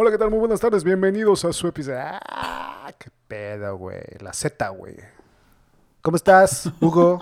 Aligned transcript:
Hola, 0.00 0.12
¿qué 0.12 0.18
tal? 0.18 0.30
Muy 0.30 0.38
buenas 0.38 0.60
tardes. 0.60 0.84
Bienvenidos 0.84 1.44
a 1.44 1.52
su 1.52 1.66
episodio. 1.66 1.98
¡Ah! 1.98 2.88
¡Qué 3.00 3.10
pedo, 3.26 3.76
güey! 3.76 4.00
La 4.20 4.32
Z, 4.32 4.68
güey. 4.68 4.94
¿Cómo 6.02 6.16
estás, 6.16 6.70
Hugo? 6.80 7.20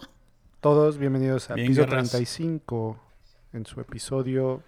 Todos 0.61 0.99
bienvenidos 0.99 1.49
a 1.49 1.55
Bien, 1.55 1.69
episodio 1.69 1.89
guerras. 1.89 2.11
35 2.11 2.99
en 3.55 3.65
su 3.65 3.81
episodio 3.81 4.63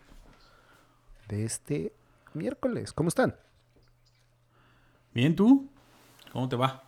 de 1.29 1.45
este 1.45 1.93
miércoles. 2.33 2.95
¿Cómo 2.95 3.11
están? 3.11 3.37
Bien, 5.13 5.37
¿tú? 5.37 5.69
¿Cómo 6.33 6.49
te 6.49 6.57
va? 6.57 6.85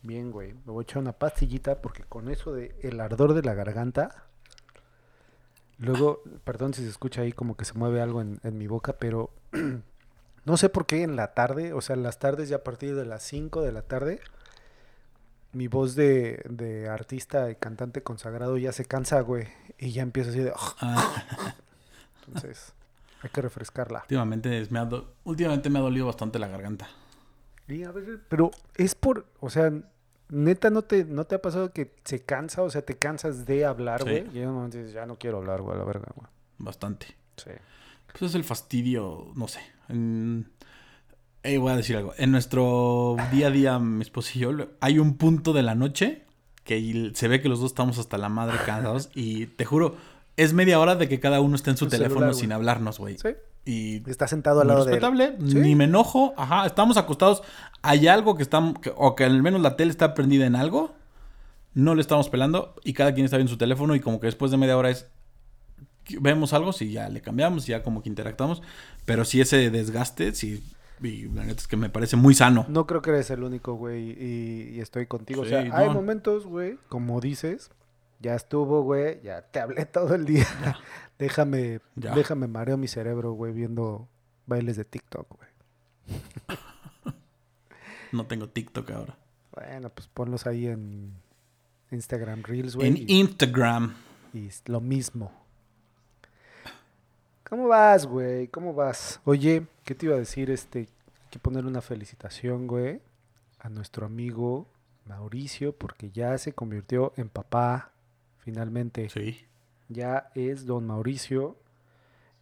Bien, 0.00 0.30
güey. 0.30 0.54
Me 0.54 0.72
voy 0.72 0.80
a 0.80 0.84
echar 0.84 1.02
una 1.02 1.12
pastillita 1.12 1.82
porque 1.82 2.04
con 2.04 2.30
eso 2.30 2.54
de 2.54 2.74
el 2.80 3.00
ardor 3.00 3.34
de 3.34 3.42
la 3.42 3.52
garganta. 3.52 4.24
Luego, 5.76 6.22
perdón 6.42 6.72
si 6.72 6.82
se 6.84 6.88
escucha 6.88 7.20
ahí 7.20 7.32
como 7.32 7.54
que 7.54 7.66
se 7.66 7.74
mueve 7.74 8.00
algo 8.00 8.22
en, 8.22 8.40
en 8.44 8.56
mi 8.56 8.66
boca, 8.66 8.94
pero 8.94 9.28
no 10.44 10.56
sé 10.56 10.68
por 10.68 10.86
qué 10.86 11.02
en 11.02 11.16
la 11.16 11.34
tarde, 11.34 11.72
o 11.72 11.80
sea, 11.80 11.94
en 11.96 12.02
las 12.02 12.18
tardes 12.18 12.48
ya 12.48 12.56
a 12.56 12.64
partir 12.64 12.94
de 12.94 13.04
las 13.04 13.22
5 13.22 13.62
de 13.62 13.72
la 13.72 13.82
tarde, 13.82 14.20
mi 15.52 15.68
voz 15.68 15.94
de, 15.94 16.42
de 16.48 16.88
artista 16.88 17.50
y 17.50 17.54
cantante 17.56 18.02
consagrado 18.02 18.56
ya 18.58 18.72
se 18.72 18.84
cansa, 18.84 19.20
güey. 19.20 19.46
Y 19.78 19.92
ya 19.92 20.02
empieza 20.02 20.30
así 20.30 20.40
de... 20.40 20.52
Ah, 20.80 21.54
Entonces, 22.26 22.72
hay 23.22 23.30
que 23.30 23.40
refrescarla. 23.42 24.00
últimamente, 24.02 24.66
me 24.70 24.78
ha 24.78 24.84
do- 24.84 25.14
últimamente 25.24 25.70
me 25.70 25.78
ha 25.78 25.82
dolido 25.82 26.06
bastante 26.06 26.38
la 26.38 26.48
garganta. 26.48 26.88
Y 27.68 27.84
a 27.84 27.92
veces- 27.92 28.18
pero 28.28 28.50
es 28.76 28.94
por, 28.94 29.26
o 29.40 29.50
sea, 29.50 29.72
neta 30.30 30.70
no 30.70 30.82
te, 30.82 31.04
no 31.04 31.24
te 31.24 31.34
ha 31.36 31.42
pasado 31.42 31.72
que 31.72 31.94
se 32.04 32.20
cansa, 32.24 32.62
o 32.62 32.70
sea, 32.70 32.82
te 32.82 32.96
cansas 32.98 33.46
de 33.46 33.64
hablar, 33.64 34.02
Sí. 34.02 34.08
güey. 34.10 34.26
Y 34.36 34.40
en 34.40 34.48
un 34.48 34.54
momento 34.56 34.78
dices, 34.78 34.92
ya 34.92 35.06
no 35.06 35.16
quiero 35.16 35.38
hablar, 35.38 35.60
güey, 35.62 35.76
a 35.76 35.78
la 35.78 35.84
verga, 35.84 36.08
güey. 36.14 36.26
Bastante. 36.58 37.06
Sí. 37.36 37.50
Pues 38.10 38.22
es 38.30 38.34
el 38.34 38.44
fastidio, 38.44 39.28
no 39.34 39.48
sé. 39.48 39.60
En- 39.88 40.50
Eh, 41.46 41.58
voy 41.58 41.72
a 41.72 41.76
decir 41.76 41.94
algo. 41.96 42.14
En 42.16 42.30
nuestro 42.30 43.16
día 43.30 43.48
a 43.48 43.50
día, 43.50 43.78
mi 43.78 44.00
esposo 44.00 44.30
y 44.34 44.38
yo, 44.38 44.50
hay 44.80 44.98
un 44.98 45.18
punto 45.18 45.52
de 45.52 45.62
la 45.62 45.74
noche 45.74 46.22
que 46.64 47.12
se 47.14 47.28
ve 47.28 47.42
que 47.42 47.50
los 47.50 47.60
dos 47.60 47.72
estamos 47.72 47.98
hasta 47.98 48.16
la 48.16 48.30
madre 48.30 48.56
cansados. 48.64 49.10
y 49.14 49.44
te 49.46 49.66
juro, 49.66 49.96
es 50.38 50.54
media 50.54 50.80
hora 50.80 50.96
de 50.96 51.06
que 51.06 51.20
cada 51.20 51.40
uno 51.42 51.54
esté 51.56 51.70
en 51.70 51.76
su 51.76 51.86
teléfono 51.86 52.20
celular, 52.20 52.34
sin 52.34 52.52
hablarnos, 52.52 52.98
güey. 52.98 53.18
Sí. 53.18 53.28
Y 53.66 54.08
Está 54.10 54.26
sentado 54.26 54.62
al 54.62 54.68
lado 54.68 54.84
de 54.86 54.92
él. 54.94 55.00
respetable, 55.00 55.36
Sí. 55.50 55.56
ni 55.58 55.74
me 55.74 55.84
enojo, 55.84 56.32
ajá, 56.38 56.64
estamos 56.64 56.96
acostados, 56.96 57.42
hay 57.82 58.08
algo 58.08 58.36
que 58.36 58.42
estamos, 58.42 58.76
o 58.96 59.14
que 59.14 59.24
al 59.24 59.42
menos 59.42 59.60
la 59.60 59.76
tele 59.76 59.90
está 59.90 60.14
prendida 60.14 60.46
en 60.46 60.56
algo, 60.56 60.94
no 61.74 61.94
le 61.94 62.00
estamos 62.00 62.30
pelando 62.30 62.74
y 62.84 62.94
cada 62.94 63.12
quien 63.12 63.26
está 63.26 63.36
viendo 63.36 63.50
su 63.52 63.58
teléfono 63.58 63.94
y 63.94 64.00
como 64.00 64.18
que 64.18 64.26
después 64.28 64.50
de 64.50 64.56
media 64.56 64.76
hora 64.78 64.88
es, 64.90 65.08
vemos 66.20 66.52
algo, 66.52 66.72
si 66.72 66.90
ya 66.92 67.08
le 67.08 67.20
cambiamos, 67.20 67.66
ya 67.66 67.82
como 67.82 68.02
que 68.02 68.08
interactuamos, 68.08 68.62
pero 69.04 69.24
sí 69.24 69.40
ese 69.40 69.70
desgaste, 69.70 70.34
sí, 70.34 70.62
y 71.02 71.28
la 71.28 71.44
neta 71.44 71.60
es 71.60 71.66
que 71.68 71.76
me 71.76 71.90
parece 71.90 72.16
muy 72.16 72.34
sano. 72.34 72.64
No 72.68 72.86
creo 72.86 73.02
que 73.02 73.10
eres 73.10 73.30
el 73.30 73.42
único, 73.42 73.74
güey, 73.74 74.10
y, 74.12 74.70
y 74.76 74.80
estoy 74.80 75.06
contigo. 75.06 75.42
o 75.42 75.44
sea, 75.44 75.60
hay 75.60 75.90
momentos, 75.90 76.46
güey, 76.46 76.78
como 76.88 77.20
dices, 77.20 77.70
ya 78.20 78.34
estuvo, 78.34 78.82
güey, 78.82 79.20
ya 79.22 79.42
te 79.42 79.60
hablé 79.60 79.84
todo 79.86 80.14
el 80.14 80.24
día. 80.24 80.46
Ya. 80.62 80.78
déjame, 81.18 81.80
Ya. 81.96 82.14
déjame 82.14 82.46
mareo 82.46 82.76
mi 82.76 82.88
cerebro, 82.88 83.32
güey, 83.32 83.52
viendo 83.52 84.08
bailes 84.46 84.76
de 84.76 84.84
TikTok, 84.84 85.26
güey. 85.36 85.48
No 88.12 88.26
tengo 88.26 88.48
TikTok 88.48 88.90
ahora. 88.92 89.18
Bueno, 89.52 89.90
pues 89.90 90.06
ponlos 90.06 90.46
ahí 90.46 90.66
en 90.68 91.14
Instagram 91.90 92.42
Reels, 92.44 92.76
güey. 92.76 92.88
En 92.88 92.96
y- 92.96 93.20
Instagram, 93.20 93.94
Y 94.32 94.46
es 94.46 94.62
lo 94.66 94.80
mismo. 94.80 95.32
¿Cómo 97.48 97.68
vas, 97.68 98.06
güey? 98.06 98.48
¿Cómo 98.48 98.72
vas? 98.72 99.20
Oye, 99.24 99.66
¿qué 99.84 99.94
te 99.94 100.06
iba 100.06 100.14
a 100.14 100.18
decir? 100.18 100.50
Este, 100.50 100.78
hay 100.80 100.88
que 101.30 101.38
poner 101.38 101.66
una 101.66 101.82
felicitación, 101.82 102.66
güey, 102.66 103.02
a 103.60 103.68
nuestro 103.68 104.06
amigo 104.06 104.66
Mauricio, 105.04 105.76
porque 105.76 106.10
ya 106.10 106.36
se 106.38 106.54
convirtió 106.54 107.12
en 107.16 107.28
papá, 107.28 107.92
finalmente. 108.38 109.08
sí. 109.10 109.44
Ya 109.90 110.30
es 110.34 110.64
don 110.64 110.86
Mauricio, 110.86 111.58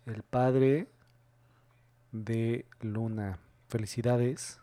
el 0.07 0.23
padre 0.23 0.87
de 2.13 2.67
Luna. 2.81 3.41
Felicidades. 3.69 4.61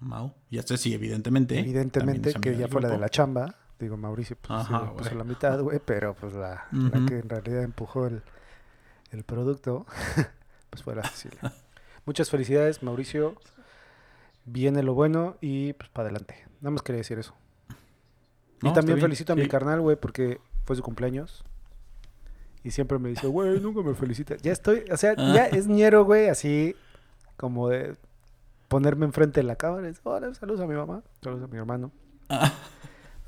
Mau, 0.00 0.34
ya 0.50 0.62
sé, 0.62 0.76
sí, 0.76 0.92
evidentemente. 0.92 1.60
Evidentemente 1.60 2.34
que 2.34 2.56
ya 2.56 2.66
fue 2.66 2.82
la 2.82 2.88
de 2.88 2.98
la 2.98 3.08
chamba. 3.08 3.54
Digo, 3.78 3.96
Mauricio 3.96 4.36
pues, 4.36 4.50
Ajá, 4.50 4.88
sí, 4.88 4.98
puso 4.98 5.14
la 5.14 5.24
mitad, 5.24 5.60
güey, 5.60 5.80
pero 5.84 6.14
pues 6.14 6.34
la, 6.34 6.66
que 7.06 7.20
en 7.20 7.28
realidad 7.28 7.62
empujó 7.62 8.06
el, 8.08 8.22
el 9.12 9.24
producto, 9.24 9.86
pues 10.70 10.82
fue 10.82 10.94
la 10.94 11.02
Cecilia. 11.04 11.52
Muchas 12.04 12.30
felicidades, 12.30 12.82
Mauricio. 12.82 13.36
Viene 14.44 14.82
lo 14.82 14.94
bueno 14.94 15.36
y 15.40 15.72
pues 15.74 15.88
para 15.90 16.08
adelante. 16.08 16.34
Nada 16.60 16.72
más 16.72 16.82
quería 16.82 16.98
decir 16.98 17.18
eso. 17.18 17.34
No, 18.60 18.70
y 18.70 18.72
también 18.72 19.00
felicito 19.00 19.32
a 19.32 19.36
mi 19.36 19.42
sí. 19.42 19.48
carnal, 19.48 19.80
güey, 19.80 19.96
porque 19.96 20.40
fue 20.64 20.74
su 20.76 20.82
cumpleaños. 20.82 21.44
Y 22.64 22.70
siempre 22.70 22.98
me 22.98 23.08
dice, 23.08 23.26
güey, 23.26 23.60
nunca 23.60 23.82
me 23.82 23.94
felicita. 23.94 24.36
Ya 24.36 24.52
estoy, 24.52 24.84
o 24.90 24.96
sea, 24.96 25.14
Ah. 25.16 25.32
ya 25.34 25.46
es 25.46 25.66
ñero, 25.66 26.04
güey, 26.04 26.28
así 26.28 26.76
como 27.36 27.68
de 27.68 27.96
ponerme 28.68 29.04
enfrente 29.04 29.40
de 29.40 29.44
la 29.46 29.56
cámara. 29.56 29.82
y 29.82 29.86
decir, 29.88 30.02
Hola, 30.04 30.32
saludos 30.34 30.60
a 30.60 30.66
mi 30.66 30.74
mamá, 30.74 31.02
saludos 31.22 31.44
a 31.44 31.46
mi 31.48 31.58
hermano. 31.58 31.90
Ah. 32.28 32.52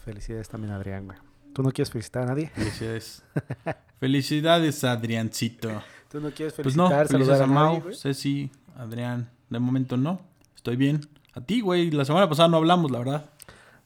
Felicidades 0.05 0.49
también 0.49 0.73
a 0.73 0.77
Adrián, 0.77 1.07
güey. 1.07 1.19
¿Tú 1.55 1.63
no 1.63 1.71
quieres 1.73 1.91
felicitar 1.91 2.25
a 2.25 2.27
nadie? 2.27 2.49
Felicidades. 2.55 3.23
Felicidades, 4.01 4.85
Adriancito. 4.85 5.83
¿Tú 6.11 6.21
no 6.21 6.31
quieres 6.31 6.53
Pues 6.55 6.77
no, 6.77 6.89
felicitar, 6.89 7.09
saludar 7.09 7.41
a 7.41 7.45
a 7.45 7.47
nadie, 7.47 7.55
Mau, 7.79 7.81
güey? 7.83 7.95
Ceci, 7.97 8.51
Adrián. 8.77 9.31
De 9.49 9.59
momento 9.59 9.97
no. 9.97 10.21
Estoy 10.57 10.77
bien. 10.77 11.01
A 11.33 11.41
ti, 11.41 11.61
güey. 11.61 11.91
La 11.91 12.05
semana 12.05 12.29
pasada 12.29 12.49
no 12.49 12.57
hablamos, 12.59 12.91
la 12.91 12.99
verdad. 12.99 13.31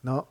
No. 0.03 0.29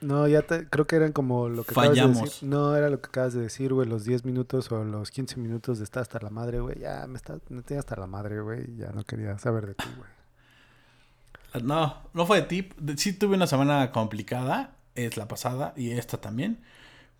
No, 0.00 0.28
ya 0.28 0.42
te- 0.42 0.68
creo 0.68 0.86
que 0.86 0.94
eran 0.96 1.10
como 1.12 1.48
lo 1.48 1.64
que 1.64 1.72
acabas 1.72 1.90
de 1.90 1.96
Fallamos. 1.96 2.22
decir. 2.22 2.48
No, 2.48 2.76
era 2.76 2.88
lo 2.88 3.00
que 3.00 3.08
acabas 3.08 3.34
de 3.34 3.40
decir, 3.40 3.74
güey, 3.74 3.88
los 3.88 4.04
10 4.04 4.24
minutos 4.24 4.70
o 4.70 4.84
los 4.84 5.10
15 5.10 5.36
minutos 5.40 5.78
de 5.78 5.84
estar 5.84 6.02
hasta 6.02 6.20
la 6.20 6.30
madre, 6.30 6.60
güey. 6.60 6.78
Ya 6.78 7.04
me, 7.08 7.16
está, 7.16 7.38
me 7.48 7.62
tenía 7.62 7.80
hasta 7.80 7.96
la 7.96 8.06
madre, 8.06 8.40
güey. 8.40 8.76
Ya 8.76 8.92
no 8.92 9.02
quería 9.02 9.36
saber 9.38 9.66
de 9.66 9.74
ti, 9.74 9.84
güey. 9.96 11.64
No, 11.64 11.96
no 12.14 12.26
fue 12.26 12.42
de 12.42 12.46
ti. 12.46 12.68
Sí 12.96 13.12
tuve 13.14 13.34
una 13.34 13.46
semana 13.48 13.90
complicada. 13.90 14.76
Es 15.06 15.16
la 15.16 15.28
pasada 15.28 15.72
y 15.76 15.90
esta 15.92 16.20
también. 16.20 16.60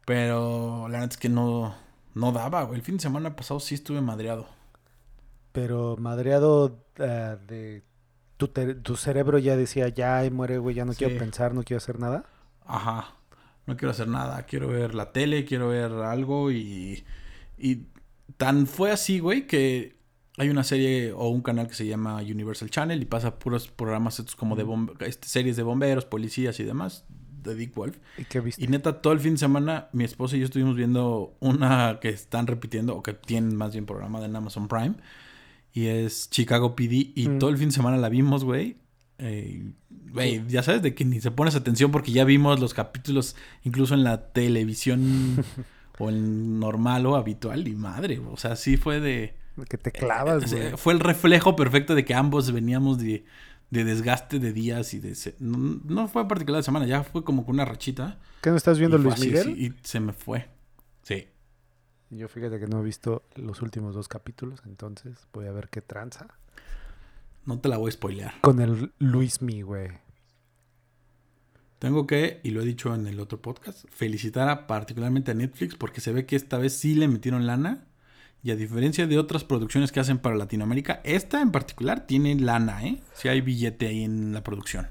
Pero 0.05 0.89
la 0.89 1.01
neta 1.01 1.13
es 1.15 1.19
que 1.19 1.29
no, 1.29 1.75
no 2.15 2.33
daba, 2.33 2.63
güey. 2.65 2.79
El 2.79 2.85
fin 2.85 2.97
de 2.97 3.03
semana 3.03 3.37
pasado 3.37 3.61
sí 3.61 3.75
estuve 3.75 4.01
madreado. 4.01 4.47
Pero 5.53 5.97
madreado 5.99 6.85
eh, 6.97 7.37
de... 7.47 7.83
Tu, 8.37 8.49
te- 8.49 8.75
tu 8.77 8.97
cerebro 8.97 9.39
ya 9.39 9.57
decía, 9.57 9.89
ya 9.89 10.23
muere, 10.31 10.59
güey, 10.59 10.75
ya 10.77 10.85
no 10.85 10.93
Sí. 10.93 10.99
quiero 11.05 11.19
pensar, 11.19 11.55
no 11.55 11.63
quiero 11.65 11.79
hacer 11.79 11.99
nada. 11.99 12.25
Ajá. 12.65 13.15
No 13.67 13.77
quiero 13.77 13.91
hacer 13.91 14.09
nada. 14.09 14.43
Quiero 14.45 14.69
ver 14.69 14.95
la 14.95 15.13
tele, 15.13 15.45
quiero 15.45 15.69
ver 15.69 15.91
algo 15.93 16.51
y. 16.53 17.05
Y 17.59 17.87
tan 18.37 18.67
fue 18.69 18.93
así, 18.93 19.19
güey, 19.19 19.47
que 19.49 19.99
hay 20.37 20.49
una 20.51 20.63
serie 20.63 21.13
o 21.13 21.29
un 21.29 21.43
canal 21.43 21.67
que 21.67 21.75
se 21.75 21.87
llama 21.87 22.17
Universal 22.19 22.71
Channel 22.71 23.03
y 23.03 23.07
pasa 23.07 23.41
puros 23.41 23.67
programas 23.69 24.21
estos 24.21 24.37
como 24.37 24.55
de 24.55 24.65
bombe- 24.65 24.95
este, 25.05 25.27
series 25.27 25.57
de 25.57 25.65
bomberos, 25.65 26.05
policías 26.05 26.61
y 26.61 26.65
demás, 26.65 27.05
de 27.43 27.55
Dick 27.55 27.75
Wolf. 27.75 27.97
¿Y 28.17 28.25
qué 28.25 28.41
viste? 28.41 28.63
Y 28.63 28.69
neta, 28.69 29.01
todo 29.01 29.13
el 29.13 29.21
fin 29.21 29.33
de 29.33 29.39
semana, 29.39 29.89
mi 29.93 30.05
esposa 30.05 30.37
y 30.37 30.41
yo 30.41 30.45
estuvimos 30.47 30.77
viendo 30.77 31.37
una 31.41 31.99
que 32.01 32.09
están 32.09 32.47
repitiendo, 32.47 32.97
o 32.97 33.03
que 33.03 33.13
tienen 33.15 33.55
más 33.57 33.73
bien 33.73 33.87
programada 33.87 34.27
en 34.27 34.37
Amazon 34.37 34.69
Prime. 34.69 34.95
Y 35.73 35.87
es 35.87 36.29
Chicago 36.31 36.75
PD. 36.75 37.13
Y 37.15 37.29
Mm. 37.29 37.39
todo 37.39 37.51
el 37.51 37.57
fin 37.59 37.69
de 37.69 37.75
semana 37.75 37.97
la 37.99 38.09
vimos, 38.09 38.45
güey. 38.45 38.77
Eh, 39.19 39.71
Güey, 40.11 40.43
ya 40.49 40.63
sabes 40.63 40.81
de 40.81 40.95
que 40.95 41.05
ni 41.05 41.21
se 41.21 41.31
pones 41.31 41.55
atención 41.55 41.91
porque 41.91 42.13
ya 42.13 42.25
vimos 42.25 42.59
los 42.61 42.73
capítulos 42.73 43.37
incluso 43.63 43.93
en 43.93 44.03
la 44.03 44.33
televisión 44.33 45.45
o 45.99 46.09
en 46.09 46.59
normal 46.59 47.05
o 47.05 47.15
habitual. 47.17 47.69
Y 47.69 47.75
madre, 47.75 48.19
o 48.19 48.37
sea, 48.39 48.57
sí 48.57 48.77
fue 48.79 49.01
de... 49.01 49.35
Que 49.69 49.77
te 49.77 49.93
clavas, 49.93 50.49
sea, 50.49 50.59
güey. 50.61 50.77
fue 50.79 50.93
el 50.95 51.01
reflejo 51.01 51.57
perfecto 51.57 51.95
de 51.95 52.05
que 52.07 52.15
ambos 52.15 52.51
veníamos 52.53 52.99
de, 52.99 53.25
de 53.71 53.85
desgaste 53.85 54.39
de 54.39 54.53
días 54.53 54.95
y 54.95 54.99
de... 55.01 55.15
se- 55.15 55.37
No, 55.39 55.81
no 55.85 56.09
fue 56.09 56.27
particular 56.27 56.61
de 56.61 56.65
semana, 56.65 56.87
ya 56.87 57.03
fue 57.05 57.23
como 57.25 57.45
con 57.45 57.55
una 57.57 57.65
rachita. 57.65 58.19
¿Qué 58.43 58.51
no 58.51 58.57
estás 58.57 58.79
viendo, 58.79 58.97
Luis 58.99 59.19
Miguel? 59.21 59.51
y 59.59 59.75
se 59.83 60.01
me 60.01 60.13
fue. 60.13 60.49
Sí. 61.03 61.27
Yo 62.11 62.29
fíjate 62.29 62.59
que 62.59 62.67
no 62.67 62.81
he 62.81 62.85
visto 62.85 63.23
los 63.37 63.61
últimos 63.61 63.95
dos 63.95 64.09
capítulos, 64.09 64.61
entonces 64.67 65.19
voy 65.33 65.47
a 65.47 65.53
ver 65.53 65.69
qué 65.69 65.83
tranza. 65.83 66.27
No 67.45 67.59
te 67.61 67.69
la 67.69 67.77
voy 67.77 67.89
a 67.89 67.93
spoilear. 67.93 68.41
Con 68.41 68.61
el 68.61 68.93
Luis 68.99 69.43
Mi, 69.43 69.63
güey. 69.63 69.89
Tengo 71.79 72.07
que, 72.07 72.41
y 72.43 72.51
lo 72.51 72.63
he 72.63 72.65
dicho 72.65 72.95
en 72.95 73.07
el 73.07 73.21
otro 73.21 73.41
podcast, 73.41 73.85
felicitar 73.91 74.49
a, 74.49 74.67
particularmente 74.67 75.31
a 75.31 75.35
Netflix 75.35 75.77
porque 75.77 76.01
se 76.01 76.13
ve 76.13 76.27
que 76.27 76.35
esta 76.35 76.59
vez 76.59 76.73
sí 76.77 76.95
le 76.95 77.07
metieron 77.09 77.47
lana. 77.47 77.87
Y 78.43 78.51
a 78.53 78.57
diferencia 78.57 79.07
de 79.07 79.19
otras 79.19 79.45
producciones 79.45 79.91
que 79.93 80.01
hacen 80.01 80.19
para 80.19 80.37
Latinoamérica, 80.37 81.01
esta 81.05 81.41
en 81.41 81.51
particular 81.51 82.07
tiene 82.07 82.35
lana, 82.37 82.85
¿eh? 82.85 83.03
Sí 83.15 83.29
hay 83.29 83.41
billete 83.41 83.89
ahí 83.89 84.05
en 84.05 84.33
la 84.33 84.43
producción. 84.43 84.89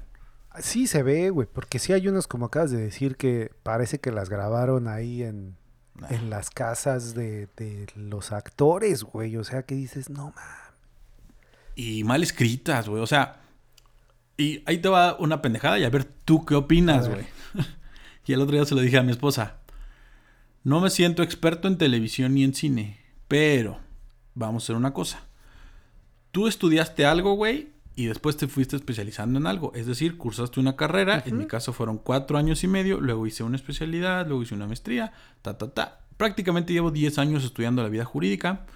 Sí 0.60 0.86
se 0.86 1.02
ve, 1.02 1.30
güey, 1.30 1.48
porque 1.50 1.78
sí 1.78 1.92
hay 1.92 2.08
unos, 2.08 2.26
como 2.26 2.46
acabas 2.46 2.70
de 2.70 2.78
decir, 2.78 3.16
que 3.16 3.50
parece 3.62 4.00
que 4.00 4.10
las 4.12 4.28
grabaron 4.28 4.88
ahí 4.88 5.22
en, 5.22 5.56
Nah. 5.94 6.08
en 6.10 6.30
las 6.30 6.50
casas 6.50 7.14
de, 7.14 7.48
de 7.56 7.86
los 7.96 8.30
actores, 8.30 9.02
güey. 9.02 9.36
O 9.36 9.42
sea, 9.44 9.62
que 9.64 9.74
dices, 9.74 10.10
no, 10.10 10.26
mames. 10.26 10.74
y 11.74 12.04
mal 12.04 12.22
escritas, 12.22 12.88
güey. 12.88 13.02
O 13.02 13.06
sea, 13.06 13.40
y 14.36 14.62
ahí 14.66 14.78
te 14.78 14.88
va 14.88 15.16
una 15.18 15.42
pendejada 15.42 15.78
y 15.78 15.84
a 15.84 15.90
ver 15.90 16.04
tú 16.04 16.44
qué 16.44 16.54
opinas, 16.54 17.08
güey. 17.08 17.26
y 18.26 18.32
el 18.32 18.40
otro 18.40 18.54
día 18.54 18.64
se 18.64 18.74
lo 18.76 18.80
dije 18.80 18.98
a 18.98 19.02
mi 19.02 19.10
esposa. 19.10 19.56
No 20.64 20.80
me 20.80 20.90
siento 20.90 21.22
experto 21.22 21.66
en 21.66 21.78
televisión 21.78 22.34
ni 22.34 22.44
en 22.44 22.54
cine, 22.54 23.00
pero 23.28 23.78
vamos 24.34 24.62
a 24.62 24.64
hacer 24.64 24.76
una 24.76 24.92
cosa. 24.92 25.20
Tú 26.32 26.46
estudiaste 26.46 27.06
algo, 27.06 27.34
güey, 27.34 27.68
y 27.98 28.06
después 28.06 28.36
te 28.36 28.46
fuiste 28.46 28.76
especializando 28.76 29.40
en 29.40 29.46
algo. 29.48 29.72
Es 29.74 29.86
decir, 29.86 30.16
cursaste 30.16 30.60
una 30.60 30.76
carrera, 30.76 31.20
en 31.26 31.36
mi 31.36 31.46
caso 31.46 31.72
fueron 31.72 31.98
cuatro 31.98 32.38
años 32.38 32.62
y 32.62 32.68
medio, 32.68 33.00
luego 33.00 33.26
hice 33.26 33.42
una 33.42 33.56
especialidad, 33.56 34.26
luego 34.26 34.44
hice 34.44 34.54
una 34.54 34.68
maestría, 34.68 35.12
ta, 35.42 35.58
ta, 35.58 35.72
ta. 35.72 36.00
Prácticamente 36.16 36.72
llevo 36.72 36.92
10 36.92 37.18
años 37.18 37.44
estudiando 37.44 37.82
la 37.82 37.88
vida 37.88 38.04
jurídica 38.04 38.66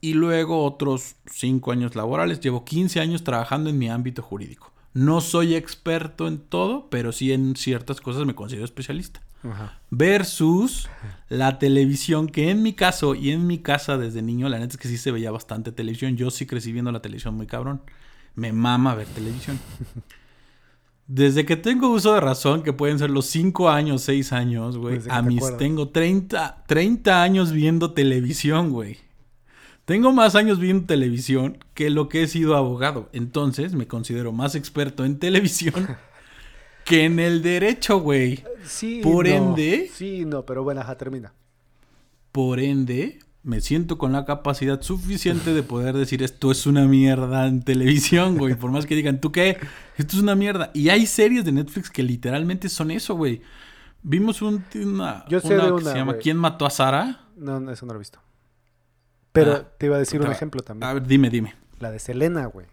y 0.00 0.14
luego 0.14 0.64
otros 0.64 1.14
5 1.30 1.70
años 1.70 1.94
laborales. 1.94 2.40
Llevo 2.40 2.64
15 2.64 2.98
años 2.98 3.22
trabajando 3.22 3.70
en 3.70 3.78
mi 3.78 3.88
ámbito 3.88 4.22
jurídico. 4.22 4.71
No 4.94 5.20
soy 5.20 5.54
experto 5.54 6.28
en 6.28 6.38
todo, 6.38 6.88
pero 6.90 7.12
sí 7.12 7.32
en 7.32 7.56
ciertas 7.56 8.00
cosas 8.00 8.26
me 8.26 8.34
considero 8.34 8.64
especialista. 8.64 9.22
Versus 9.90 10.88
la 11.28 11.58
televisión, 11.58 12.28
que 12.28 12.50
en 12.50 12.62
mi 12.62 12.74
caso 12.74 13.14
y 13.14 13.30
en 13.30 13.46
mi 13.46 13.58
casa 13.58 13.98
desde 13.98 14.22
niño, 14.22 14.48
la 14.48 14.58
neta 14.58 14.74
es 14.74 14.76
que 14.76 14.88
sí 14.88 14.98
se 14.98 15.10
veía 15.10 15.32
bastante 15.32 15.72
televisión. 15.72 16.16
Yo 16.16 16.30
sí 16.30 16.46
crecí 16.46 16.70
viendo 16.72 16.92
la 16.92 17.02
televisión 17.02 17.34
muy 17.34 17.46
cabrón 17.46 17.82
me 18.34 18.52
mama 18.52 18.94
ver 18.94 19.06
televisión. 19.08 19.58
Desde 21.06 21.44
que 21.44 21.56
tengo 21.56 21.90
uso 21.90 22.14
de 22.14 22.20
razón, 22.20 22.62
que 22.62 22.72
pueden 22.72 22.98
ser 22.98 23.10
los 23.10 23.26
5 23.26 23.68
años, 23.68 24.02
6 24.02 24.32
años, 24.32 24.78
güey, 24.78 25.00
a 25.10 25.20
mis 25.20 25.56
tengo 25.58 25.88
30, 25.88 26.64
30 26.66 27.22
años 27.22 27.52
viendo 27.52 27.92
televisión, 27.92 28.70
güey. 28.70 28.98
Tengo 29.92 30.10
más 30.10 30.36
años 30.36 30.58
viendo 30.58 30.86
televisión 30.86 31.58
que 31.74 31.90
lo 31.90 32.08
que 32.08 32.22
he 32.22 32.26
sido 32.26 32.56
abogado. 32.56 33.10
Entonces 33.12 33.74
me 33.74 33.86
considero 33.86 34.32
más 34.32 34.54
experto 34.54 35.04
en 35.04 35.18
televisión 35.18 35.86
que 36.86 37.04
en 37.04 37.18
el 37.18 37.42
derecho, 37.42 38.00
güey. 38.00 38.42
Sí, 38.64 39.02
Por 39.02 39.26
ende. 39.26 39.90
Sí, 39.92 40.24
no, 40.24 40.46
pero 40.46 40.64
bueno, 40.64 40.80
ajá, 40.80 40.96
termina. 40.96 41.34
Por 42.32 42.58
ende, 42.58 43.18
me 43.42 43.60
siento 43.60 43.98
con 43.98 44.12
la 44.12 44.24
capacidad 44.24 44.80
suficiente 44.80 45.52
de 45.52 45.62
poder 45.62 45.94
decir 45.94 46.22
esto 46.22 46.50
es 46.50 46.64
una 46.64 46.86
mierda 46.86 47.46
en 47.46 47.62
televisión, 47.62 48.38
güey. 48.38 48.54
Por 48.54 48.70
más 48.70 48.86
que 48.86 48.94
digan, 48.94 49.20
¿tú 49.20 49.30
qué? 49.30 49.58
Esto 49.98 50.16
es 50.16 50.22
una 50.22 50.34
mierda. 50.34 50.70
Y 50.72 50.88
hay 50.88 51.04
series 51.04 51.44
de 51.44 51.52
Netflix 51.52 51.90
que 51.90 52.02
literalmente 52.02 52.70
son 52.70 52.92
eso, 52.92 53.14
güey. 53.14 53.42
Vimos 54.02 54.40
un, 54.40 54.64
una, 54.74 55.26
Yo 55.28 55.38
sé 55.38 55.54
una 55.54 55.76
que 55.76 55.84
se 55.84 55.96
llama 55.96 56.14
¿Quién 56.14 56.38
mató 56.38 56.64
a 56.64 56.70
Sara? 56.70 57.26
No, 57.36 57.70
eso 57.70 57.84
no 57.84 57.92
lo 57.92 57.98
he 57.98 58.00
visto. 58.00 58.20
Pero 59.32 59.52
ah, 59.52 59.68
te 59.78 59.86
iba 59.86 59.96
a 59.96 59.98
decir 59.98 60.20
un 60.20 60.30
ejemplo 60.30 60.62
también. 60.62 60.88
A 60.88 60.94
ver, 60.94 61.06
dime, 61.06 61.30
dime. 61.30 61.54
La 61.80 61.90
de 61.90 61.98
Selena, 61.98 62.46
güey. 62.46 62.66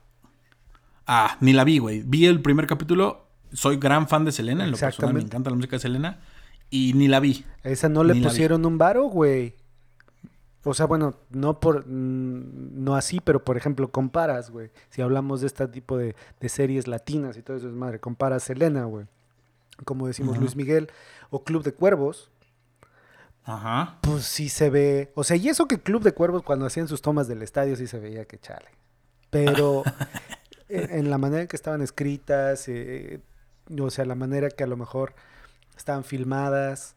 Ah, 1.08 1.38
ni 1.40 1.54
la 1.54 1.64
vi, 1.64 1.80
güey. 1.80 2.04
Vi 2.06 2.26
el 2.26 2.42
primer 2.42 2.68
capítulo. 2.68 3.26
Soy 3.52 3.78
gran 3.78 4.08
fan 4.08 4.26
de 4.26 4.32
Selena. 4.32 4.66
En 4.66 4.72
lo 4.72 4.78
personal 4.78 5.14
me 5.14 5.22
encanta 5.22 5.50
la 5.50 5.56
música 5.56 5.78
de 5.78 5.80
Selena. 5.80 6.20
Y 6.70 6.94
ni 6.94 7.08
la 7.08 7.20
vi. 7.20 7.46
esa 7.64 7.90
no 7.90 8.04
le 8.04 8.22
pusieron 8.22 8.66
un 8.66 8.78
varo, 8.78 9.06
güey. 9.06 9.56
O 10.64 10.74
sea, 10.74 10.86
bueno, 10.86 11.16
no 11.30 11.60
por 11.60 11.88
mm, 11.88 12.84
no 12.84 12.96
así, 12.96 13.22
pero 13.22 13.44
por 13.44 13.58
ejemplo, 13.58 13.90
comparas, 13.90 14.52
güey. 14.52 14.70
Si 14.90 15.02
hablamos 15.02 15.42
de 15.42 15.48
este 15.48 15.68
tipo 15.68 15.98
de, 15.98 16.16
series 16.48 16.88
latinas 16.88 17.38
y 17.38 17.42
todo 17.42 17.58
eso 17.58 17.68
es 17.70 17.74
madre, 17.74 18.00
comparas 18.00 18.44
Selena, 18.44 18.84
güey. 18.84 19.06
Como 19.86 20.08
decimos 20.08 20.38
Luis 20.38 20.56
Miguel 20.56 20.92
o 21.30 21.44
Club 21.44 21.64
de 21.64 21.74
Cuervos. 21.74 22.30
Ajá. 23.44 23.98
Pues 24.02 24.26
sí 24.26 24.50
se 24.50 24.70
ve. 24.70 25.12
O 25.16 25.24
sea, 25.24 25.38
y 25.38 25.50
eso 25.50 25.68
que 25.68 25.80
Club 25.80 26.04
de 26.04 26.14
Cuervos 26.14 26.44
cuando 26.44 26.66
hacían 26.66 26.88
sus 26.88 27.02
tomas 27.02 27.28
del 27.28 27.42
estadio 27.42 27.76
sí 27.76 27.88
se 27.88 28.00
veía 28.00 28.26
que 28.26 28.40
chale. 28.40 28.70
Pero 29.30 29.84
en, 30.70 31.10
la 31.10 31.18
manera 31.18 31.42
en 31.42 31.48
que 31.48 31.56
estaban 31.56 31.82
escritas, 31.82 32.68
eh, 32.68 33.22
o 33.80 33.90
sea, 33.90 34.06
la 34.06 34.16
manera 34.16 34.50
que 34.50 34.64
a 34.64 34.68
lo 34.68 34.78
mejor 34.78 35.14
estaban 35.76 36.04
filmadas, 36.04 36.96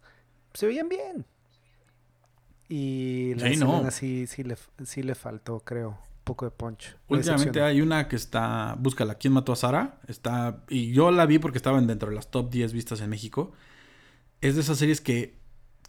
se 0.54 0.66
veían 0.66 0.88
bien. 0.88 1.24
Y 2.68 3.34
la 3.34 3.90
sí, 3.90 4.26
sí, 4.26 4.44
le, 4.44 4.56
sí 4.84 5.02
le 5.02 5.14
faltó, 5.14 5.60
creo, 5.60 5.90
un 5.90 6.24
poco 6.24 6.46
de 6.46 6.50
punch. 6.50 6.96
Últimamente 7.08 7.60
hay 7.60 7.82
una 7.82 8.08
que 8.08 8.16
está, 8.16 8.76
búscala, 8.78 9.16
¿quién 9.16 9.34
mató 9.34 9.52
a 9.52 9.56
Sara? 9.56 10.00
Está, 10.08 10.64
y 10.70 10.92
yo 10.92 11.10
la 11.10 11.26
vi 11.26 11.38
porque 11.38 11.58
estaban 11.58 11.86
dentro 11.86 12.08
de 12.08 12.14
las 12.14 12.30
top 12.30 12.50
10 12.50 12.72
vistas 12.72 13.00
en 13.02 13.10
México. 13.10 13.52
Es 14.40 14.54
de 14.54 14.62
esas 14.62 14.78
series 14.78 15.02
que 15.02 15.41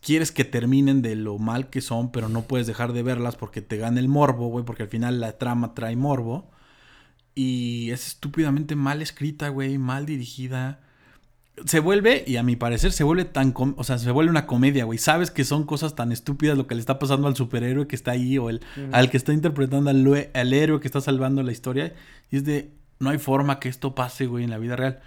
quieres 0.03 0.31
que 0.31 0.45
terminen 0.45 1.01
de 1.01 1.15
lo 1.15 1.37
mal 1.39 1.69
que 1.69 1.81
son, 1.81 2.11
pero 2.11 2.29
no 2.29 2.43
puedes 2.43 2.67
dejar 2.67 2.93
de 2.93 3.03
verlas 3.03 3.35
porque 3.35 3.61
te 3.61 3.77
gana 3.77 3.99
el 3.99 4.07
morbo, 4.07 4.47
güey, 4.47 4.65
porque 4.65 4.83
al 4.83 4.89
final 4.89 5.19
la 5.19 5.37
trama 5.37 5.73
trae 5.73 5.95
morbo. 5.95 6.51
Y 7.35 7.89
es 7.91 8.07
estúpidamente 8.07 8.75
mal 8.75 9.01
escrita, 9.01 9.49
güey, 9.49 9.77
mal 9.77 10.05
dirigida 10.05 10.79
se 11.65 11.79
vuelve, 11.79 12.23
y 12.25 12.37
a 12.37 12.43
mi 12.43 12.55
parecer, 12.55 12.91
se 12.91 13.03
vuelve 13.03 13.25
tan. 13.25 13.53
O 13.55 13.83
sea, 13.83 13.97
se 13.97 14.11
vuelve 14.11 14.31
una 14.31 14.47
comedia, 14.47 14.85
güey. 14.85 14.97
Sabes 14.97 15.29
que 15.29 15.43
son 15.43 15.65
cosas 15.65 15.95
tan 15.95 16.11
estúpidas 16.11 16.57
lo 16.57 16.65
que 16.65 16.75
le 16.75 16.81
está 16.81 16.97
pasando 16.97 17.27
al 17.27 17.35
superhéroe 17.35 17.87
que 17.87 17.95
está 17.95 18.11
ahí 18.11 18.37
o 18.37 18.49
el, 18.49 18.61
al 18.91 19.09
que 19.09 19.17
está 19.17 19.33
interpretando 19.33 19.89
al, 19.89 20.29
al, 20.33 20.53
héroe 20.53 20.79
que 20.79 20.87
está 20.87 20.99
salvando 20.99 21.43
la 21.43 21.51
historia. 21.51 21.93
Y 22.31 22.37
es 22.37 22.45
de. 22.45 22.71
No 22.99 23.09
hay 23.09 23.17
forma 23.19 23.59
que 23.59 23.69
esto 23.69 23.93
pase, 23.93 24.25
güey, 24.25 24.43
en 24.43 24.49
la 24.49 24.57
vida 24.57 24.75
real. 24.75 24.99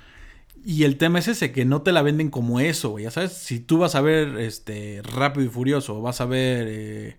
Y 0.68 0.82
el 0.82 0.98
tema 0.98 1.20
es 1.20 1.28
ese, 1.28 1.52
que 1.52 1.64
no 1.64 1.82
te 1.82 1.92
la 1.92 2.02
venden 2.02 2.28
como 2.28 2.58
eso, 2.58 2.90
güey. 2.90 3.04
Ya 3.04 3.12
sabes, 3.12 3.34
si 3.34 3.60
tú 3.60 3.78
vas 3.78 3.94
a 3.94 4.00
ver 4.00 4.36
este 4.40 5.00
Rápido 5.04 5.46
y 5.46 5.48
Furioso, 5.48 5.98
o 5.98 6.02
vas 6.02 6.20
a 6.20 6.24
ver. 6.24 6.66
Eh, 6.68 7.16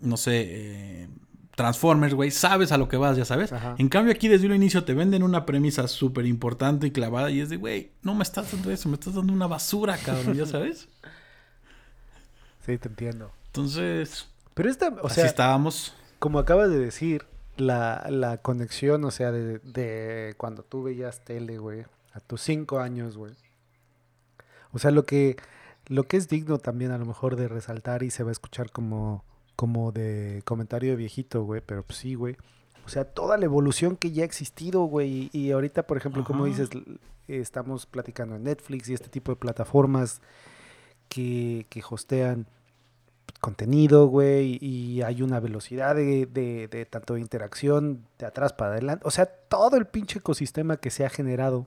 no 0.00 0.18
sé. 0.18 0.44
Eh, 0.46 1.08
Transformers, 1.56 2.12
güey, 2.12 2.30
sabes 2.30 2.70
a 2.70 2.76
lo 2.76 2.86
que 2.86 2.98
vas, 2.98 3.16
ya 3.16 3.24
sabes. 3.24 3.54
En 3.78 3.88
cambio, 3.88 4.12
aquí 4.12 4.28
desde 4.28 4.46
un 4.46 4.54
inicio 4.54 4.84
te 4.84 4.92
venden 4.92 5.22
una 5.22 5.46
premisa 5.46 5.88
súper 5.88 6.26
importante 6.26 6.86
y 6.86 6.90
clavada 6.90 7.30
y 7.30 7.40
es 7.40 7.48
de, 7.48 7.56
güey, 7.56 7.90
no 8.02 8.14
me 8.14 8.22
estás 8.22 8.52
dando 8.52 8.70
eso, 8.70 8.90
me 8.90 8.96
estás 8.96 9.14
dando 9.14 9.32
una 9.32 9.46
basura, 9.46 9.96
cabrón, 9.96 10.34
ya 10.34 10.46
sabes. 10.46 10.88
Sí, 12.66 12.76
te 12.76 12.88
entiendo. 12.88 13.32
Entonces. 13.46 14.28
Pero 14.52 14.68
esta, 14.68 14.94
o 15.00 15.08
sea. 15.08 15.24
estábamos. 15.24 15.94
Como 16.18 16.38
acabas 16.38 16.68
de 16.68 16.78
decir, 16.78 17.24
la, 17.56 18.06
la 18.10 18.36
conexión, 18.36 19.02
o 19.04 19.10
sea, 19.10 19.32
de, 19.32 19.58
de 19.60 20.34
cuando 20.36 20.64
tú 20.64 20.82
veías 20.82 21.24
tele, 21.24 21.56
güey, 21.56 21.86
a 22.18 22.20
tus 22.20 22.42
cinco 22.42 22.78
años, 22.80 23.16
güey. 23.16 23.32
O 24.72 24.78
sea, 24.78 24.90
lo 24.90 25.04
que, 25.04 25.36
lo 25.86 26.04
que 26.04 26.16
es 26.16 26.28
digno 26.28 26.58
también 26.58 26.90
a 26.90 26.98
lo 26.98 27.06
mejor 27.06 27.36
de 27.36 27.48
resaltar 27.48 28.02
y 28.02 28.10
se 28.10 28.22
va 28.22 28.30
a 28.30 28.32
escuchar 28.32 28.70
como 28.70 29.24
como 29.58 29.90
de 29.90 30.42
comentario 30.44 30.90
de 30.90 30.96
viejito, 30.96 31.42
güey, 31.42 31.60
pero 31.66 31.82
pues 31.82 31.98
sí, 31.98 32.14
güey. 32.14 32.36
O 32.86 32.88
sea, 32.88 33.04
toda 33.04 33.36
la 33.36 33.44
evolución 33.44 33.96
que 33.96 34.12
ya 34.12 34.22
ha 34.22 34.24
existido, 34.24 34.84
güey. 34.84 35.30
Y, 35.32 35.50
ahorita, 35.50 35.84
por 35.84 35.96
ejemplo, 35.96 36.22
como 36.22 36.44
dices, 36.44 36.70
estamos 37.26 37.84
platicando 37.84 38.36
en 38.36 38.44
Netflix 38.44 38.88
y 38.88 38.94
este 38.94 39.08
tipo 39.08 39.32
de 39.32 39.36
plataformas 39.36 40.20
que, 41.08 41.66
que 41.70 41.82
hostean 41.90 42.46
contenido, 43.40 44.06
güey, 44.06 44.58
y 44.60 45.02
hay 45.02 45.22
una 45.22 45.40
velocidad 45.40 45.96
de, 45.96 46.26
de, 46.26 46.86
tanto 46.86 47.14
de 47.14 47.20
interacción 47.20 48.06
de 48.16 48.26
atrás 48.26 48.52
para 48.52 48.70
adelante. 48.70 49.08
O 49.08 49.10
sea, 49.10 49.26
todo 49.26 49.76
el 49.76 49.86
pinche 49.86 50.20
ecosistema 50.20 50.76
que 50.76 50.90
se 50.90 51.04
ha 51.04 51.10
generado 51.10 51.66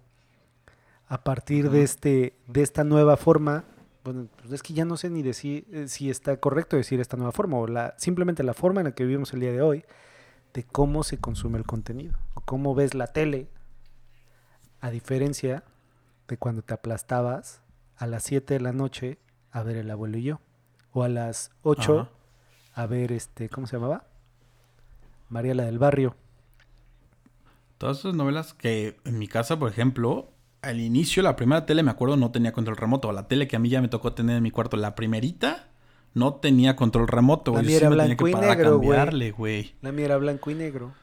a 1.11 1.25
partir 1.25 1.69
de, 1.69 1.83
este, 1.83 2.37
de 2.47 2.61
esta 2.61 2.85
nueva 2.85 3.17
forma 3.17 3.65
bueno, 4.05 4.29
pues 4.37 4.53
es 4.53 4.63
que 4.63 4.73
ya 4.73 4.85
no 4.85 4.95
sé 4.95 5.09
ni 5.09 5.21
decir 5.21 5.67
eh, 5.69 5.89
si 5.89 6.09
está 6.09 6.37
correcto 6.37 6.77
decir 6.77 7.01
esta 7.01 7.17
nueva 7.17 7.33
forma 7.33 7.57
o 7.57 7.67
la, 7.67 7.95
simplemente 7.97 8.43
la 8.43 8.53
forma 8.53 8.79
en 8.79 8.85
la 8.85 8.95
que 8.95 9.03
vivimos 9.03 9.33
el 9.33 9.41
día 9.41 9.51
de 9.51 9.61
hoy 9.61 9.83
de 10.53 10.63
cómo 10.63 11.03
se 11.03 11.17
consume 11.17 11.57
el 11.57 11.65
contenido 11.65 12.17
o 12.33 12.39
cómo 12.39 12.73
ves 12.75 12.93
la 12.93 13.07
tele 13.07 13.49
a 14.79 14.89
diferencia 14.89 15.65
de 16.29 16.37
cuando 16.37 16.61
te 16.61 16.73
aplastabas 16.73 17.61
a 17.97 18.07
las 18.07 18.23
7 18.23 18.53
de 18.53 18.61
la 18.61 18.71
noche 18.71 19.17
a 19.51 19.63
ver 19.63 19.75
El 19.75 19.91
abuelo 19.91 20.17
y 20.17 20.23
yo 20.23 20.39
o 20.93 21.03
a 21.03 21.09
las 21.09 21.51
8 21.63 22.07
a 22.73 22.85
ver 22.85 23.11
este, 23.11 23.49
¿cómo 23.49 23.67
se 23.67 23.75
llamaba? 23.75 24.05
María 25.27 25.55
la 25.55 25.65
del 25.65 25.77
barrio. 25.77 26.15
Todas 27.77 27.99
esas 27.99 28.15
novelas 28.15 28.53
que 28.53 28.97
en 29.03 29.19
mi 29.19 29.27
casa, 29.27 29.59
por 29.59 29.69
ejemplo, 29.69 30.31
al 30.61 30.79
inicio, 30.79 31.23
la 31.23 31.35
primera 31.35 31.65
tele, 31.65 31.83
me 31.83 31.91
acuerdo, 31.91 32.17
no 32.17 32.31
tenía 32.31 32.51
control 32.53 32.77
remoto. 32.77 33.11
La 33.11 33.27
tele 33.27 33.47
que 33.47 33.55
a 33.55 33.59
mí 33.59 33.69
ya 33.69 33.81
me 33.81 33.87
tocó 33.87 34.13
tener 34.13 34.37
en 34.37 34.43
mi 34.43 34.51
cuarto, 34.51 34.77
la 34.77 34.95
primerita, 34.95 35.69
no 36.13 36.35
tenía 36.35 36.75
control 36.75 37.07
remoto, 37.07 37.51
güey. 37.51 37.63
La 37.63 37.67
mía 37.67 37.77
era 37.77 37.89
blanco 37.89 38.27
y 38.27 38.33
negro, 38.33 38.79
güey. 38.79 39.73
La 39.81 39.91
mía 39.91 40.05
era 40.05 40.17
blanco 40.17 40.51
y 40.51 40.55
negro. 40.55 40.93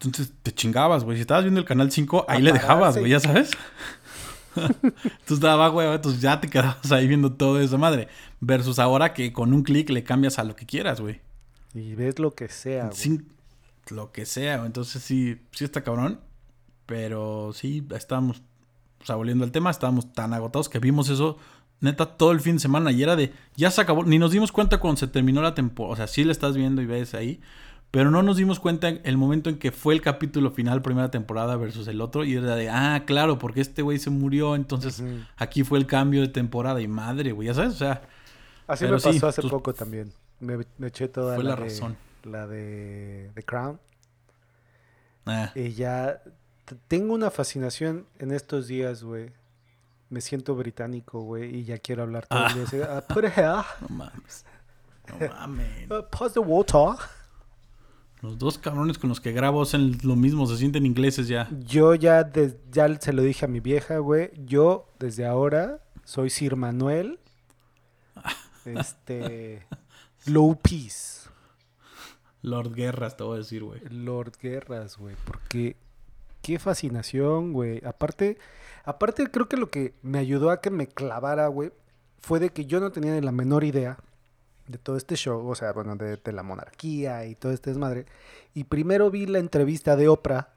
Entonces 0.00 0.32
te 0.42 0.52
chingabas, 0.52 1.04
güey. 1.04 1.16
Si 1.16 1.22
estabas 1.22 1.44
viendo 1.44 1.60
el 1.60 1.66
canal 1.66 1.90
5, 1.90 2.26
ahí 2.28 2.42
le 2.42 2.52
dejabas, 2.52 2.98
güey, 2.98 3.10
ya 3.10 3.20
sabes. 3.20 3.50
entonces 4.56 5.40
daba, 5.40 5.68
güey, 5.68 5.88
entonces 5.92 6.20
ya 6.20 6.40
te 6.40 6.48
quedabas 6.48 6.92
ahí 6.92 7.08
viendo 7.08 7.32
todo 7.32 7.60
eso, 7.60 7.78
madre. 7.78 8.08
Versus 8.40 8.78
ahora 8.78 9.14
que 9.14 9.32
con 9.32 9.52
un 9.52 9.62
clic 9.62 9.90
le 9.90 10.04
cambias 10.04 10.38
a 10.38 10.44
lo 10.44 10.54
que 10.54 10.66
quieras, 10.66 11.00
güey. 11.00 11.20
Y 11.74 11.94
ves 11.94 12.18
lo 12.18 12.34
que 12.34 12.48
sea, 12.48 12.90
güey. 12.90 13.20
Lo 13.90 14.12
que 14.12 14.26
sea, 14.26 14.58
güey. 14.58 14.66
Entonces 14.66 15.02
sí, 15.02 15.40
sí 15.52 15.64
está 15.64 15.82
cabrón. 15.82 16.20
Pero 16.86 17.52
sí, 17.54 17.86
estábamos, 17.94 18.42
o 19.02 19.06
sea, 19.06 19.16
volviendo 19.16 19.44
al 19.44 19.52
tema, 19.52 19.70
estábamos 19.70 20.12
tan 20.12 20.32
agotados 20.34 20.68
que 20.68 20.78
vimos 20.78 21.08
eso 21.08 21.38
neta 21.80 22.06
todo 22.16 22.32
el 22.32 22.40
fin 22.40 22.54
de 22.54 22.60
semana 22.60 22.92
y 22.92 23.02
era 23.02 23.14
de, 23.14 23.32
ya 23.56 23.70
se 23.70 23.80
acabó, 23.80 24.04
ni 24.04 24.18
nos 24.18 24.30
dimos 24.30 24.52
cuenta 24.52 24.78
cuando 24.78 24.98
se 24.98 25.06
terminó 25.06 25.42
la 25.42 25.54
temporada, 25.54 25.92
o 25.92 25.96
sea, 25.96 26.06
sí 26.06 26.24
le 26.24 26.32
estás 26.32 26.56
viendo 26.56 26.80
y 26.80 26.86
ves 26.86 27.12
ahí, 27.14 27.40
Pero 27.90 28.10
no 28.10 28.22
nos 28.22 28.36
dimos 28.38 28.58
cuenta 28.58 28.88
en 28.88 29.00
el 29.04 29.16
momento 29.16 29.50
en 29.50 29.58
que 29.58 29.70
fue 29.70 29.94
el 29.94 30.00
capítulo 30.00 30.50
final, 30.50 30.82
primera 30.82 31.10
temporada 31.12 31.56
versus 31.56 31.86
el 31.88 32.00
otro. 32.00 32.24
Y 32.24 32.34
era 32.34 32.56
de, 32.56 32.68
ah, 32.68 33.04
claro, 33.06 33.38
porque 33.38 33.60
este 33.60 33.82
güey 33.82 33.98
se 34.00 34.10
murió. 34.10 34.56
Entonces 34.56 35.04
aquí 35.36 35.62
fue 35.62 35.78
el 35.78 35.86
cambio 35.86 36.20
de 36.22 36.28
temporada. 36.28 36.80
Y 36.80 36.88
madre, 36.88 37.30
güey, 37.32 37.46
ya 37.48 37.54
sabes, 37.54 37.74
o 37.74 37.76
sea, 37.78 38.02
Así 38.66 38.86
me 38.88 38.98
pasó 39.00 39.12
sí, 39.12 39.20
hace 39.26 39.42
poco 39.44 39.74
también. 39.74 40.12
Me, 40.40 40.58
me 40.78 40.88
eché 40.88 41.08
toda 41.08 41.36
Fue 41.36 41.44
la, 41.44 41.50
la 41.50 41.56
de, 41.56 41.62
razón. 41.62 41.98
la 42.24 42.46
de 42.48 43.30
The 43.34 43.42
Crown. 43.44 43.80
ah, 45.26 45.52
Y 45.54 45.72
ya 45.72 46.20
tengo 46.88 47.14
una 47.14 47.30
fascinación 47.30 48.06
en 48.18 48.30
estos 48.32 48.66
días, 48.66 49.02
güey. 49.02 49.30
Me 50.10 50.20
siento 50.20 50.54
británico, 50.54 51.20
güey, 51.20 51.56
y 51.56 51.64
ya 51.64 51.78
quiero 51.78 52.02
hablar 52.02 52.26
todo 52.26 52.46
el 52.46 52.66
día. 52.70 52.88
"Ah, 52.90 53.00
put 53.02 53.24
it 53.24 53.32
here. 53.36 53.48
no 53.80 53.88
mames. 53.88 54.44
No 55.08 55.28
mames. 55.28 55.90
Uh, 55.90 56.02
pause 56.10 56.34
the 56.34 56.40
water. 56.40 56.96
Los 58.22 58.38
dos 58.38 58.56
cabrones 58.56 58.96
con 58.96 59.10
los 59.10 59.20
que 59.20 59.32
grabo 59.32 59.60
hacen 59.60 59.98
lo 60.02 60.16
mismo, 60.16 60.46
se 60.46 60.56
sienten 60.56 60.86
ingleses 60.86 61.28
ya. 61.28 61.48
Yo 61.66 61.94
ya, 61.94 62.30
ya 62.70 62.98
se 63.00 63.12
lo 63.12 63.22
dije 63.22 63.44
a 63.44 63.48
mi 63.48 63.60
vieja, 63.60 63.98
güey. 63.98 64.30
Yo, 64.46 64.88
desde 64.98 65.26
ahora, 65.26 65.82
soy 66.04 66.30
Sir 66.30 66.56
Manuel. 66.56 67.18
Este. 68.64 69.66
Low 70.24 70.58
Peace. 70.58 71.28
Lord 72.40 72.72
Guerras, 72.74 73.16
te 73.16 73.24
voy 73.24 73.34
a 73.34 73.38
decir, 73.38 73.62
güey. 73.62 73.80
Lord 73.90 74.32
Guerras, 74.40 74.96
güey. 74.96 75.16
Porque. 75.26 75.76
Qué 76.44 76.58
fascinación, 76.58 77.52
güey. 77.54 77.80
Aparte, 77.84 78.36
aparte, 78.84 79.30
creo 79.30 79.48
que 79.48 79.56
lo 79.56 79.70
que 79.70 79.94
me 80.02 80.18
ayudó 80.18 80.50
a 80.50 80.60
que 80.60 80.70
me 80.70 80.86
clavara, 80.86 81.48
güey, 81.48 81.72
fue 82.18 82.38
de 82.38 82.50
que 82.50 82.66
yo 82.66 82.80
no 82.80 82.92
tenía 82.92 83.12
ni 83.14 83.20
la 83.22 83.32
menor 83.32 83.64
idea 83.64 83.98
de 84.68 84.78
todo 84.78 84.96
este 84.96 85.16
show, 85.16 85.46
o 85.48 85.54
sea, 85.54 85.72
bueno, 85.72 85.96
de, 85.96 86.16
de 86.18 86.32
la 86.32 86.42
monarquía 86.42 87.24
y 87.26 87.34
todo 87.34 87.52
este 87.52 87.70
desmadre. 87.70 88.04
Y 88.54 88.64
primero 88.64 89.10
vi 89.10 89.26
la 89.26 89.38
entrevista 89.38 89.96
de 89.96 90.08
Oprah 90.08 90.50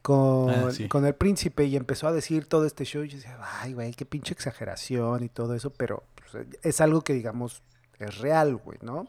con, 0.00 0.50
Ah, 0.50 0.70
sí. 0.72 0.88
con 0.88 1.04
el 1.06 1.14
príncipe 1.14 1.64
y 1.64 1.76
empezó 1.76 2.08
a 2.08 2.12
decir 2.12 2.46
todo 2.46 2.64
este 2.66 2.84
show. 2.84 3.02
Y 3.04 3.08
yo 3.08 3.16
decía, 3.16 3.38
ay, 3.60 3.74
güey, 3.74 3.92
qué 3.92 4.06
pinche 4.06 4.32
exageración 4.34 5.22
y 5.22 5.28
todo 5.28 5.54
eso, 5.54 5.70
pero 5.70 6.04
pues, 6.16 6.46
es 6.62 6.80
algo 6.80 7.02
que, 7.02 7.12
digamos, 7.12 7.62
es 7.98 8.18
real, 8.18 8.56
güey, 8.56 8.78
¿no? 8.82 9.06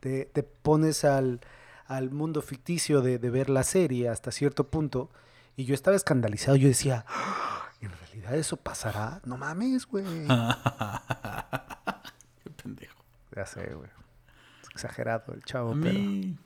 Te, 0.00 0.26
te 0.26 0.42
pones 0.44 1.04
al, 1.04 1.40
al 1.86 2.10
mundo 2.10 2.42
ficticio 2.42 3.00
de, 3.02 3.18
de 3.18 3.30
ver 3.30 3.50
la 3.50 3.62
serie 3.62 4.08
hasta 4.08 4.30
cierto 4.32 4.68
punto 4.68 5.10
y 5.56 5.64
yo 5.64 5.74
estaba 5.74 5.96
escandalizado. 5.96 6.56
Yo 6.56 6.68
decía, 6.68 7.04
"Ah, 7.08 7.68
¿en 7.80 7.90
realidad 7.90 8.34
eso 8.34 8.56
pasará? 8.56 9.20
No 9.24 9.36
mames, 9.36 9.86
güey. 9.86 10.04
Qué 12.42 12.50
pendejo. 12.50 13.04
Ya 13.36 13.46
sé, 13.46 13.74
güey. 13.74 13.90
Es 14.62 14.70
exagerado 14.70 15.32
el 15.34 15.42
chavo, 15.44 15.72
A 15.72 15.76
pero... 15.80 15.98
mí. 15.98 16.36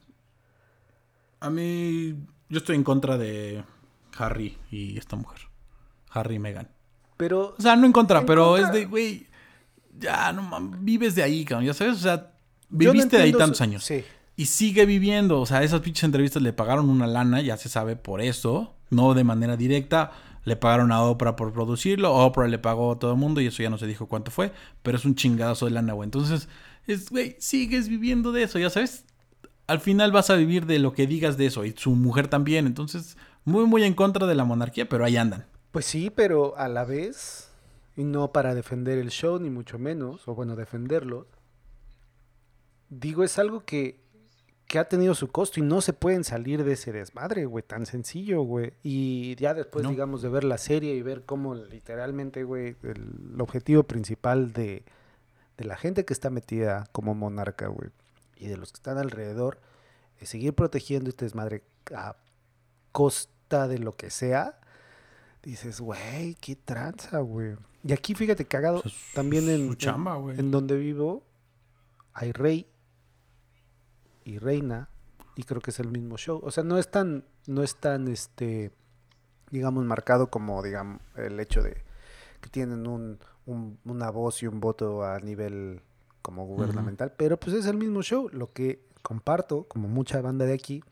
A 1.41 1.51
mí. 1.51 2.17
Yo 2.49 2.59
estoy 2.59 2.77
en 2.77 2.85
contra 2.85 3.19
de 3.19 3.63
Harry 4.17 4.59
y 4.71 4.99
esta 4.99 5.17
mujer. 5.17 5.41
Harry 6.11 6.37
y 6.37 6.39
Meghan. 6.39 6.69
Pero 7.17 7.55
O 7.59 7.61
sea, 7.63 7.77
no 7.77 7.85
en 7.87 7.93
contra, 7.93 8.21
En 8.21 8.27
pero 8.27 8.47
contra. 8.51 8.67
es 8.69 8.73
de, 8.73 8.85
güey. 8.87 9.27
Ya, 9.99 10.33
no 10.33 10.43
mames. 10.43 10.83
Vives 10.83 11.15
de 11.15 11.23
ahí, 11.23 11.45
cabrón. 11.45 11.67
Ya 11.67 11.75
sabes, 11.75 11.95
o 11.97 12.01
sea, 12.01 12.17
no 12.71 12.79
viviste 12.79 13.17
de 13.17 13.23
ahí 13.25 13.33
tantos 13.33 13.59
su- 13.59 13.65
años. 13.65 13.85
Sí. 13.85 14.05
Y 14.39 14.47
sigue 14.47 14.87
viviendo. 14.87 15.41
O 15.41 15.47
sea, 15.47 15.65
esas 15.65 15.81
pinches 15.81 16.05
entrevistas 16.05 16.41
le 16.41 16.53
pagaron 16.53 16.89
una 16.89 17.09
lana, 17.09 17.43
ya 17.43 17.57
se 17.57 17.69
sabe 17.69 17.97
por 17.97 18.21
eso. 18.21 18.77
No 18.89 19.13
de 19.15 19.25
manera 19.25 19.57
directa. 19.57 20.13
Le 20.45 20.55
pagaron 20.55 20.93
a 20.93 21.03
Oprah 21.03 21.35
por 21.35 21.53
producirlo. 21.53 22.15
Oprah 22.15 22.47
le 22.47 22.61
pagó 22.61 22.93
a 22.93 22.99
todo 23.01 23.11
el 23.11 23.19
mundo 23.19 23.41
y 23.41 23.49
eso 23.49 23.65
ya 23.65 23.69
no 23.69 23.79
se 23.79 23.89
dijo 23.89 24.07
cuánto 24.07 24.31
fue. 24.31 24.53
Pero 24.85 24.97
es 24.97 25.05
un 25.05 25.17
chingadazo 25.17 25.65
de 25.65 25.73
lana, 25.73 25.93
güey. 25.95 26.07
Entonces, 26.07 26.49
es, 26.87 27.11
güey, 27.11 27.35
sigues 27.41 27.89
viviendo 27.89 28.31
de 28.31 28.45
eso, 28.45 28.61
ya 28.61 28.71
sabes. 28.71 29.05
Al 29.67 29.81
final 29.81 30.13
vas 30.13 30.31
a 30.31 30.37
vivir 30.37 30.67
de 30.67 30.79
lo 30.79 30.93
que 30.93 31.09
digas 31.09 31.37
de 31.37 31.47
eso. 31.47 31.65
Y 31.65 31.73
su 31.77 31.91
mujer 31.97 32.29
también. 32.29 32.69
Entonces, 32.69 33.17
muy, 33.45 33.67
muy 33.67 33.83
en 33.83 33.95
contra 33.95 34.29
de 34.29 34.37
la 34.37 34.45
monarquía, 34.45 34.89
pero 34.89 35.05
ahí 35.05 35.17
andan. 35.17 35.47
Pues 35.73 35.85
sí, 35.85 36.11
pero 36.15 36.57
a 36.57 36.69
la 36.69 36.85
vez, 36.85 37.51
y 37.97 38.05
no 38.05 38.31
para 38.31 38.55
defender 38.55 38.99
el 38.99 39.11
show, 39.11 39.41
ni 39.41 39.51
mucho 39.51 39.81
menos, 39.81 40.29
o 40.29 40.37
bueno, 40.37 40.55
defenderlo, 40.55 41.27
digo, 42.89 43.25
es 43.25 43.37
algo 43.37 43.65
que, 43.65 44.01
que 44.69 44.79
ha 44.79 44.87
tenido 44.89 45.15
su 45.15 45.29
costo 45.29 45.59
y 45.61 45.63
no 45.63 45.81
se 45.81 45.93
pueden 45.95 46.23
salir 46.25 46.63
de 46.63 46.75
ese 46.75 46.93
desmadre, 46.93 47.47
güey, 47.47 47.65
tan 47.67 47.87
sencillo, 47.87 48.43
güey. 48.43 48.75
Y 48.83 49.35
ya 49.37 49.55
después, 49.55 49.83
No. 49.83 49.91
digamos, 49.91 50.21
de 50.23 50.29
ver 50.29 50.45
la 50.45 50.59
serie 50.59 50.95
y 50.95 51.03
ver 51.03 51.25
cómo 51.25 51.55
literalmente, 51.55 52.45
güey, 52.45 52.77
el, 52.83 53.33
el 53.35 53.41
objetivo 53.41 53.83
principal 53.85 54.53
de, 54.53 54.85
de 55.57 55.65
la 55.65 55.77
gente 55.77 56.05
que 56.05 56.13
está 56.13 56.29
metida 56.31 56.87
como 56.93 57.15
monarca, 57.15 57.69
güey, 57.69 57.91
y 58.37 58.47
de 58.47 58.57
los 58.59 58.71
que 58.71 58.77
están 58.77 58.99
alrededor, 58.99 59.59
es 60.21 60.29
seguir 60.29 60.53
protegiendo 60.55 61.09
este 61.09 61.25
desmadre 61.25 61.65
a 61.95 62.17
costa 62.93 63.69
de 63.69 63.79
lo 63.79 63.97
que 63.97 64.11
sea, 64.11 64.61
dices, 65.43 65.81
güey, 65.81 66.35
qué 66.41 66.57
tranza, 66.57 67.21
güey. 67.21 67.57
Y 67.85 67.93
aquí, 67.93 68.15
fíjate, 68.15 68.45
cagado, 68.45 68.83
su- 68.83 68.91
también 69.15 69.49
en, 69.49 69.77
en 70.37 70.51
donde 70.51 70.77
vivo 70.77 71.23
hay 72.13 72.33
rey 72.33 72.67
y 74.29 74.39
reina 74.39 74.89
y 75.37 75.45
creo 75.45 75.61
que 75.61 75.71
es 75.71 75.81
el 75.81 75.89
mismo 75.89 76.17
show. 76.17 76.41
O 76.45 76.51
sea, 76.51 76.65
no 76.65 76.79
es 76.79 76.91
tan, 76.91 77.25
no 77.47 77.63
es 77.63 77.77
tan, 77.77 78.09
este, 78.09 78.73
digamos, 79.51 79.85
marcado 79.85 80.29
como, 80.31 80.63
digamos, 80.63 81.01
el 81.17 81.39
hecho 81.41 81.63
de 81.63 81.83
que 82.41 82.49
tienen 82.51 82.87
un, 82.87 83.19
un- 83.47 83.79
una 83.85 84.11
voz 84.11 84.43
y 84.43 84.47
un 84.47 84.61
voto 84.61 85.05
a 85.05 85.19
nivel 85.21 85.81
como 86.23 86.45
gubernamental, 86.47 87.13
pero 87.17 87.39
pues 87.39 87.57
es 87.57 87.67
el 87.67 87.77
mismo 87.77 88.03
show. 88.03 88.29
Lo 88.33 88.53
que 88.53 88.85
comparto, 89.03 89.65
como 89.65 89.89
mucha 89.89 90.21
banda 90.21 90.45
de 90.45 90.55
aquí, 90.55 90.83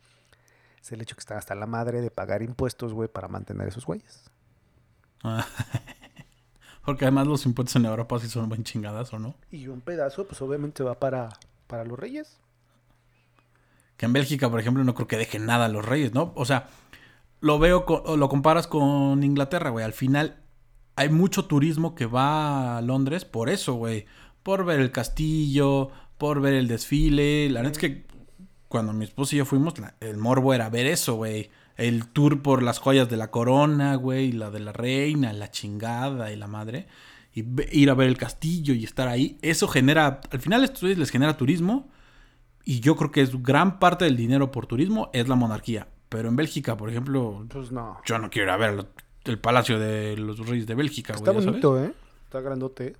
es 0.81 0.91
el 0.91 1.01
hecho 1.01 1.15
que 1.15 1.19
están 1.21 1.37
hasta 1.37 1.53
la 1.55 1.67
madre 1.67 2.01
de 2.01 2.09
pagar 2.11 2.41
impuestos, 2.41 2.93
güey, 2.93 3.07
para 3.09 3.27
mantener 3.27 3.67
esos 3.67 3.85
güeyes. 3.85 4.23
Porque 6.85 7.03
además 7.05 7.27
los 7.27 7.45
impuestos 7.45 7.75
en 7.75 7.85
Europa 7.85 8.17
sí 8.19 8.29
son 8.29 8.47
buen 8.47 8.63
chingadas, 8.63 9.11
¿o 9.13 9.19
no? 9.19 9.35
Y 9.51 9.67
un 9.67 9.81
pedazo, 9.81 10.25
pues 10.25 10.41
obviamente 10.41 10.83
va 10.83 10.95
para, 10.95 11.29
para 11.67 11.83
los 11.83 11.99
reyes. 11.99 12.37
Que 13.97 14.05
en 14.05 14.13
Bélgica, 14.13 14.49
por 14.49 14.59
ejemplo, 14.59 14.83
no 14.83 14.93
creo 14.95 15.07
que 15.07 15.17
dejen 15.17 15.45
nada 15.45 15.65
a 15.65 15.69
los 15.69 15.85
reyes, 15.85 16.13
¿no? 16.13 16.31
O 16.35 16.45
sea, 16.45 16.67
lo 17.41 17.59
veo, 17.59 17.85
co- 17.85 18.03
o 18.05 18.17
lo 18.17 18.29
comparas 18.29 18.67
con 18.67 19.23
Inglaterra, 19.23 19.69
güey. 19.71 19.83
Al 19.85 19.93
final 19.93 20.37
hay 20.95 21.09
mucho 21.09 21.45
turismo 21.45 21.95
que 21.95 22.05
va 22.05 22.77
a 22.77 22.81
Londres 22.81 23.25
por 23.25 23.49
eso, 23.49 23.73
güey. 23.73 24.05
Por 24.43 24.65
ver 24.65 24.79
el 24.79 24.91
castillo, 24.91 25.89
por 26.17 26.41
ver 26.41 26.53
el 26.53 26.67
desfile. 26.67 27.49
La 27.49 27.61
neta 27.63 27.73
es 27.73 27.77
que 27.79 28.05
cuando 28.67 28.93
mi 28.93 29.05
esposo 29.05 29.35
y 29.35 29.39
yo 29.39 29.45
fuimos, 29.45 29.77
la- 29.79 29.95
el 29.99 30.17
morbo 30.17 30.53
era 30.53 30.69
ver 30.69 30.85
eso, 30.85 31.15
güey. 31.15 31.49
El 31.75 32.07
tour 32.07 32.41
por 32.41 32.63
las 32.63 32.79
joyas 32.79 33.07
de 33.09 33.17
la 33.17 33.29
corona, 33.29 33.95
güey, 33.95 34.31
la 34.31 34.49
de 34.49 34.59
la 34.59 34.73
reina, 34.73 35.31
la 35.33 35.51
chingada 35.51 36.31
y 36.31 36.35
la 36.35 36.47
madre. 36.47 36.87
Y 37.33 37.45
ir 37.71 37.89
a 37.91 37.93
ver 37.93 38.07
el 38.07 38.17
castillo 38.17 38.73
y 38.73 38.83
estar 38.83 39.07
ahí. 39.07 39.37
Eso 39.43 39.67
genera, 39.67 40.21
al 40.31 40.39
final 40.39 40.63
esto 40.63 40.87
les 40.87 41.11
genera 41.11 41.37
turismo. 41.37 41.89
Y 42.69 42.81
yo 42.81 42.97
creo 42.97 43.11
que 43.11 43.21
es 43.21 43.41
gran 43.41 43.79
parte 43.79 44.03
del 44.03 44.17
dinero 44.17 44.51
por 44.51 44.67
turismo 44.67 45.09
es 45.13 45.29
la 45.29 45.35
monarquía. 45.35 45.87
Pero 46.09 46.27
en 46.27 46.35
Bélgica, 46.35 46.75
por 46.75 46.89
ejemplo, 46.89 47.45
Pues 47.49 47.71
no. 47.71 48.01
yo 48.05 48.19
no 48.19 48.29
quiero 48.29 48.47
ir 48.47 48.49
a 48.51 48.57
ver 48.57 48.85
el, 49.23 49.39
palacio 49.39 49.79
de 49.79 50.17
los 50.17 50.45
reyes 50.45 50.67
de 50.67 50.75
Bélgica, 50.75 51.13
güey. 51.13 51.21
Está 51.21 51.31
sabes. 51.31 51.45
bonito, 51.45 51.81
¿eh? 51.81 51.93
Está 52.25 52.41
grandote. 52.41 52.97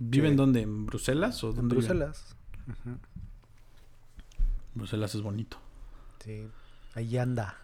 ¿Viven 0.00 0.32
Sí. 0.32 0.36
dónde? 0.38 0.62
¿En 0.62 0.86
Bruselas 0.86 1.44
o 1.44 1.50
En 1.50 1.56
dónde? 1.56 1.76
Bruselas. 1.76 2.34
Ujú. 2.66 2.96
Bruselas 4.74 5.14
es 5.14 5.22
bonito. 5.22 5.58
Sí. 6.24 6.48
Ahí 6.96 7.16
anda. 7.18 7.56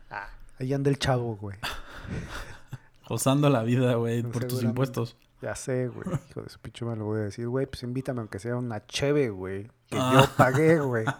Ahí 0.60 0.72
anda 0.72 0.90
el 0.90 0.98
chavo, 1.00 1.34
güey. 1.38 1.58
Gozando 3.08 3.50
la 3.50 3.64
vida, 3.64 3.96
güey, 3.96 4.22
por 4.22 4.44
tus 4.44 4.62
impuestos. 4.62 5.16
Ya 5.42 5.54
sé, 5.56 5.88
güey. 5.88 6.06
Hijo 6.30 6.40
de 6.42 6.48
su 6.48 6.58
picho 6.60 6.86
me 6.86 6.94
lo 6.96 7.04
voy 7.06 7.20
a 7.20 7.24
decir, 7.24 7.48
güey. 7.48 7.66
Pues 7.66 7.82
invítame 7.82 8.20
aunque 8.20 8.38
sea 8.38 8.56
una 8.56 8.86
cheve, 8.86 9.28
güey. 9.30 9.64
Que 9.90 9.98
Ah. 9.98 10.12
yo 10.14 10.36
pagué, 10.36 10.78
güey. 10.78 11.04
Que 11.04 11.12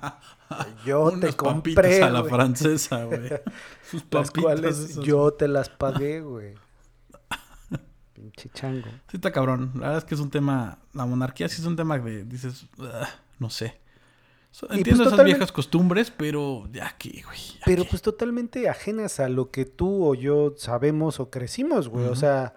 yo 0.87 1.11
te 1.21 1.33
compré, 1.35 2.02
a 2.02 2.09
la 2.11 2.21
güey. 2.21 2.33
francesa, 2.33 3.05
güey. 3.05 3.29
Sus 3.91 4.05
Las 4.11 4.31
cuales 4.31 4.97
yo 5.00 5.33
te 5.33 5.49
las 5.49 5.69
pagué, 5.69 6.21
güey. 6.21 6.55
Pinche 8.14 8.49
chango. 8.55 8.88
Sí 9.09 9.17
está 9.17 9.33
cabrón. 9.33 9.73
La 9.75 9.81
verdad 9.81 9.99
es 9.99 10.05
que 10.05 10.14
es 10.14 10.21
un 10.21 10.31
tema... 10.31 10.79
La 10.93 11.07
monarquía 11.07 11.49
sí 11.49 11.61
es 11.61 11.67
un 11.67 11.76
tema 11.76 12.02
que 12.02 12.25
dices... 12.25 12.67
"Ah, 12.79 13.09
no 13.38 13.50
sé. 13.50 13.81
So- 14.52 14.67
pues, 14.69 14.79
Entiendo 14.79 15.05
esas 15.05 15.25
viejas 15.25 15.50
costumbres, 15.50 16.11
pero 16.11 16.69
ya 16.71 16.87
aquí, 16.87 17.23
güey. 17.23 17.38
ya 17.38 17.62
Pero 17.64 17.85
pues 17.88 18.02
totalmente 18.02 18.69
ajenas 18.69 19.19
a 19.19 19.29
lo 19.29 19.50
que 19.50 19.64
tú 19.64 20.07
o 20.07 20.14
yo 20.14 20.55
sabemos 20.59 21.19
o 21.21 21.31
crecimos, 21.31 21.88
güey. 21.88 22.07
O 22.07 22.14
sea, 22.14 22.55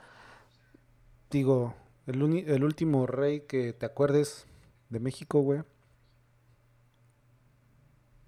digo, 1.31 1.75
el, 2.07 2.21
uni- 2.23 2.43
el 2.47 2.63
último 2.63 3.07
rey 3.07 3.41
que 3.41 3.73
te 3.73 3.85
acuerdes 3.85 4.47
de 4.89 4.99
México, 4.99 5.39
güey. 5.41 5.63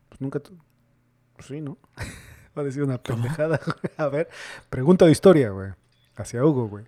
Pues 0.10 0.22
nunca... 0.22 0.40
pues 0.40 1.48
sí, 1.48 1.62
¿no? 1.62 1.78
Va 2.58 2.62
a 2.62 2.66
decir 2.66 2.84
una 2.84 2.98
pendejada. 3.02 3.60
güey. 3.66 3.94
A 3.98 4.08
ver, 4.08 4.30
pregunta 4.70 5.06
de 5.06 5.12
historia, 5.12 5.50
güey. 5.52 5.72
Hacia 6.16 6.44
Hugo, 6.44 6.68
güey. 6.68 6.86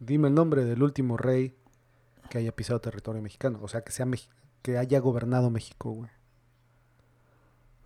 Dime 0.00 0.28
el 0.28 0.34
nombre 0.34 0.64
del 0.64 0.82
último 0.82 1.16
rey 1.16 1.54
que 2.28 2.38
haya 2.38 2.50
pisado 2.54 2.80
territorio 2.80 3.22
mexicano. 3.22 3.60
O 3.62 3.68
sea, 3.68 3.82
que 3.82 3.92
sea 3.92 4.06
Mex- 4.06 4.28
que 4.62 4.78
haya 4.78 4.98
gobernado 4.98 5.50
México, 5.50 5.92
güey. 5.92 6.10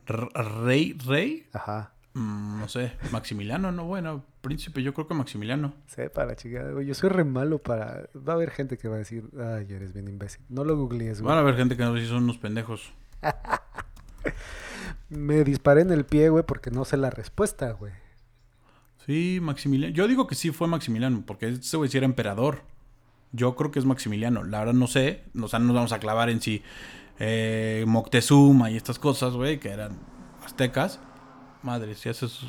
Rey, 0.06 0.92
Rey, 1.04 1.47
Ajá. 1.52 1.92
Mm, 2.16 2.61
no 2.61 2.66
sé, 2.66 2.92
Maximiliano, 3.12 3.73
no, 3.73 3.85
bueno, 3.85 4.25
príncipe, 4.40 4.82
yo 4.82 4.94
creo 4.94 5.06
que 5.06 5.12
Maximiliano. 5.12 5.75
Sepa 5.87 6.25
la 6.25 6.35
chingada, 6.35 6.73
güey. 6.73 6.87
Yo 6.87 6.94
soy 6.94 7.11
re 7.11 7.25
malo 7.25 7.58
para. 7.58 8.08
Va 8.16 8.32
a 8.32 8.37
haber 8.37 8.50
gente 8.50 8.78
que 8.78 8.88
va 8.88 8.94
a 8.94 8.99
decir, 8.99 9.25
ay, 9.38 9.66
eres 9.68 9.92
bien 9.92 10.08
imbécil. 10.08 10.40
No 10.49 10.64
lo 10.64 10.78
googlees, 10.78 11.20
güey. 11.20 11.28
Van 11.28 11.37
a 11.37 11.42
haber 11.42 11.56
gente 11.56 11.76
que 11.76 11.82
nos 11.82 11.94
dice 11.94 12.08
son 12.08 12.25
unos 12.25 12.38
pendejos. 12.38 12.90
Me 15.11 15.44
disparé 15.44 15.82
en 15.82 15.90
el 15.90 16.06
pie, 16.06 16.30
güey, 16.30 16.42
porque 16.42 16.70
no 16.70 16.87
sé 16.87 16.96
la 16.96 17.11
respuesta, 17.11 17.70
güey. 17.73 17.92
Sí, 19.04 19.38
Maximiliano. 19.42 19.94
Yo 19.94 20.08
digo 20.08 20.26
que 20.26 20.37
sí 20.37 20.52
fue 20.52 20.68
Maximiliano, 20.68 21.23
porque 21.26 21.49
ese 21.49 21.76
güey 21.76 21.90
sí 21.90 21.99
era 21.99 22.06
emperador. 22.06 22.62
Yo 23.32 23.56
creo 23.56 23.70
que 23.70 23.78
es 23.78 23.85
Maximiliano. 23.85 24.42
La 24.42 24.61
verdad 24.61 24.73
no 24.73 24.87
sé. 24.87 25.25
O 25.38 25.49
sea, 25.49 25.58
no 25.58 25.66
nos 25.66 25.75
vamos 25.75 25.92
a 25.92 25.99
clavar 25.99 26.30
en 26.30 26.40
si 26.40 26.62
eh, 27.18 27.85
Moctezuma 27.87 28.70
y 28.70 28.76
estas 28.78 28.99
cosas, 28.99 29.35
güey, 29.35 29.61
que 29.61 29.68
eran 29.68 29.99
aztecas. 30.42 30.99
Madre, 31.66 31.96
si 31.96 32.08
haces... 32.08 32.42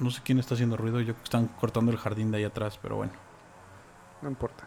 No 0.00 0.10
sé 0.10 0.20
quién 0.24 0.40
está 0.40 0.54
haciendo 0.54 0.76
ruido. 0.76 0.98
Yo 0.98 1.14
creo 1.14 1.16
que 1.18 1.22
están 1.22 1.46
cortando 1.46 1.92
el 1.92 1.98
jardín 1.98 2.32
de 2.32 2.38
ahí 2.38 2.44
atrás, 2.44 2.76
pero 2.82 2.96
bueno. 2.96 3.12
No 4.20 4.28
importa. 4.28 4.66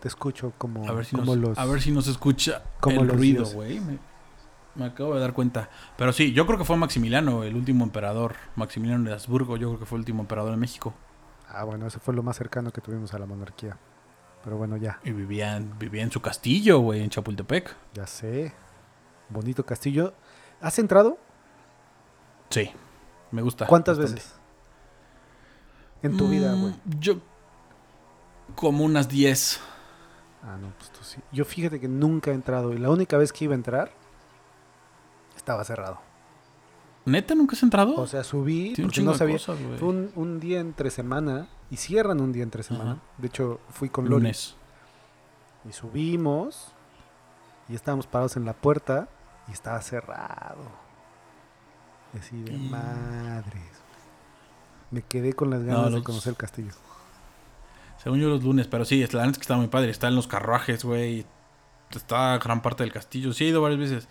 Te 0.00 0.08
escucho 0.08 0.52
como, 0.58 0.88
A 0.88 0.92
ver 0.92 1.04
si, 1.04 1.14
como 1.14 1.36
nos, 1.36 1.36
los. 1.36 1.58
a 1.58 1.64
ver 1.64 1.80
si 1.80 1.92
nos 1.92 2.08
escucha 2.08 2.64
como 2.80 3.02
el 3.02 3.08
ruido, 3.08 3.46
güey. 3.46 3.78
Me, 3.78 3.98
me 4.74 4.86
acabo 4.86 5.14
de 5.14 5.20
dar 5.20 5.32
cuenta. 5.32 5.70
Pero 5.96 6.12
sí, 6.12 6.32
yo 6.32 6.44
creo 6.46 6.58
que 6.58 6.64
fue 6.64 6.76
Maximiliano, 6.76 7.44
el 7.44 7.54
último 7.54 7.84
emperador. 7.84 8.34
Maximiliano 8.56 9.04
de 9.04 9.12
Habsburgo, 9.12 9.56
yo 9.56 9.68
creo 9.68 9.78
que 9.78 9.86
fue 9.86 9.98
el 9.98 10.00
último 10.00 10.22
emperador 10.22 10.50
de 10.50 10.56
México. 10.56 10.92
Ah, 11.48 11.62
bueno, 11.62 11.86
eso 11.86 12.00
fue 12.00 12.12
lo 12.12 12.24
más 12.24 12.36
cercano 12.36 12.72
que 12.72 12.80
tuvimos 12.80 13.14
a 13.14 13.20
la 13.20 13.26
monarquía. 13.26 13.78
Pero 14.42 14.56
bueno, 14.56 14.76
ya. 14.76 14.98
Y 15.04 15.12
vivía 15.12 15.56
en, 15.56 15.78
vivía 15.78 16.02
en 16.02 16.10
su 16.10 16.20
castillo, 16.20 16.80
güey, 16.80 17.04
en 17.04 17.10
Chapultepec. 17.10 17.76
Ya 17.94 18.08
sé. 18.08 18.52
Bonito 19.28 19.64
castillo. 19.64 20.12
¿Has 20.60 20.80
entrado? 20.80 21.18
Sí, 22.50 22.72
me 23.34 23.42
gusta. 23.42 23.66
¿Cuántas 23.66 23.98
bastante. 23.98 24.22
veces? 24.22 24.38
En 26.02 26.16
tu 26.16 26.28
vida, 26.28 26.54
Mm, 26.54 26.60
güey. 26.60 26.74
Yo. 27.00 27.14
Como 28.54 28.84
unas 28.84 29.08
10. 29.08 29.60
Ah, 30.42 30.56
no, 30.60 30.68
pues 30.78 30.90
tú 30.90 31.02
sí. 31.02 31.20
Yo 31.32 31.44
fíjate 31.44 31.80
que 31.80 31.88
nunca 31.88 32.30
he 32.30 32.34
entrado. 32.34 32.72
Y 32.74 32.78
la 32.78 32.90
única 32.90 33.16
vez 33.16 33.32
que 33.32 33.44
iba 33.44 33.54
a 33.54 33.56
entrar, 33.56 33.90
estaba 35.36 35.64
cerrado. 35.64 35.98
¿Neta 37.06 37.34
nunca 37.34 37.54
has 37.56 37.62
entrado? 37.62 37.96
O 37.96 38.06
sea, 38.06 38.22
subí 38.24 38.72
Tiene 38.74 38.88
porque 38.88 39.02
no 39.02 39.14
sabía. 39.14 39.34
cosas. 39.36 39.58
Fue 39.78 39.88
un, 39.88 40.10
un 40.14 40.40
día 40.40 40.60
entre 40.60 40.90
semana. 40.90 41.48
Y 41.70 41.76
cierran 41.78 42.20
un 42.20 42.32
día 42.32 42.42
entre 42.42 42.62
semana. 42.62 42.92
Ajá. 42.92 43.00
De 43.18 43.26
hecho, 43.28 43.60
fui 43.70 43.88
con. 43.88 44.06
Lunes. 44.08 44.54
Y 45.68 45.72
subimos. 45.72 46.72
Y 47.68 47.74
estábamos 47.74 48.06
parados 48.06 48.36
en 48.36 48.44
la 48.44 48.52
puerta. 48.52 49.08
Y 49.48 49.52
estaba 49.52 49.80
cerrado. 49.80 50.83
Y 52.14 52.18
así 52.18 52.42
de 52.42 52.56
madres. 52.56 53.62
Me 54.90 55.02
quedé 55.02 55.32
con 55.32 55.50
las 55.50 55.62
ganas 55.64 55.86
de 55.86 55.90
los- 55.92 56.02
conocer 56.02 56.30
el 56.30 56.36
castillo. 56.36 56.70
Según 58.02 58.20
yo, 58.20 58.28
los 58.28 58.42
lunes. 58.44 58.66
Pero 58.68 58.84
sí, 58.84 59.00
la 59.12 59.20
neta 59.26 59.30
es 59.32 59.38
que 59.38 59.42
está 59.42 59.56
muy 59.56 59.66
padre. 59.68 59.90
Está 59.90 60.08
en 60.08 60.14
los 60.14 60.26
carruajes, 60.26 60.84
güey. 60.84 61.24
Está 61.90 62.38
gran 62.38 62.60
parte 62.62 62.82
del 62.84 62.92
castillo. 62.92 63.32
Sí, 63.32 63.44
he 63.44 63.48
ido 63.48 63.62
varias 63.62 63.80
veces. 63.80 64.08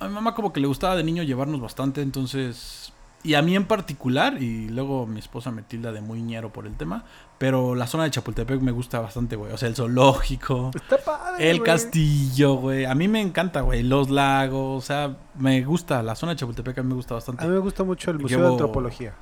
A 0.00 0.08
mi 0.08 0.14
mamá, 0.14 0.34
como 0.34 0.52
que 0.52 0.60
le 0.60 0.66
gustaba 0.66 0.96
de 0.96 1.04
niño 1.04 1.22
llevarnos 1.22 1.60
bastante. 1.60 2.02
Entonces. 2.02 2.92
Y 3.22 3.34
a 3.34 3.42
mí 3.42 3.54
en 3.54 3.66
particular. 3.66 4.42
Y 4.42 4.68
luego 4.68 5.06
mi 5.06 5.18
esposa 5.20 5.50
me 5.50 5.62
tilda 5.62 5.92
de 5.92 6.00
muy 6.00 6.22
ñero 6.22 6.50
por 6.52 6.66
el 6.66 6.74
tema. 6.76 7.04
Pero 7.38 7.74
la 7.74 7.86
zona 7.86 8.04
de 8.04 8.10
Chapultepec 8.10 8.60
me 8.60 8.70
gusta 8.72 8.98
bastante, 9.00 9.36
güey. 9.36 9.52
O 9.52 9.56
sea, 9.58 9.68
el 9.68 9.74
zoológico. 9.76 10.70
Está 10.74 10.96
padre. 10.98 11.50
El 11.50 11.58
güey. 11.58 11.66
castillo, 11.70 12.54
güey. 12.54 12.84
A 12.86 12.94
mí 12.94 13.08
me 13.08 13.20
encanta, 13.20 13.60
güey. 13.62 13.82
Los 13.82 14.08
lagos. 14.10 14.82
O 14.84 14.86
sea, 14.86 15.16
me 15.36 15.62
gusta. 15.62 16.02
La 16.02 16.14
zona 16.14 16.32
de 16.32 16.36
Chapultepec 16.38 16.78
a 16.78 16.82
mí 16.82 16.88
me 16.88 16.94
gusta 16.94 17.14
A 17.14 17.18
bastante. 17.18 17.44
mí 17.46 17.50
me 17.50 17.58
gusta 17.58 17.84
mucho 17.84 18.10
el 18.10 18.18
Museo 18.18 18.40
de 18.42 18.48
Antropología. 18.48 19.14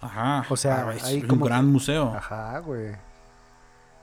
Ajá. 0.00 0.44
O 0.50 0.56
sea, 0.56 0.86
Ah, 0.88 0.94
es 0.94 1.04
ahí 1.04 1.20
un 1.22 1.26
como 1.28 1.44
gran 1.46 1.66
que- 1.66 1.72
museo. 1.72 2.12
Ajá, 2.14 2.58
güey. 2.60 2.92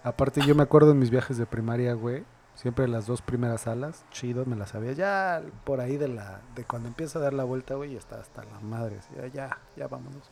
Aparte, 0.04 0.42
yo 0.42 0.54
me 0.56 0.64
acuerdo 0.64 0.92
en 0.92 1.00
mis 1.00 1.10
viajes 1.10 1.38
de 1.38 1.46
primaria, 1.46 1.94
güey. 1.94 2.24
Siempre 2.56 2.88
las 2.88 3.08
dos 3.08 3.22
primeras 3.22 3.62
salas, 3.62 4.06
chido, 4.12 4.46
me 4.46 4.56
las 4.56 4.70
sabía. 4.70 4.94
Ya 4.94 5.42
por 5.64 5.82
ahí 5.82 5.98
de 5.98 6.08
la 6.08 6.42
de 6.56 6.64
cuando 6.64 6.88
empieza 6.88 7.20
a 7.20 7.22
dar 7.24 7.34
la 7.34 7.44
vuelta, 7.44 7.76
güey, 7.76 7.96
está 7.96 8.20
hasta 8.20 8.44
la 8.44 8.60
madre. 8.60 9.00
Ya, 9.16 9.28
ya, 9.28 9.58
ya 9.76 9.88
vámonos. 9.88 10.30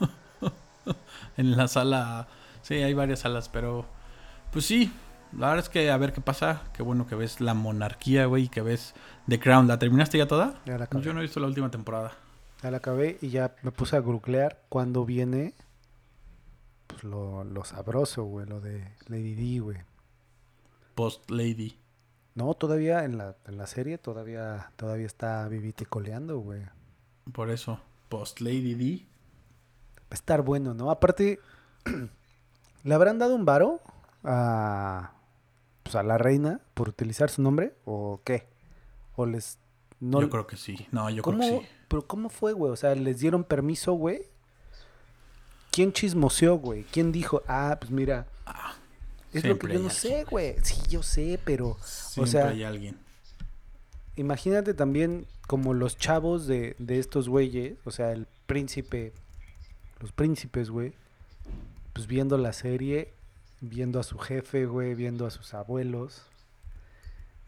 En 1.36 1.56
la 1.56 1.68
sala. 1.68 2.26
Sí, 2.62 2.74
hay 2.74 2.92
varias 2.94 3.20
salas, 3.20 3.48
pero. 3.48 3.86
Pues 4.52 4.66
sí. 4.66 4.92
La 5.32 5.48
verdad 5.48 5.64
es 5.64 5.68
que 5.70 5.90
a 5.90 5.96
ver 5.96 6.12
qué 6.12 6.20
pasa. 6.20 6.62
Qué 6.74 6.82
bueno 6.82 7.06
que 7.06 7.14
ves 7.14 7.40
la 7.40 7.54
monarquía, 7.54 8.26
güey. 8.26 8.44
y 8.44 8.48
Que 8.48 8.60
ves 8.62 8.94
The 9.28 9.38
Crown. 9.38 9.68
¿La 9.68 9.78
terminaste 9.78 10.18
ya 10.18 10.26
toda? 10.26 10.60
Ya 10.66 10.76
la 10.78 10.84
acabé. 10.84 11.04
Yo 11.04 11.14
no 11.14 11.20
he 11.20 11.22
visto 11.22 11.38
la 11.40 11.46
última 11.46 11.70
temporada. 11.70 12.12
Ya 12.62 12.70
la 12.70 12.78
acabé 12.78 13.18
y 13.22 13.30
ya 13.30 13.54
me 13.62 13.70
puse 13.70 13.96
a 13.96 14.00
googlear 14.00 14.60
cuando 14.68 15.04
viene 15.04 15.54
pues, 16.88 17.04
lo, 17.04 17.44
lo 17.44 17.64
sabroso, 17.64 18.24
güey, 18.24 18.46
lo 18.46 18.60
de 18.60 18.92
Lady 19.06 19.34
D, 19.34 19.60
güey. 19.60 19.78
Post 20.94 21.30
Lady. 21.30 21.78
No, 22.34 22.54
todavía 22.54 23.04
en 23.04 23.18
la, 23.18 23.36
en 23.46 23.58
la 23.58 23.66
serie 23.66 23.98
todavía 23.98 24.72
todavía 24.76 25.06
está 25.06 25.46
vivite 25.48 25.84
coleando, 25.86 26.38
güey. 26.38 26.62
Por 27.32 27.50
eso. 27.50 27.80
Post 28.08 28.40
Lady 28.40 28.74
D. 28.74 29.06
Va 29.96 30.08
a 30.10 30.14
estar 30.14 30.42
bueno, 30.42 30.74
¿no? 30.74 30.90
Aparte, 30.90 31.40
¿le 32.84 32.94
habrán 32.94 33.18
dado 33.18 33.34
un 33.34 33.44
varo 33.44 33.80
a, 34.24 35.12
pues, 35.82 35.94
a 35.94 36.02
la 36.02 36.18
reina 36.18 36.60
por 36.74 36.88
utilizar 36.88 37.30
su 37.30 37.42
nombre 37.42 37.74
o 37.84 38.20
qué? 38.24 38.46
¿O 39.16 39.26
les... 39.26 39.58
No, 40.00 40.20
yo 40.20 40.30
creo 40.30 40.46
que 40.46 40.56
sí. 40.56 40.86
No, 40.90 41.08
yo 41.10 41.22
¿cómo, 41.22 41.38
creo 41.38 41.60
que 41.60 41.66
sí. 41.66 41.72
¿Pero 41.88 42.06
cómo 42.06 42.28
fue, 42.28 42.52
güey? 42.52 42.72
O 42.72 42.76
sea, 42.76 42.94
¿les 42.94 43.20
dieron 43.20 43.44
permiso, 43.44 43.92
güey? 43.92 44.22
¿Quién 45.70 45.92
chismoseó, 45.92 46.56
güey? 46.56 46.84
¿Quién 46.84 47.12
dijo, 47.12 47.42
ah, 47.46 47.76
pues 47.80 47.90
mira, 47.90 48.26
es 49.32 49.44
lo 49.44 49.58
que 49.58 49.68
yo 49.68 49.80
no 49.80 49.88
alguien. 49.88 49.90
sé, 49.90 50.24
güey? 50.24 50.56
Sí, 50.62 50.80
yo 50.88 51.02
sé, 51.02 51.38
pero 51.44 51.76
Siempre 51.82 52.30
sea, 52.30 52.48
hay 52.48 52.62
alguien. 52.64 52.98
imagínate 54.16 54.74
también 54.74 55.26
como 55.46 55.74
los 55.74 55.96
chavos 55.96 56.46
de, 56.46 56.76
de 56.78 56.98
estos 56.98 57.28
güeyes, 57.28 57.74
o 57.84 57.90
sea, 57.90 58.12
el 58.12 58.26
príncipe, 58.46 59.12
los 60.00 60.12
príncipes, 60.12 60.70
güey, 60.70 60.92
pues 61.92 62.06
viendo 62.06 62.38
la 62.38 62.52
serie, 62.52 63.12
viendo 63.60 64.00
a 64.00 64.02
su 64.02 64.18
jefe, 64.18 64.66
güey, 64.66 64.94
viendo 64.94 65.26
a 65.26 65.30
sus 65.30 65.54
abuelos, 65.54 66.22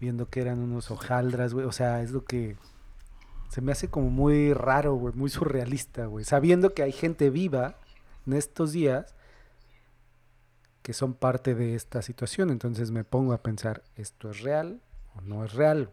viendo 0.00 0.28
que 0.28 0.40
eran 0.40 0.58
unos 0.58 0.90
hojaldras, 0.90 1.54
güey, 1.54 1.66
o 1.66 1.72
sea, 1.72 2.02
es 2.02 2.10
lo 2.10 2.24
que 2.24 2.56
se 3.50 3.60
me 3.60 3.72
hace 3.72 3.88
como 3.88 4.10
muy 4.10 4.52
raro, 4.52 4.94
güey, 4.94 5.14
muy 5.14 5.30
surrealista, 5.30 6.06
güey, 6.06 6.24
sabiendo 6.24 6.74
que 6.74 6.82
hay 6.82 6.92
gente 6.92 7.30
viva 7.30 7.76
en 8.26 8.32
estos 8.34 8.72
días 8.72 9.14
que 10.84 10.92
son 10.92 11.14
parte 11.14 11.54
de 11.54 11.74
esta 11.74 12.02
situación, 12.02 12.50
entonces 12.50 12.90
me 12.90 13.04
pongo 13.04 13.32
a 13.32 13.42
pensar, 13.42 13.82
¿esto 13.96 14.30
es 14.30 14.42
real 14.42 14.82
o 15.16 15.22
no 15.22 15.42
es 15.42 15.54
real? 15.54 15.88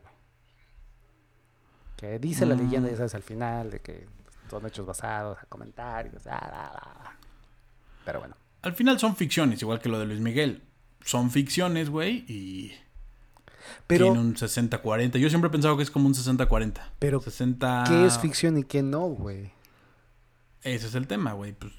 Que 1.96 2.20
dice 2.20 2.46
la 2.46 2.56
leyenda, 2.56 2.90
Mm. 2.90 2.92
ya 2.92 2.98
sabes, 2.98 3.16
al 3.16 3.24
final, 3.24 3.72
de 3.72 3.80
que 3.80 4.06
son 4.50 4.66
hechos 4.66 4.86
basados 4.86 5.38
a 5.42 5.46
comentarios, 5.46 6.28
ah, 6.28 6.40
ah, 6.42 6.72
ah. 7.06 7.14
pero 8.04 8.20
bueno. 8.20 8.36
Al 8.64 8.74
final 8.74 9.00
son 9.00 9.16
ficciones, 9.16 9.62
igual 9.62 9.80
que 9.80 9.88
lo 9.88 9.98
de 9.98 10.08
Luis 10.08 10.20
Miguel. 10.20 10.62
Son 11.06 11.32
ficciones, 11.32 11.90
güey, 11.90 12.26
y 12.28 12.74
Pero, 13.88 14.08
tiene 14.08 14.20
un 14.20 14.36
60-40. 14.36 15.18
Yo 15.20 15.30
siempre 15.30 15.48
he 15.48 15.52
pensado 15.52 15.78
que 15.78 15.84
es 15.84 15.90
como 15.90 16.06
un 16.08 16.14
60-40. 16.16 16.82
pero 17.00 17.22
60... 17.22 17.86
¿qué 17.88 18.06
es 18.06 18.20
ficción 18.20 18.58
y 18.58 18.66
qué 18.66 18.84
no, 18.84 19.08
güey? 19.08 19.54
Ese 20.64 20.88
es 20.88 20.96
el 20.96 21.08
tema, 21.08 21.32
güey. 21.32 21.54
Pues, 21.54 21.72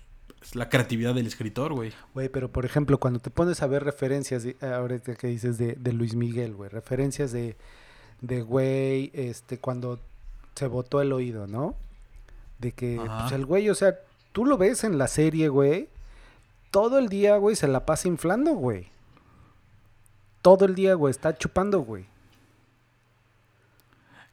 es 0.43 0.57
la 0.57 0.69
creatividad 0.69 1.15
del 1.15 1.27
escritor, 1.27 1.73
güey. 1.73 1.93
Güey, 2.15 2.29
pero 2.29 2.51
por 2.51 2.65
ejemplo, 2.65 2.99
cuando 2.99 3.21
te 3.21 3.31
pones 3.31 3.63
a 3.63 3.67
ver 3.67 3.85
referencias, 3.85 4.43
de, 4.43 4.57
ahorita 4.61 5.15
que 5.15 5.29
dices 5.29 5.59
de, 5.59 5.75
de 5.75 5.93
Luis 5.93 6.15
Miguel, 6.15 6.55
güey, 6.55 6.69
referencias 6.69 7.33
de, 7.33 7.57
de, 8.21 8.43
güey, 8.43 9.11
este, 9.15 9.59
cuando 9.59 10.01
se 10.55 10.67
botó 10.67 11.01
el 11.01 11.13
oído, 11.13 11.47
¿no? 11.47 11.75
De 12.59 12.73
que, 12.73 13.01
pues 13.21 13.33
el 13.33 13.47
güey, 13.47 13.71
o 13.71 13.75
sea, 13.75 13.97
tú 14.33 14.45
lo 14.45 14.59
ves 14.59 14.85
en 14.85 14.99
la 14.99 15.09
serie, 15.09 15.49
güey, 15.49 15.89
todo 16.71 16.99
el 16.99 17.09
día, 17.09 17.37
güey, 17.37 17.55
se 17.57 17.69
la 17.69 17.87
pasa 17.87 18.09
inflando, 18.09 18.53
güey. 18.53 18.87
Todo 20.41 20.65
el 20.65 20.75
día, 20.75 20.95
güey, 20.95 21.11
está 21.11 21.37
chupando, 21.37 21.81
güey. 21.81 22.07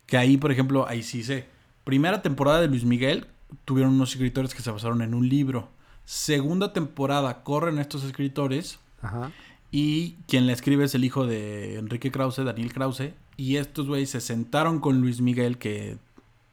Que 0.05 0.17
ahí, 0.17 0.37
por 0.37 0.51
ejemplo, 0.51 0.87
ahí 0.87 1.03
sí 1.03 1.23
sé. 1.23 1.45
Primera 1.83 2.21
temporada 2.21 2.61
de 2.61 2.67
Luis 2.67 2.83
Miguel, 2.83 3.27
tuvieron 3.65 3.93
unos 3.93 4.11
escritores 4.11 4.55
que 4.55 4.61
se 4.61 4.71
basaron 4.71 5.01
en 5.01 5.13
un 5.13 5.27
libro. 5.27 5.69
Segunda 6.09 6.73
temporada, 6.73 7.43
corren 7.43 7.77
estos 7.77 8.03
escritores 8.03 8.79
Ajá. 8.99 9.31
y 9.69 10.13
quien 10.27 10.47
la 10.47 10.53
escribe 10.53 10.85
es 10.85 10.95
el 10.95 11.03
hijo 11.03 11.27
de 11.27 11.77
Enrique 11.77 12.09
Krause, 12.09 12.43
Daniel 12.43 12.73
Krause. 12.73 13.13
Y 13.37 13.57
estos 13.57 13.85
güeyes 13.85 14.09
se 14.09 14.19
sentaron 14.19 14.79
con 14.79 15.01
Luis 15.01 15.21
Miguel, 15.21 15.59
que 15.59 15.97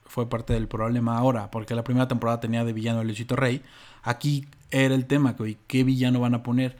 fue 0.05 0.29
parte 0.29 0.53
del 0.53 0.69
problema 0.69 1.17
ahora, 1.17 1.51
porque 1.51 1.75
la 1.75 1.85
primera 1.85 2.07
temporada 2.07 2.39
tenía 2.39 2.67
de 2.67 2.75
villano 2.75 3.01
a 3.01 3.05
Luisito 3.05 3.35
Rey. 3.35 3.63
Aquí 4.03 4.47
era 4.71 4.95
el 4.95 5.07
tema, 5.07 5.33
güey, 5.33 5.57
¿qué 5.69 5.85
villano 5.85 6.21
van 6.21 6.35
a 6.35 6.43
poner? 6.43 6.77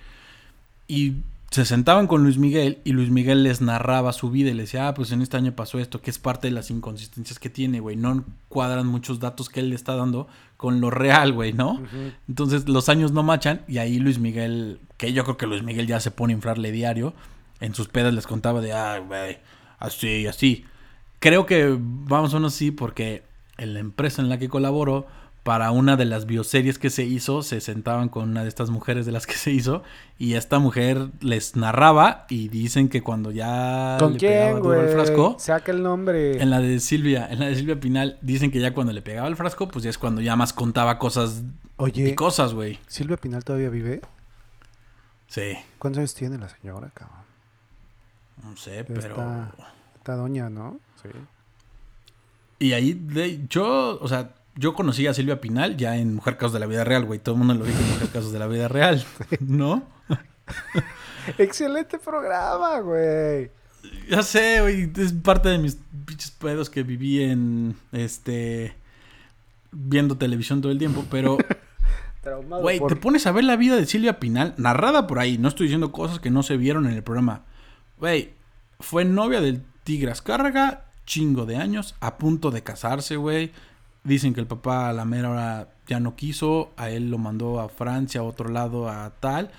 Y 0.87 1.15
se 1.51 1.65
sentaban 1.65 2.07
con 2.07 2.23
Luis 2.23 2.39
Miguel 2.39 2.79
y 2.85 2.93
Luis 2.93 3.11
Miguel 3.11 3.43
les 3.43 3.61
narraba 3.61 4.13
su 4.13 4.31
vida 4.31 4.51
y 4.51 4.55
les 4.55 4.67
decía, 4.67 4.89
ah, 4.89 4.95
pues 4.95 5.13
en 5.13 5.23
este 5.23 5.37
año 5.37 5.53
pasó 5.53 5.79
esto, 5.79 6.03
que 6.03 6.11
es 6.11 6.19
parte 6.19 6.49
de 6.49 6.53
las 6.53 6.71
inconsistencias 6.71 7.39
que 7.39 7.49
tiene, 7.49 7.81
güey. 7.81 7.97
No 7.97 8.25
cuadran 8.49 8.87
muchos 8.87 9.21
datos 9.21 9.49
que 9.49 9.61
él 9.61 9.71
le 9.71 9.77
está 9.77 9.95
dando 9.95 10.29
con 10.57 10.81
lo 10.81 10.91
real, 10.91 11.33
güey, 11.33 11.53
¿no? 11.53 11.81
Entonces 12.29 12.69
los 12.69 12.89
años 12.89 13.13
no 13.13 13.23
machan 13.23 13.63
y 13.69 13.79
ahí 13.79 13.99
Luis 13.99 14.19
Miguel, 14.19 14.81
que 14.97 15.13
yo 15.13 15.25
creo 15.25 15.37
que 15.37 15.47
Luis 15.47 15.63
Miguel 15.63 15.87
ya 15.87 16.01
se 16.01 16.11
pone 16.11 16.33
a 16.33 16.37
inflarle 16.37 16.73
diario, 16.73 17.15
en 17.61 17.75
sus 17.75 17.89
pedas 17.89 18.13
les 18.13 18.27
contaba 18.27 18.61
de, 18.61 18.73
ah, 18.73 18.99
güey, 18.99 19.39
así, 19.79 20.27
así. 20.27 20.65
Creo 21.21 21.47
que 21.47 21.77
vamos 21.79 22.35
a 22.35 22.39
uno 22.39 22.49
así 22.49 22.71
porque 22.71 23.23
en 23.57 23.73
la 23.73 23.81
empresa 23.81 24.21
en 24.21 24.29
la 24.29 24.39
que 24.39 24.49
colaboro 24.49 25.07
para 25.47 25.71
una 25.71 25.95
de 25.97 26.05
las 26.07 26.27
bioseries 26.27 26.77
que 26.77 26.91
se 26.91 27.05
hizo, 27.05 27.41
se 27.43 27.61
sentaban 27.61 28.09
con 28.09 28.29
una 28.31 28.43
de 28.43 28.49
estas 28.49 28.69
mujeres 28.69 29.07
de 29.07 29.13
las 29.13 29.29
que 29.29 29.35
se 29.35 29.53
hizo 29.53 29.85
y 30.19 30.35
esta 30.35 30.59
mujer 30.59 31.09
les 31.21 31.55
narraba 31.55 32.27
y 32.29 32.49
dicen 32.49 32.89
que 32.89 33.01
cuando 33.01 33.31
ya 33.31 33.97
¿Con 34.01 34.15
le 34.15 34.19
quién, 34.19 34.33
pegaba 34.33 34.59
duro 34.59 34.83
el 34.83 34.89
frasco, 34.89 35.37
Saca 35.39 35.71
el 35.71 35.85
nombre. 35.85 36.43
en 36.43 36.51
la 36.51 36.59
de 36.59 36.81
Silvia, 36.81 37.29
en 37.31 37.39
la 37.39 37.47
de 37.47 37.55
Silvia 37.55 37.79
Pinal, 37.79 38.19
dicen 38.23 38.51
que 38.51 38.59
ya 38.59 38.75
cuando 38.75 38.93
le 38.93 39.03
pegaba 39.03 39.29
el 39.29 39.37
frasco, 39.37 39.69
pues 39.69 39.85
ya 39.85 39.91
es 39.91 39.99
cuando 39.99 40.21
ya 40.21 40.35
más 40.35 40.53
contaba 40.53 40.99
cosas 40.99 41.45
Oye, 41.77 42.09
y 42.09 42.15
cosas, 42.17 42.53
güey. 42.53 42.81
¿Silvia 42.89 43.17
Pinal 43.17 43.45
todavía 43.45 43.71
vive? 43.71 44.01
Sí, 45.29 45.53
¿Cuántos 45.79 45.99
años 46.01 46.15
tiene 46.15 46.39
la 46.39 46.49
señora, 46.49 46.91
cabrón? 46.93 47.19
no 48.43 48.57
sé, 48.57 48.83
Pero 48.83 48.99
está 49.97 50.17
doña, 50.17 50.51
¿no? 50.51 50.81
Sí. 51.01 51.09
Y 52.59 52.73
ahí, 52.73 52.95
de, 52.95 53.47
yo, 53.49 53.99
o 54.01 54.09
sea, 54.09 54.31
yo 54.57 54.75
conocí 54.75 55.07
a 55.07 55.15
Silvia 55.15 55.41
Pinal 55.41 55.77
ya 55.77 55.97
en 55.97 56.15
Mujer 56.15 56.37
Casos 56.37 56.55
de 56.55 56.61
la 56.61 56.67
Vida 56.67 56.83
Real, 56.85 57.05
güey. 57.05 57.19
Todo 57.21 57.35
el 57.35 57.39
mundo 57.41 57.55
lo 57.55 57.65
dijo 57.65 57.79
en 57.79 57.91
Mujer 57.91 58.09
Casos 58.09 58.33
de 58.33 58.39
la 58.39 58.47
Vida 58.47 58.69
Real, 58.69 59.05
¿no? 59.41 59.85
Excelente 61.39 61.99
programa, 61.99 62.79
güey. 62.81 63.51
Ya 64.09 64.23
sé, 64.23 64.61
güey, 64.61 64.91
es 64.97 65.13
parte 65.13 65.49
de 65.49 65.59
mis 65.59 65.79
pinches 66.07 66.31
pedos 66.31 66.71
que 66.71 66.83
viví 66.83 67.23
en, 67.23 67.77
este, 67.93 68.75
viendo 69.73 70.17
televisión 70.17 70.61
todo 70.61 70.73
el 70.73 70.79
tiempo, 70.79 71.05
pero, 71.11 71.37
Traumado 72.23 72.63
güey, 72.63 72.79
por- 72.79 72.89
te 72.89 72.97
pones 72.97 73.27
a 73.27 73.33
ver 73.33 73.45
la 73.45 73.57
vida 73.57 73.77
de 73.77 73.87
Silvia 73.87 74.19
Pinal, 74.19 74.55
narrada 74.57 75.07
por 75.07 75.19
ahí, 75.19 75.39
no 75.39 75.49
estoy 75.49 75.67
diciendo 75.67 75.93
cosas 75.93 76.19
que 76.21 76.31
no 76.31 76.43
se 76.43 76.57
vieron 76.57 76.87
en 76.87 76.93
el 76.95 77.03
programa. 77.03 77.43
Güey, 77.99 78.35
fue 78.81 79.05
novia 79.05 79.41
del 79.41 79.63
Tigre 79.85 80.11
Azcárraga, 80.11 80.87
chingo 81.05 81.47
de 81.47 81.57
años, 81.57 81.95
a 82.01 82.19
punto 82.19 82.51
de 82.51 82.63
casarse, 82.63 83.17
güey. 83.17 83.53
Dicen 84.07 84.33
que 84.35 84.41
el 84.41 84.47
papá 84.47 84.89
a 84.89 84.93
la 84.93 85.05
mera 85.05 85.31
hora 85.31 85.69
ya 85.87 86.01
no 86.01 86.15
quiso, 86.17 86.71
a 86.77 86.91
él 86.91 87.11
lo 87.11 87.19
mandó 87.19 87.61
a 87.61 87.69
Francia, 87.69 88.21
a 88.21 88.25
otro 88.25 88.49
lado, 88.49 88.89
a 88.89 89.11
tal. 89.21 89.51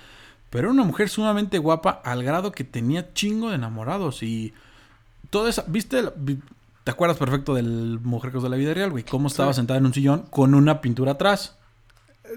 Pero 0.50 0.68
era 0.68 0.72
una 0.72 0.84
mujer 0.84 1.08
sumamente 1.10 1.58
guapa 1.58 1.90
al 2.04 2.22
grado 2.24 2.52
que 2.52 2.64
tenía 2.64 3.12
chingo 3.12 3.50
de 3.50 3.56
enamorados 3.56 4.22
y 4.22 4.54
toda 5.30 5.50
esa, 5.50 5.64
¿viste? 5.66 6.02
la- 6.02 6.12
¿Te 6.84 6.90
acuerdas 6.92 7.18
perfecto 7.18 7.54
del 7.54 8.00
Mujer 8.02 8.30
Casos 8.30 8.44
de 8.44 8.48
la 8.48 8.56
Vida 8.56 8.72
Real, 8.72 8.90
güey? 8.90 9.04
Cómo 9.04 9.28
estaba 9.28 9.52
Sí. 9.52 9.58
sentada 9.58 9.78
en 9.78 9.84
un 9.86 9.92
sillón 9.92 10.22
con 10.30 10.54
una 10.54 10.80
pintura 10.80 11.12
atrás. 11.12 11.56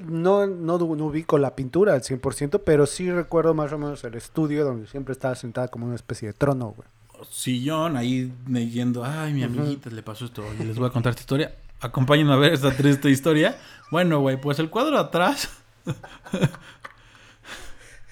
No, 0.04 0.46
no, 0.48 0.78
no 0.78 1.06
ubico 1.06 1.38
la 1.38 1.56
pintura 1.56 1.94
al 1.94 2.02
100%, 2.04 2.62
pero 2.66 2.86
sí 2.86 3.10
recuerdo 3.12 3.54
más 3.54 3.72
o 3.72 3.78
menos 3.78 4.04
el 4.04 4.16
estudio 4.16 4.66
donde 4.66 4.88
siempre 4.88 5.14
estaba 5.14 5.36
sentada 5.36 5.70
como 5.70 5.86
una 5.86 5.96
especie 5.96 6.28
de 6.30 6.34
trono, 6.34 6.74
güey. 6.76 6.88
sillón 7.30 7.98
ahí 7.98 8.34
leyendo, 8.50 9.04
ay, 9.06 9.32
mi 9.34 9.44
amiguita 9.44 9.90
le 9.90 10.02
pasó 10.02 10.26
esto, 10.26 10.44
y 10.60 10.64
les 10.64 10.78
voy 10.78 10.88
a 10.88 10.92
contar 10.92 11.12
esta 11.12 11.22
historia. 11.22 11.54
Acompáñenme 11.82 12.34
a 12.34 12.38
ver 12.38 12.54
esta 12.54 12.72
triste 12.72 13.10
historia. 13.10 13.58
Bueno, 13.92 14.20
güey, 14.20 14.40
pues 14.40 14.60
el 14.60 14.70
cuadro 14.70 14.98
atrás. 14.98 15.50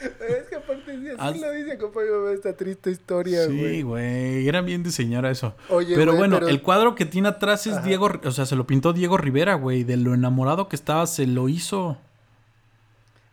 Es 0.01 0.47
que 0.49 0.55
aparte 0.55 0.97
sí, 0.97 1.07
así 1.17 1.39
lo 1.41 1.51
dice, 1.51 1.73
acompáñame 1.73 2.31
esta 2.33 2.53
triste 2.55 2.89
historia, 2.89 3.45
Sí, 3.47 3.81
güey, 3.81 4.47
era 4.47 4.61
bien 4.61 4.81
diseñada 4.81 5.29
eso. 5.29 5.55
Oye, 5.69 5.93
pero 5.95 6.11
güey, 6.11 6.19
bueno, 6.19 6.37
pero- 6.37 6.47
el 6.47 6.61
cuadro 6.61 6.95
que 6.95 7.05
tiene 7.05 7.27
atrás 7.27 7.67
es 7.67 7.73
Ajá. 7.77 7.85
Diego, 7.85 8.09
o 8.23 8.31
sea, 8.31 8.45
se 8.45 8.55
lo 8.55 8.65
pintó 8.65 8.93
Diego 8.93 9.17
Rivera, 9.17 9.55
güey, 9.55 9.83
de 9.83 9.97
lo 9.97 10.13
enamorado 10.13 10.69
que 10.69 10.77
estaba, 10.77 11.05
se 11.05 11.27
lo 11.27 11.49
hizo. 11.49 11.97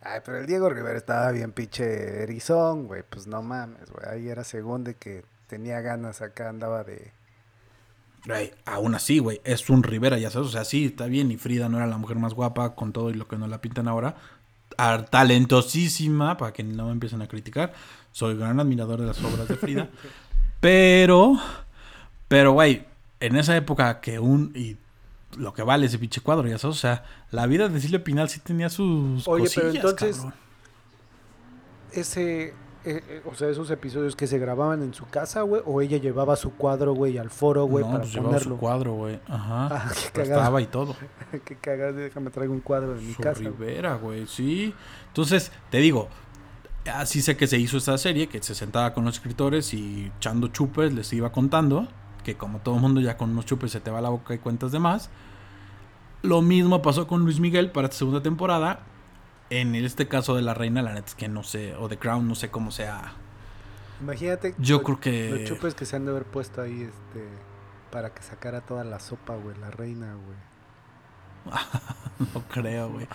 Ay, 0.01 0.19
pero 0.25 0.39
el 0.39 0.45
Diego 0.45 0.69
Rivera 0.69 0.97
estaba 0.97 1.31
bien 1.31 1.53
pinche 1.53 2.23
erizón, 2.23 2.87
güey. 2.87 3.03
Pues 3.09 3.27
no 3.27 3.41
mames, 3.41 3.89
güey. 3.89 4.05
Ahí 4.09 4.27
era 4.29 4.43
según 4.43 4.83
de 4.83 4.95
que 4.95 5.23
tenía 5.47 5.79
ganas 5.81 6.21
acá, 6.21 6.49
andaba 6.49 6.83
de... 6.83 7.11
Güey, 8.27 8.51
aún 8.65 8.93
así, 8.93 9.19
güey, 9.19 9.39
es 9.45 9.69
un 9.69 9.83
Rivera, 9.83 10.17
ya 10.17 10.29
sabes, 10.29 10.49
o 10.49 10.51
sea, 10.51 10.65
sí, 10.65 10.85
está 10.85 11.05
bien, 11.05 11.31
y 11.31 11.37
Frida 11.37 11.69
no 11.69 11.77
era 11.77 11.87
la 11.87 11.97
mujer 11.97 12.17
más 12.17 12.33
guapa 12.33 12.75
con 12.75 12.91
todo 12.91 13.09
y 13.09 13.13
lo 13.13 13.25
que 13.25 13.37
nos 13.37 13.49
la 13.49 13.61
pintan 13.61 13.87
ahora. 13.87 14.17
Ah, 14.77 15.05
talentosísima, 15.09 16.35
para 16.35 16.51
que 16.51 16.61
no 16.61 16.87
me 16.87 16.91
empiecen 16.91 17.21
a 17.21 17.27
criticar. 17.27 17.73
Soy 18.11 18.35
gran 18.35 18.59
admirador 18.59 18.99
de 18.99 19.07
las 19.07 19.23
obras 19.23 19.47
de 19.47 19.55
Frida. 19.55 19.89
pero, 20.59 21.39
pero, 22.27 22.51
güey, 22.51 22.85
en 23.21 23.37
esa 23.37 23.55
época 23.55 24.01
que 24.01 24.19
un... 24.19 24.51
Y 24.53 24.75
lo 25.37 25.53
que 25.53 25.63
vale 25.63 25.85
ese 25.85 25.97
pinche 25.97 26.19
cuadro, 26.19 26.49
ya 26.49 26.57
sabes, 26.57 26.77
o 26.77 26.79
sea, 26.79 27.05
la 27.31 27.47
vida 27.47 27.69
de 27.69 27.79
Silvia 27.79 28.03
Pinal 28.03 28.27
sí 28.27 28.41
tenía 28.41 28.69
sus 28.69 29.25
Oye, 29.25 29.49
pero 29.55 29.67
cosillas, 29.67 29.75
entonces- 29.75 30.17
cabrón. 30.17 30.33
Ese... 31.93 32.53
eh, 32.89 33.03
eh, 33.07 33.21
o 33.25 33.35
sea, 33.35 33.49
esos 33.49 33.69
episodios 33.71 34.15
que 34.15 34.27
se 34.27 34.39
grababan 34.39 34.81
en 34.81 34.93
su 34.93 35.05
casa, 35.07 35.41
güey. 35.41 35.61
O 35.65 35.81
ella 35.81 35.97
llevaba 35.97 36.35
su 36.35 36.53
cuadro, 36.53 36.93
güey, 36.93 37.17
al 37.17 37.29
foro, 37.29 37.65
güey, 37.65 37.83
no, 37.83 37.91
para 37.91 38.03
pues 38.03 38.13
llevaba 38.13 38.39
su 38.39 38.43
ponerlo. 38.45 38.57
cuadro, 38.57 38.93
güey. 38.93 39.19
Ajá. 39.27 39.67
Ah, 39.71 39.91
qué 40.13 40.21
estaba 40.21 40.61
y 40.61 40.67
todo. 40.67 40.95
Qué 41.45 41.55
cagado, 41.57 41.93
déjame 41.93 42.29
traigo 42.29 42.53
un 42.53 42.61
cuadro 42.61 42.93
de 42.93 43.01
mi 43.01 43.13
Su 43.13 43.21
casa. 43.21 43.41
Rivera, 43.41 43.95
güey, 43.95 44.25
sí. 44.27 44.73
Entonces, 45.07 45.51
te 45.69 45.79
digo, 45.79 46.07
así 46.93 47.21
sé 47.21 47.35
que 47.35 47.47
se 47.47 47.57
hizo 47.57 47.77
esta 47.77 47.97
serie, 47.97 48.27
que 48.27 48.41
se 48.41 48.55
sentaba 48.55 48.93
con 48.93 49.05
los 49.05 49.15
escritores 49.15 49.73
y 49.73 50.11
echando 50.17 50.47
chupes 50.47 50.93
les 50.93 51.11
iba 51.13 51.31
contando, 51.31 51.87
que 52.23 52.35
como 52.35 52.59
todo 52.59 52.75
mundo 52.75 53.01
ya 53.01 53.17
con 53.17 53.31
unos 53.31 53.45
chupes 53.45 53.71
se 53.71 53.79
te 53.81 53.91
va 53.91 54.01
la 54.01 54.09
boca 54.09 54.33
y 54.33 54.37
cuentas 54.39 54.71
de 54.71 54.79
más. 54.79 55.09
Lo 56.23 56.41
mismo 56.41 56.81
pasó 56.81 57.07
con 57.07 57.21
Luis 57.23 57.39
Miguel 57.39 57.71
para 57.71 57.87
esta 57.87 57.99
segunda 57.99 58.21
temporada. 58.23 58.79
En 59.49 59.75
este 59.75 60.07
caso 60.07 60.35
de 60.35 60.41
la 60.41 60.53
reina, 60.53 60.81
la 60.81 60.93
neta 60.93 61.07
es 61.07 61.15
que 61.15 61.27
no 61.29 61.43
sé, 61.43 61.75
o 61.75 61.87
The 61.87 61.97
Crown, 61.97 62.27
no 62.27 62.35
sé 62.35 62.49
cómo 62.51 62.71
sea. 62.71 63.13
Imagínate 64.01 64.53
Yo 64.57 64.77
lo- 64.77 64.83
creo 64.83 64.99
que- 64.99 65.29
los 65.31 65.43
chupes 65.49 65.73
que 65.73 65.85
se 65.85 65.95
han 65.95 66.05
de 66.05 66.11
haber 66.11 66.25
puesto 66.25 66.61
ahí, 66.61 66.81
este, 66.83 67.27
para 67.91 68.13
que 68.13 68.21
sacara 68.21 68.61
toda 68.61 68.83
la 68.83 68.99
sopa, 68.99 69.35
güey, 69.35 69.57
la 69.57 69.71
reina, 69.71 70.13
güey. 70.15 70.37
No 72.33 72.41
creo, 72.49 72.89
güey. 72.89 73.07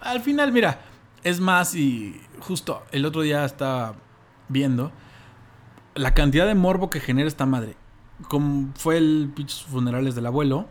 Al 0.00 0.20
final, 0.20 0.52
mira, 0.52 0.80
es 1.22 1.38
más 1.40 1.74
y 1.74 2.20
justo 2.40 2.82
el 2.92 3.04
otro 3.04 3.22
día 3.22 3.44
estaba 3.44 3.94
viendo 4.48 4.90
la 5.94 6.14
cantidad 6.14 6.46
de 6.46 6.54
morbo 6.54 6.90
que 6.90 7.00
genera 7.00 7.28
esta 7.28 7.46
madre. 7.46 7.76
Como 8.28 8.72
fue 8.74 8.96
el 8.96 9.30
pinches 9.34 9.62
funerales 9.62 10.14
del 10.14 10.26
abuelo, 10.26 10.66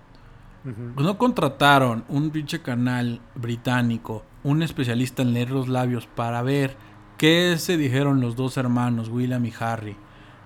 Ujú. 0.68 1.02
no 1.04 1.18
contrataron 1.18 2.04
un 2.10 2.30
pinche 2.32 2.62
canal 2.62 3.22
británico, 3.36 4.24
un 4.44 4.62
especialista 4.64 5.22
en 5.22 5.34
leer 5.34 5.52
los 5.52 5.68
labios 5.70 6.08
para 6.08 6.42
ver 6.42 6.76
qué 7.18 7.56
se 7.58 7.78
dijeron 7.78 8.20
los 8.22 8.36
dos 8.36 8.58
hermanos, 8.58 9.10
William 9.10 9.46
y 9.46 9.54
Harry, 9.60 9.96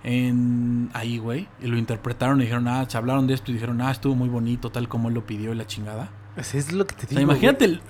en 0.03 0.89
ahí, 0.93 1.17
güey, 1.17 1.47
y 1.61 1.67
lo 1.67 1.77
interpretaron 1.77 2.39
y 2.39 2.43
dijeron, 2.43 2.67
ah, 2.67 2.85
se 2.87 2.97
hablaron 2.97 3.27
de 3.27 3.33
esto 3.35 3.51
y 3.51 3.55
dijeron, 3.55 3.81
ah, 3.81 3.91
estuvo 3.91 4.15
muy 4.15 4.29
bonito, 4.29 4.71
tal 4.71 4.87
como 4.87 5.09
él 5.09 5.13
lo 5.15 5.25
pidió 5.25 5.53
y 5.53 5.55
la 5.55 5.67
chingada. 5.67 6.09
Pues 6.35 6.55
es 6.55 6.71
lo 6.71 6.87
que 6.87 6.95
te 6.95 7.01
sea, 7.07 7.09
digo. 7.19 7.21
imagínate 7.21 7.65
el- 7.65 7.81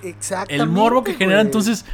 El 0.48 0.68
morbo 0.68 1.04
que 1.04 1.14
genera, 1.14 1.38
güey. 1.38 1.46
entonces, 1.46 1.84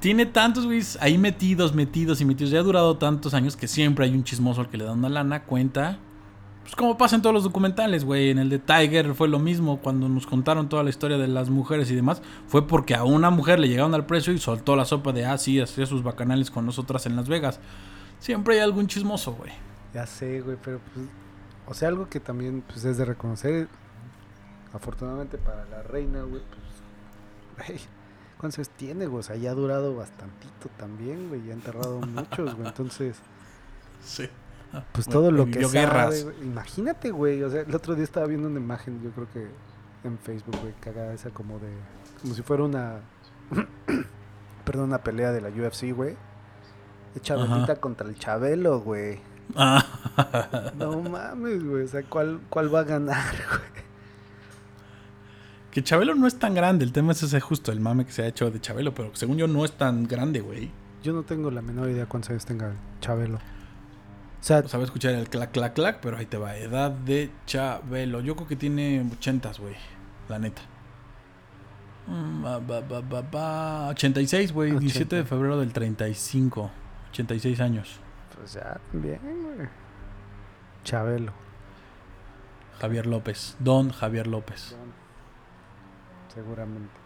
tiene 0.00 0.26
tantos 0.26 0.66
güeyes 0.66 0.98
ahí 1.00 1.16
metidos, 1.16 1.74
metidos 1.74 2.20
y 2.20 2.24
metidos. 2.26 2.50
Ya 2.50 2.58
ha 2.58 2.62
durado 2.62 2.98
tantos 2.98 3.32
años 3.32 3.56
que 3.56 3.68
siempre 3.68 4.04
hay 4.04 4.12
un 4.12 4.22
chismoso 4.24 4.60
al 4.60 4.68
que 4.68 4.76
le 4.76 4.84
da 4.84 4.92
una 4.92 5.08
lana, 5.08 5.44
cuenta. 5.44 5.98
Pues 6.64 6.74
como 6.76 6.96
pasa 6.96 7.14
en 7.14 7.22
todos 7.22 7.34
los 7.34 7.44
documentales, 7.44 8.04
güey. 8.04 8.30
En 8.30 8.38
el 8.38 8.48
de 8.48 8.58
Tiger 8.58 9.14
fue 9.14 9.28
lo 9.28 9.38
mismo. 9.38 9.80
Cuando 9.80 10.08
nos 10.08 10.26
contaron 10.26 10.68
toda 10.68 10.82
la 10.82 10.90
historia 10.90 11.18
de 11.18 11.28
las 11.28 11.50
mujeres 11.50 11.90
y 11.90 11.94
demás, 11.94 12.22
fue 12.48 12.66
porque 12.66 12.94
a 12.94 13.04
una 13.04 13.30
mujer 13.30 13.60
le 13.60 13.68
llegaron 13.68 13.94
al 13.94 14.06
precio 14.06 14.32
y 14.32 14.38
soltó 14.38 14.74
la 14.74 14.86
sopa 14.86 15.12
de, 15.12 15.26
ah, 15.26 15.36
sí, 15.36 15.60
hacía 15.60 15.84
sus 15.84 16.02
bacanales 16.02 16.50
con 16.50 16.64
nosotras 16.64 17.04
en 17.06 17.16
Las 17.16 17.28
Vegas. 17.28 17.60
Siempre 18.18 18.54
hay 18.54 18.60
algún 18.60 18.86
chismoso, 18.86 19.34
güey. 19.34 19.52
Ya 19.92 20.06
sé, 20.06 20.40
güey, 20.40 20.56
pero 20.62 20.80
pues. 20.92 21.06
O 21.66 21.74
sea, 21.74 21.88
algo 21.88 22.08
que 22.08 22.20
también 22.20 22.62
pues, 22.66 22.84
es 22.84 22.96
de 22.96 23.04
reconocer. 23.04 23.68
Afortunadamente 24.72 25.38
para 25.38 25.66
la 25.66 25.82
reina, 25.82 26.22
güey, 26.22 26.42
pues. 26.42 27.68
Güey, 27.68 27.80
¿cuántos 28.38 28.58
años 28.58 28.70
tiene, 28.70 29.06
güey? 29.06 29.20
O 29.20 29.22
sea, 29.22 29.36
ya 29.36 29.50
ha 29.50 29.54
durado 29.54 29.94
bastantito 29.94 30.70
también, 30.78 31.28
güey. 31.28 31.44
Ya 31.44 31.50
ha 31.50 31.54
enterrado 31.54 32.00
muchos, 32.00 32.54
güey. 32.54 32.68
Entonces, 32.68 33.16
Sí. 34.04 34.28
Pues 34.92 35.06
todo 35.08 35.30
lo 35.30 35.46
que 35.46 35.64
sabe, 35.64 35.80
guerras. 35.80 36.26
Imagínate, 36.42 37.10
güey. 37.10 37.42
O 37.42 37.50
sea, 37.50 37.62
el 37.62 37.74
otro 37.74 37.94
día 37.94 38.04
estaba 38.04 38.26
viendo 38.26 38.48
una 38.48 38.60
imagen, 38.60 39.02
yo 39.02 39.10
creo 39.10 39.28
que 39.32 39.48
en 40.06 40.18
Facebook, 40.18 40.56
güey, 40.60 40.74
cagada 40.80 41.12
esa 41.14 41.30
como 41.30 41.58
de. 41.58 41.70
Como 42.20 42.34
si 42.34 42.42
fuera 42.42 42.64
una. 42.64 43.00
perdón, 44.64 44.86
una 44.86 44.98
pelea 44.98 45.32
de 45.32 45.40
la 45.40 45.48
UFC, 45.48 45.92
güey. 45.94 46.16
Chabelita 47.20 47.76
contra 47.76 48.08
el 48.08 48.18
Chabelo, 48.18 48.80
güey. 48.80 49.20
Ah. 49.54 50.72
No 50.76 51.00
mames, 51.00 51.62
güey. 51.64 51.84
O 51.84 51.88
sea, 51.88 52.02
¿cuál, 52.02 52.40
cuál 52.48 52.74
va 52.74 52.80
a 52.80 52.84
ganar, 52.84 53.34
güey? 53.48 53.84
Que 55.70 55.82
Chabelo 55.82 56.14
no 56.14 56.26
es 56.26 56.38
tan 56.38 56.54
grande. 56.54 56.84
El 56.84 56.92
tema 56.92 57.12
es 57.12 57.22
ese 57.22 57.40
justo, 57.40 57.72
el 57.72 57.80
mame 57.80 58.04
que 58.04 58.12
se 58.12 58.22
ha 58.22 58.26
hecho 58.26 58.50
de 58.50 58.60
Chabelo. 58.60 58.94
Pero 58.94 59.14
según 59.14 59.36
yo 59.36 59.46
no 59.46 59.64
es 59.64 59.72
tan 59.72 60.06
grande, 60.06 60.40
güey. 60.40 60.70
yo 61.02 61.12
no 61.12 61.22
tengo 61.22 61.50
la 61.50 61.62
menor 61.62 61.90
idea 61.90 62.06
cuántos 62.06 62.30
años 62.30 62.46
tenga 62.46 62.72
Chabelo. 63.00 63.38
O 64.44 64.46
sea, 64.46 64.62
Sabe 64.68 64.84
escuchar 64.84 65.14
el 65.14 65.30
clac, 65.30 65.52
clac, 65.52 65.72
clac, 65.72 66.00
pero 66.02 66.18
ahí 66.18 66.26
te 66.26 66.36
va. 66.36 66.54
Edad 66.54 66.90
de 66.90 67.30
Chabelo. 67.46 68.20
Yo 68.20 68.36
creo 68.36 68.46
que 68.46 68.56
tiene 68.56 69.02
80, 69.16 69.52
güey. 69.58 69.74
La 70.28 70.38
neta. 70.38 70.60
Mm, 72.06 72.42
ba, 72.42 72.58
ba, 72.58 72.80
ba, 72.82 73.00
ba, 73.00 73.22
ba. 73.22 73.88
86, 73.88 74.52
güey. 74.52 74.72
17 74.72 75.16
de 75.16 75.22
80. 75.22 75.28
febrero 75.30 75.58
del 75.58 75.72
35. 75.72 76.70
86 77.08 77.60
años. 77.60 78.00
pues 78.36 78.52
ya, 78.52 78.78
bien, 78.92 79.18
güey. 79.22 79.66
Chabelo. 80.84 81.32
Javier 82.82 83.06
López. 83.06 83.56
Don 83.60 83.88
Javier 83.88 84.26
López. 84.26 84.76
Seguramente. 86.34 87.03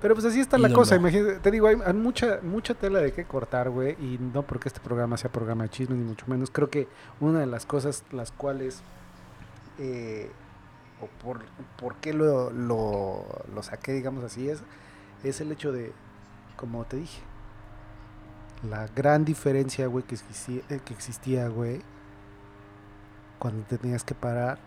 Pero 0.00 0.14
pues 0.14 0.26
así 0.26 0.40
está 0.40 0.58
la 0.58 0.72
cosa, 0.72 0.96
imagínate, 0.96 1.38
te 1.38 1.50
digo, 1.50 1.68
hay, 1.68 1.76
hay 1.84 1.94
mucha, 1.94 2.40
mucha 2.42 2.74
tela 2.74 3.00
de 3.00 3.12
qué 3.12 3.24
cortar, 3.24 3.70
güey, 3.70 3.92
y 3.92 4.18
no 4.18 4.42
porque 4.42 4.68
este 4.68 4.80
programa 4.80 5.16
sea 5.16 5.32
programa 5.32 5.64
de 5.64 5.70
chisme, 5.70 5.96
ni 5.96 6.04
mucho 6.04 6.26
menos. 6.28 6.50
Creo 6.50 6.68
que 6.68 6.86
una 7.18 7.40
de 7.40 7.46
las 7.46 7.64
cosas 7.64 8.04
las 8.12 8.30
cuales, 8.30 8.82
eh, 9.78 10.30
o 11.00 11.06
por, 11.24 11.40
por 11.78 11.94
qué 11.96 12.12
lo, 12.12 12.50
lo, 12.50 13.24
lo 13.54 13.62
saqué, 13.62 13.92
digamos 13.92 14.22
así, 14.22 14.50
es, 14.50 14.62
es 15.24 15.40
el 15.40 15.50
hecho 15.50 15.72
de, 15.72 15.92
como 16.56 16.84
te 16.84 16.98
dije, 16.98 17.22
la 18.68 18.88
gran 18.88 19.24
diferencia, 19.24 19.86
güey, 19.86 20.04
que 20.04 20.14
existía, 20.14 20.60
eh, 20.68 20.80
que 20.84 20.92
existía, 20.92 21.48
güey, 21.48 21.80
cuando 23.38 23.64
tenías 23.64 24.04
que 24.04 24.14
parar 24.14 24.58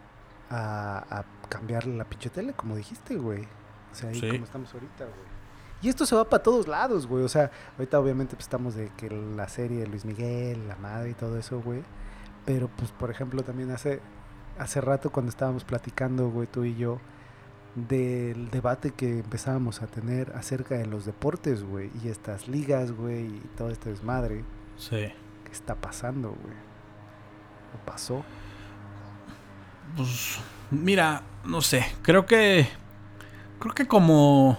a, 0.49 1.19
a 1.19 1.25
cambiarle 1.49 1.95
la 1.95 2.05
pinche 2.05 2.31
tele, 2.31 2.53
como 2.53 2.75
dijiste, 2.75 3.15
güey. 3.15 3.47
O 3.91 3.95
sea, 3.95 4.09
ahí 4.09 4.19
Sí. 4.19 4.29
como 4.29 4.43
estamos 4.45 4.73
ahorita, 4.73 5.05
güey. 5.05 5.39
Y 5.81 5.87
esto 5.89 6.05
se 6.05 6.15
va 6.15 6.25
para 6.27 6.43
todos 6.43 6.67
lados, 6.67 7.07
güey. 7.07 7.23
O 7.23 7.29
sea, 7.29 7.51
ahorita 7.77 7.99
obviamente 7.99 8.35
pues, 8.35 8.45
estamos 8.45 8.75
de 8.75 8.89
que 8.97 9.09
la 9.09 9.47
serie 9.47 9.79
de 9.79 9.87
Luis 9.87 10.03
Miguel, 10.05 10.67
la 10.67 10.75
madre 10.75 11.11
y 11.11 11.13
todo 11.13 11.37
eso, 11.37 11.61
güey. 11.61 11.81
Pero 12.45 12.67
pues, 12.67 12.91
por 12.91 13.09
ejemplo, 13.11 13.43
también 13.43 13.71
hace, 13.71 14.01
hace 14.57 14.81
rato 14.81 15.09
cuando 15.11 15.29
estábamos 15.29 15.63
platicando, 15.63 16.29
güey, 16.29 16.47
tú 16.47 16.65
y 16.65 16.75
yo, 16.75 16.99
del 17.75 18.49
debate 18.49 18.91
que 18.91 19.19
empezábamos 19.19 19.81
a 19.81 19.87
tener 19.87 20.33
acerca 20.35 20.75
de 20.75 20.85
los 20.85 21.05
deportes, 21.05 21.63
güey. 21.63 21.89
Y 22.03 22.09
estas 22.09 22.47
ligas, 22.49 22.91
güey, 22.91 23.27
y 23.27 23.39
todo 23.55 23.69
este 23.69 23.89
desmadre. 23.89 24.43
Sí. 24.77 25.13
¿Qué 25.45 25.51
está 25.51 25.75
pasando, 25.75 26.29
güey? 26.29 26.55
¿O 27.75 27.85
pasó? 27.85 28.25
Pues, 29.95 30.39
mira, 30.71 31.21
no 31.45 31.61
sé. 31.61 31.85
Creo 32.01 32.25
que. 32.25 32.67
Creo 33.59 33.73
que 33.73 33.87
como 33.87 34.57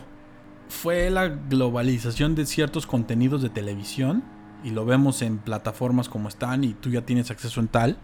fue 0.68 1.10
la 1.10 1.28
globalización 1.28 2.34
de 2.34 2.46
ciertos 2.46 2.86
contenidos 2.86 3.42
de 3.42 3.48
televisión, 3.48 4.22
y 4.62 4.70
lo 4.70 4.84
vemos 4.84 5.22
en 5.22 5.38
plataformas 5.38 6.08
como 6.08 6.28
están, 6.28 6.64
y 6.64 6.74
tú 6.74 6.90
ya 6.90 7.02
tienes 7.02 7.30
acceso 7.30 7.60
en 7.60 7.68
tal, 7.68 7.98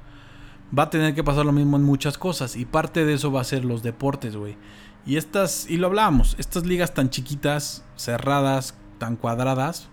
va 0.76 0.84
a 0.84 0.90
tener 0.90 1.14
que 1.14 1.22
pasar 1.22 1.44
lo 1.44 1.52
mismo 1.52 1.76
en 1.76 1.82
muchas 1.82 2.18
cosas. 2.18 2.56
Y 2.56 2.64
parte 2.64 3.04
de 3.04 3.14
eso 3.14 3.30
va 3.30 3.42
a 3.42 3.44
ser 3.44 3.64
los 3.64 3.82
deportes, 3.82 4.36
güey. 4.36 4.56
Y 5.04 5.16
estas, 5.16 5.68
y 5.68 5.76
lo 5.76 5.88
hablábamos, 5.88 6.34
estas 6.38 6.66
ligas 6.66 6.94
tan 6.94 7.10
chiquitas, 7.10 7.84
cerradas, 7.96 8.74
tan 8.98 9.16
cuadradas, 9.16 9.88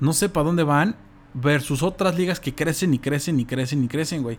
no 0.00 0.12
sé 0.12 0.28
para 0.28 0.44
dónde 0.44 0.64
van, 0.64 0.96
versus 1.32 1.82
otras 1.82 2.16
ligas 2.16 2.40
que 2.40 2.54
crecen 2.54 2.92
y 2.92 2.98
crecen 2.98 3.38
y 3.38 3.44
crecen 3.44 3.84
y 3.84 3.88
crecen, 3.88 4.22
güey. 4.22 4.38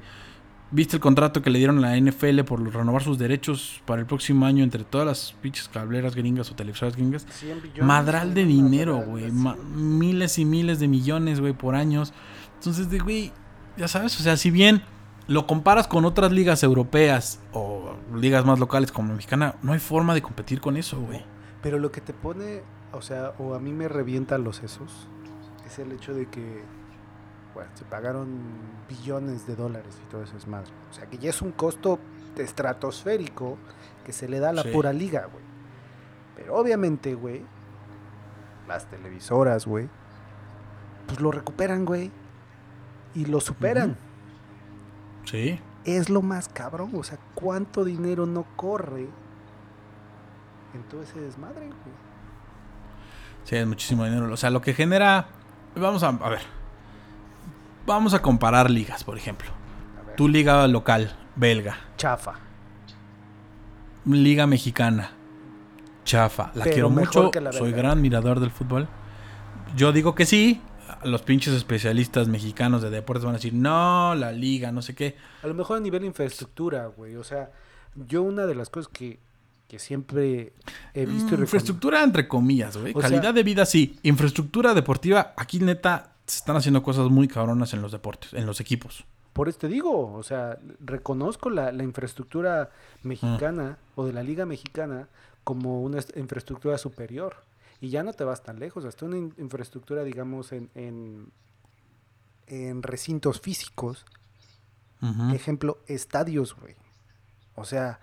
¿Viste 0.73 0.95
el 0.95 1.01
contrato 1.01 1.41
que 1.41 1.49
le 1.49 1.59
dieron 1.59 1.83
a 1.83 1.89
la 1.89 1.99
NFL 1.99 2.43
por 2.43 2.61
renovar 2.73 3.03
sus 3.03 3.17
derechos 3.17 3.81
para 3.85 3.99
el 3.99 4.07
próximo 4.07 4.45
año 4.45 4.63
entre 4.63 4.85
todas 4.85 5.05
las 5.05 5.35
pinches 5.41 5.67
cableras 5.67 6.15
gringas 6.15 6.49
o 6.49 6.55
televisoras 6.55 6.95
gringas? 6.95 7.27
Madral 7.81 8.33
de 8.33 8.45
dinero, 8.45 9.03
güey. 9.05 9.29
Miles 9.31 10.39
y 10.39 10.45
miles 10.45 10.79
de 10.79 10.87
millones, 10.87 11.41
güey, 11.41 11.51
por 11.51 11.75
años. 11.75 12.13
Entonces, 12.55 12.89
de, 12.89 12.99
güey, 12.99 13.33
ya 13.75 13.89
sabes, 13.89 14.17
o 14.19 14.23
sea, 14.23 14.37
si 14.37 14.49
bien 14.49 14.81
lo 15.27 15.45
comparas 15.45 15.87
con 15.87 16.05
otras 16.05 16.31
ligas 16.31 16.63
europeas 16.63 17.41
o 17.51 17.95
ligas 18.15 18.45
más 18.45 18.59
locales 18.59 18.93
como 18.93 19.09
la 19.09 19.15
mexicana, 19.15 19.55
no 19.61 19.73
hay 19.73 19.79
forma 19.79 20.13
de 20.13 20.21
competir 20.21 20.61
con 20.61 20.77
eso, 20.77 21.01
güey. 21.01 21.21
Pero 21.61 21.79
lo 21.79 21.91
que 21.91 22.01
te 22.01 22.13
pone, 22.13 22.61
o 22.93 23.01
sea, 23.01 23.33
o 23.39 23.55
a 23.55 23.59
mí 23.59 23.73
me 23.73 23.87
revienta 23.87 24.37
los 24.37 24.57
sesos, 24.57 25.07
es 25.65 25.79
el 25.79 25.91
hecho 25.91 26.13
de 26.13 26.27
que, 26.27 26.63
bueno, 27.53 27.69
se 27.73 27.83
pagaron 27.85 28.29
billones 28.89 29.45
de 29.47 29.55
dólares 29.55 29.97
y 30.05 30.09
todo 30.11 30.23
eso 30.23 30.37
es 30.37 30.47
madre. 30.47 30.71
O 30.89 30.93
sea, 30.93 31.05
que 31.07 31.17
ya 31.17 31.29
es 31.29 31.41
un 31.41 31.51
costo 31.51 31.99
estratosférico 32.37 33.57
que 34.05 34.13
se 34.13 34.27
le 34.29 34.39
da 34.39 34.49
a 34.49 34.53
la 34.53 34.63
Sí. 34.63 34.69
pura 34.71 34.93
liga, 34.93 35.27
güey. 35.31 35.43
Pero 36.35 36.55
obviamente, 36.55 37.13
güey, 37.13 37.43
las 38.67 38.85
televisoras, 38.89 39.65
güey, 39.67 39.89
pues 41.07 41.19
lo 41.19 41.31
recuperan, 41.31 41.85
güey. 41.85 42.11
Y 43.13 43.25
lo 43.25 43.41
superan. 43.41 43.97
Sí. 45.25 45.59
Es 45.83 46.09
lo 46.09 46.21
más 46.21 46.47
cabrón. 46.47 46.91
O 46.95 47.03
sea, 47.03 47.17
¿cuánto 47.35 47.83
dinero 47.83 48.25
no 48.25 48.45
corre 48.55 49.07
en 50.73 50.83
todo 50.89 51.01
ese 51.03 51.19
desmadre, 51.19 51.65
güey? 51.67 51.95
Sí, 53.43 53.55
es 53.57 53.67
muchísimo 53.67 54.05
dinero. 54.05 54.31
O 54.31 54.37
sea, 54.37 54.49
lo 54.49 54.61
que 54.61 54.73
genera. 54.73 55.27
Vamos 55.75 56.03
a, 56.03 56.09
a 56.09 56.29
ver. 56.29 56.41
Vamos 57.85 58.13
a 58.13 58.21
comparar 58.21 58.69
ligas, 58.69 59.03
por 59.03 59.17
ejemplo. 59.17 59.49
Tu 60.17 60.27
liga 60.27 60.67
local, 60.67 61.15
belga. 61.35 61.77
Chafa. 61.97 62.33
Liga 64.05 64.47
mexicana. 64.47 65.11
Chafa. 66.03 66.51
La 66.55 66.63
Pero 66.63 66.73
quiero 66.73 66.89
mucho. 66.89 67.31
la 67.39 67.51
Soy 67.51 67.71
gran 67.71 68.01
mirador 68.01 68.39
del 68.39 68.51
fútbol. 68.51 68.87
Yo 69.75 69.91
digo 69.91 70.15
que 70.15 70.25
sí. 70.25 70.61
Los 71.03 71.21
pinches 71.21 71.53
especialistas 71.53 72.27
mexicanos 72.27 72.81
de 72.81 72.89
deportes 72.89 73.23
van 73.23 73.33
a 73.35 73.37
decir, 73.37 73.53
no, 73.53 74.13
la 74.15 74.31
liga, 74.31 74.71
no 74.71 74.81
sé 74.81 74.93
qué. 74.93 75.15
A 75.41 75.47
lo 75.47 75.53
mejor 75.53 75.77
a 75.77 75.79
nivel 75.79 76.03
infraestructura, 76.03 76.87
güey. 76.87 77.15
O 77.15 77.23
sea, 77.23 77.51
yo 77.95 78.21
una 78.21 78.45
de 78.45 78.55
las 78.55 78.69
cosas 78.69 78.91
que, 78.91 79.19
que 79.67 79.79
siempre 79.79 80.53
he 80.93 81.05
visto 81.05 81.29
y 81.29 81.37
Mm, 81.37 81.39
recom- 81.39 81.41
infraestructura 81.43 82.03
entre 82.03 82.27
comillas, 82.27 82.77
güey. 82.77 82.93
O 82.95 82.99
Calidad 82.99 83.21
sea- 83.21 83.33
de 83.33 83.43
vida 83.43 83.65
sí. 83.65 83.97
Infraestructura 84.03 84.73
deportiva, 84.73 85.33
aquí 85.37 85.59
neta 85.59 86.10
se 86.25 86.37
están 86.37 86.55
haciendo 86.55 86.83
cosas 86.83 87.09
muy 87.09 87.27
cabronas 87.27 87.73
en 87.73 87.81
los 87.81 87.91
deportes, 87.91 88.33
en 88.33 88.45
los 88.45 88.59
equipos. 88.59 89.05
Por 89.33 89.47
eso 89.47 89.59
te 89.59 89.67
digo, 89.67 90.13
o 90.13 90.23
sea, 90.23 90.59
reconozco 90.79 91.49
la, 91.49 91.71
la 91.71 91.83
infraestructura 91.83 92.71
mexicana 93.03 93.77
o 93.95 94.05
de 94.05 94.13
la 94.13 94.23
liga 94.23 94.45
mexicana 94.45 95.07
como 95.43 95.81
una 95.81 95.99
est- 95.99 96.15
infraestructura 96.17 96.77
superior. 96.77 97.37
Y 97.79 97.89
ya 97.89 98.03
no 98.03 98.13
te 98.13 98.23
vas 98.23 98.43
tan 98.43 98.59
lejos, 98.59 98.85
hasta 98.85 99.05
una 99.05 99.17
in- 99.17 99.33
infraestructura, 99.37 100.03
digamos, 100.03 100.51
en, 100.51 100.69
en, 100.75 101.31
en 102.47 102.83
recintos 102.83 103.39
físicos. 103.41 104.05
Ejemplo, 105.33 105.79
estadios, 105.87 106.55
güey. 106.55 106.75
O 107.55 107.65
sea, 107.65 107.99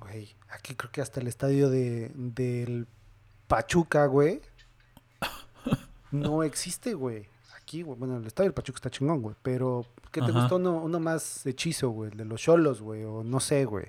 güey, 0.00 0.36
aquí 0.50 0.74
creo 0.74 0.92
que 0.92 1.00
hasta 1.00 1.20
el 1.20 1.26
estadio 1.26 1.68
de, 1.70 2.12
del 2.14 2.86
Pachuca, 3.48 4.06
güey, 4.06 4.40
no 6.12 6.42
existe, 6.42 6.94
güey. 6.94 7.26
Aquí, 7.60 7.82
güey, 7.82 7.98
bueno, 7.98 8.16
el 8.18 8.26
estadio 8.26 8.48
del 8.50 8.54
Pachuca 8.54 8.76
está 8.76 8.90
chingón, 8.90 9.22
güey, 9.22 9.34
pero 9.42 9.86
¿qué 10.10 10.20
te 10.20 10.30
Ajá. 10.30 10.40
gustó 10.40 10.56
uno, 10.56 10.82
uno 10.82 11.00
más 11.00 11.46
hechizo, 11.46 11.90
güey? 11.90 12.10
El 12.10 12.16
de 12.18 12.24
los 12.24 12.40
Cholos, 12.40 12.80
güey, 12.82 13.04
o 13.04 13.22
no 13.24 13.40
sé, 13.40 13.64
güey. 13.64 13.86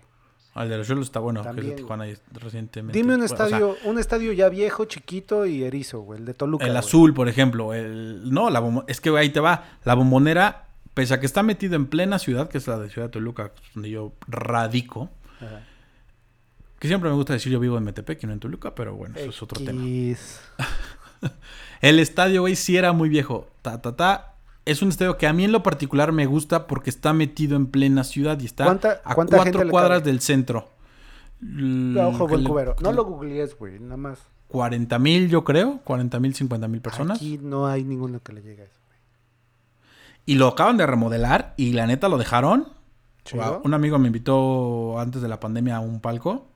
Al 0.53 0.69
de 0.69 0.77
los 0.77 0.87
Cholos 0.87 1.07
está 1.07 1.19
bueno, 1.19 1.41
que 1.41 1.49
es 1.61 1.65
de 1.67 1.71
Tijuana 1.71 2.05
recientemente. 2.31 2.95
Dime 2.97 3.15
un 3.15 3.21
Bueno, 3.21 3.33
o 3.33 3.35
sea, 3.37 3.45
estadio, 3.47 3.75
un 3.85 3.97
estadio 3.97 4.31
ya 4.33 4.49
viejo, 4.49 4.85
chiquito 4.85 5.47
y 5.47 5.63
erizo, 5.63 6.01
güey, 6.01 6.19
el 6.19 6.25
de 6.25 6.35
Toluca. 6.35 6.65
el 6.65 6.71
güey. 6.71 6.79
azul, 6.79 7.13
por 7.15 7.27
ejemplo. 7.27 7.73
El, 7.73 8.31
no, 8.31 8.51
la 8.51 8.61
bombo- 8.61 8.85
es 8.87 9.01
que 9.01 9.09
güey, 9.09 9.23
ahí 9.23 9.29
te 9.31 9.39
va. 9.39 9.65
La 9.83 9.95
bombonera, 9.95 10.67
pese 10.93 11.15
a 11.15 11.19
que 11.19 11.25
está 11.25 11.41
metido 11.41 11.75
en 11.75 11.87
plena 11.87 12.19
ciudad, 12.19 12.49
que 12.49 12.59
es 12.59 12.67
la 12.67 12.77
de 12.77 12.91
Ciudad 12.91 13.07
de 13.07 13.11
Toluca, 13.13 13.51
donde 13.73 13.89
yo 13.89 14.13
radico. 14.27 15.09
Ajá. 15.41 15.63
Que 16.77 16.87
siempre 16.87 17.09
me 17.09 17.15
gusta 17.15 17.33
decir 17.33 17.51
yo 17.51 17.59
vivo 17.59 17.77
en 17.79 17.83
Metepec 17.85 18.21
y 18.23 18.27
no 18.27 18.33
en 18.33 18.39
Toluca, 18.39 18.75
pero 18.75 18.93
bueno, 18.95 19.15
eso 19.17 19.29
es 19.31 19.41
otro 19.41 19.63
tema. 19.65 19.81
El 21.81 21.99
estadio, 21.99 22.41
güey, 22.41 22.55
sí 22.55 22.77
era 22.77 22.93
muy 22.93 23.09
viejo. 23.09 23.47
Ta, 23.61 23.81
ta, 23.81 23.95
ta. 23.95 24.29
Es 24.65 24.81
un 24.81 24.89
estadio 24.89 25.17
que 25.17 25.27
a 25.27 25.33
mí 25.33 25.43
en 25.43 25.51
lo 25.51 25.61
particular 25.63 26.11
me 26.13 26.25
gusta 26.25 26.67
porque 26.67 26.89
está 26.89 27.11
metido 27.13 27.57
en 27.57 27.67
plena 27.67 28.03
ciudad 28.05 28.39
y 28.39 28.45
está 28.45 28.63
¿Cuánta- 28.65 29.01
a 29.03 29.13
cuánta 29.15 29.37
cuatro 29.37 29.69
cuadras 29.69 30.03
del 30.05 30.21
centro. 30.21 30.69
L- 31.41 31.99
Ah, 31.99 32.07
Ojo, 32.07 32.27
buen 32.27 32.43
cubero. 32.45 32.75
No 32.81 32.91
lo 32.93 33.03
googlees, 33.03 33.57
güey, 33.57 33.79
nada 33.79 33.97
más. 33.97 34.19
40 34.47 34.97
mil, 34.99 35.29
yo 35.29 35.43
creo. 35.43 35.79
40 35.83 36.19
mil, 36.19 36.33
50 36.33 36.67
mil 36.69 36.79
personas. 36.79 37.17
Aquí 37.17 37.39
no 37.41 37.67
hay 37.67 37.83
ninguno 37.83 38.21
que 38.21 38.31
le 38.33 38.41
llegue 38.41 38.61
a 38.61 38.65
eso. 38.65 38.79
güey. 38.87 38.97
Y 40.25 40.35
lo 40.35 40.47
acaban 40.47 40.77
de 40.77 40.85
remodelar 40.85 41.53
y 41.57 41.73
la 41.73 41.85
neta 41.87 42.07
lo 42.07 42.17
dejaron. 42.17 42.67
Chido. 43.25 43.61
Un 43.65 43.73
amigo 43.73 43.97
me 43.99 44.07
invitó 44.07 44.99
antes 44.99 45.21
de 45.21 45.27
la 45.27 45.39
pandemia 45.39 45.77
a 45.77 45.79
un 45.81 45.99
palco. 45.99 46.47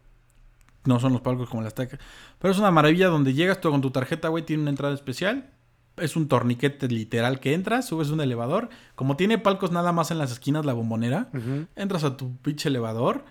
No 0.87 0.99
son 0.99 1.13
los 1.13 1.21
palcos 1.21 1.49
como 1.49 1.61
las 1.61 1.73
Azteca. 1.73 1.99
Pero 2.39 2.51
es 2.51 2.59
una 2.59 2.71
maravilla 2.71 3.07
donde 3.07 3.33
llegas 3.33 3.61
tú 3.61 3.69
con 3.69 3.81
tu 3.81 3.91
tarjeta, 3.91 4.29
güey. 4.29 4.45
Tiene 4.45 4.63
una 4.63 4.71
entrada 4.71 4.93
especial. 4.93 5.51
Es 5.97 6.15
un 6.15 6.27
torniquete 6.27 6.87
literal 6.87 7.39
que 7.39 7.53
entras, 7.53 7.87
subes 7.87 8.09
un 8.09 8.21
elevador. 8.21 8.69
Como 8.95 9.17
tiene 9.17 9.39
palcos 9.39 9.71
nada 9.71 9.91
más 9.91 10.11
en 10.11 10.19
las 10.19 10.31
esquinas 10.31 10.63
la 10.63 10.73
bombonera, 10.73 11.29
entras 11.75 12.03
a 12.03 12.15
tu 12.15 12.37
pinche 12.37 12.69
elevador, 12.69 13.25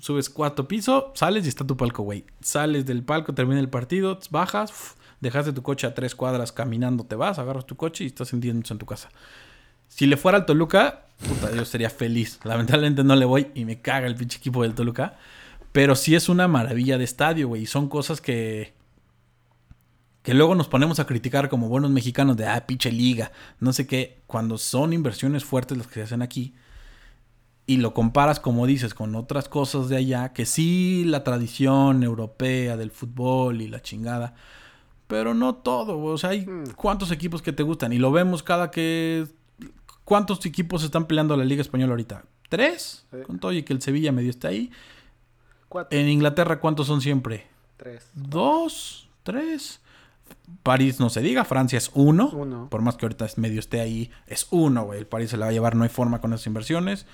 subes 0.00 0.28
cuarto 0.28 0.66
piso, 0.66 1.12
sales 1.14 1.46
y 1.46 1.48
está 1.48 1.64
tu 1.64 1.76
palco, 1.76 2.02
güey. 2.02 2.24
Sales 2.40 2.84
del 2.84 3.04
palco, 3.04 3.32
termina 3.32 3.60
el 3.60 3.68
partido, 3.68 4.18
bajas, 4.30 4.96
dejaste 5.20 5.52
tu 5.52 5.62
coche 5.62 5.86
a 5.86 5.94
tres 5.94 6.16
cuadras 6.16 6.50
caminando, 6.50 7.04
te 7.04 7.14
vas, 7.14 7.38
agarras 7.38 7.64
tu 7.66 7.76
coche 7.76 8.02
y 8.02 8.08
estás 8.08 8.32
en 8.32 8.40
10 8.40 8.54
minutos 8.54 8.72
en 8.72 8.78
tu 8.78 8.86
casa. 8.86 9.08
Si 9.86 10.06
le 10.06 10.16
fuera 10.16 10.38
al 10.38 10.46
Toluca, 10.46 11.06
puta, 11.28 11.54
yo 11.54 11.64
sería 11.64 11.90
feliz. 11.90 12.40
Lamentablemente 12.44 13.04
no 13.04 13.14
le 13.14 13.24
voy 13.24 13.48
y 13.54 13.64
me 13.64 13.80
caga 13.80 14.06
el 14.06 14.14
pinche 14.14 14.38
equipo 14.38 14.62
del 14.62 14.74
Toluca. 14.74 15.16
Pero 15.72 15.94
sí 15.94 16.14
es 16.14 16.28
una 16.28 16.48
maravilla 16.48 16.98
de 16.98 17.04
estadio, 17.04 17.48
güey. 17.48 17.62
Y 17.62 17.66
son 17.66 17.88
cosas 17.88 18.20
que. 18.20 18.74
Que 20.22 20.34
luego 20.34 20.54
nos 20.54 20.68
ponemos 20.68 21.00
a 21.00 21.06
criticar 21.06 21.48
como 21.48 21.68
buenos 21.68 21.90
mexicanos 21.90 22.36
de, 22.36 22.46
ah, 22.46 22.66
pinche 22.66 22.92
liga, 22.92 23.32
no 23.58 23.72
sé 23.72 23.86
qué. 23.86 24.20
Cuando 24.26 24.58
son 24.58 24.92
inversiones 24.92 25.44
fuertes 25.44 25.78
las 25.78 25.86
que 25.86 25.94
se 25.94 26.02
hacen 26.02 26.20
aquí. 26.20 26.54
Y 27.64 27.78
lo 27.78 27.94
comparas, 27.94 28.38
como 28.38 28.66
dices, 28.66 28.92
con 28.92 29.14
otras 29.14 29.48
cosas 29.48 29.88
de 29.88 29.96
allá. 29.96 30.32
Que 30.32 30.44
sí, 30.44 31.04
la 31.06 31.24
tradición 31.24 32.02
europea 32.02 32.76
del 32.76 32.90
fútbol 32.90 33.62
y 33.62 33.68
la 33.68 33.80
chingada. 33.80 34.34
Pero 35.06 35.34
no 35.34 35.54
todo, 35.54 35.96
güey. 35.96 36.14
O 36.14 36.18
sea, 36.18 36.30
hay 36.30 36.46
cuántos 36.76 37.10
equipos 37.10 37.40
que 37.40 37.52
te 37.52 37.62
gustan. 37.62 37.92
Y 37.92 37.98
lo 37.98 38.12
vemos 38.12 38.42
cada 38.42 38.70
que 38.70 39.26
¿Cuántos 40.10 40.44
equipos 40.44 40.82
están 40.82 41.06
peleando 41.06 41.36
la 41.36 41.44
Liga 41.44 41.62
Española 41.62 41.92
ahorita? 41.92 42.24
¿Tres? 42.48 43.06
Con 43.28 43.38
todo 43.38 43.52
y 43.52 43.62
que 43.62 43.72
el 43.72 43.80
Sevilla 43.80 44.10
medio 44.10 44.30
está 44.30 44.48
ahí. 44.48 44.72
Cuatro. 45.70 45.98
En 45.98 46.08
Inglaterra, 46.08 46.60
¿cuántos 46.60 46.88
son 46.88 47.00
siempre? 47.00 47.46
Tres. 47.78 48.10
¿Dos? 48.12 49.08
¿Tres? 49.22 49.80
París 50.64 51.00
no 51.00 51.10
se 51.10 51.20
diga, 51.20 51.44
Francia 51.44 51.78
es 51.78 51.90
uno. 51.94 52.28
Uno. 52.30 52.68
Por 52.68 52.82
más 52.82 52.96
que 52.96 53.06
ahorita 53.06 53.24
es 53.24 53.38
medio 53.38 53.60
esté 53.60 53.80
ahí, 53.80 54.10
es 54.26 54.48
uno, 54.50 54.84
güey. 54.84 54.98
El 54.98 55.06
París 55.06 55.30
se 55.30 55.36
la 55.36 55.46
va 55.46 55.50
a 55.50 55.52
llevar, 55.52 55.76
no 55.76 55.84
hay 55.84 55.88
forma 55.88 56.20
con 56.20 56.32
esas 56.32 56.46
inversiones. 56.46 57.06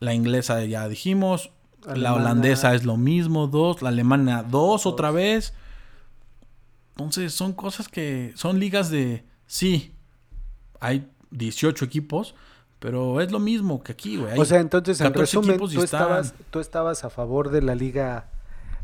La 0.00 0.14
inglesa 0.14 0.64
ya 0.64 0.88
dijimos. 0.88 1.50
La 1.94 2.14
holandesa 2.14 2.74
es 2.74 2.84
lo 2.84 2.96
mismo, 2.96 3.46
dos. 3.46 3.82
La 3.82 3.90
alemana, 3.90 4.42
dos, 4.42 4.86
otra 4.86 5.10
vez. 5.10 5.52
Entonces, 6.96 7.34
son 7.34 7.52
cosas 7.52 7.88
que. 7.88 8.32
Son 8.34 8.58
ligas 8.58 8.90
de. 8.90 9.24
Sí, 9.46 9.92
hay 10.80 11.06
18 11.30 11.84
equipos, 11.84 12.34
pero 12.84 13.22
es 13.22 13.32
lo 13.32 13.38
mismo 13.38 13.82
que 13.82 13.92
aquí, 13.92 14.18
güey. 14.18 14.38
O 14.38 14.44
sea, 14.44 14.60
entonces, 14.60 15.00
en 15.00 15.06
14 15.06 15.20
resumen, 15.38 15.56
tú 15.58 15.64
están- 15.64 15.82
estabas, 15.84 16.34
tú 16.50 16.60
estabas 16.60 17.02
a 17.02 17.08
favor 17.08 17.48
de 17.50 17.62
la 17.62 17.74
liga 17.74 18.26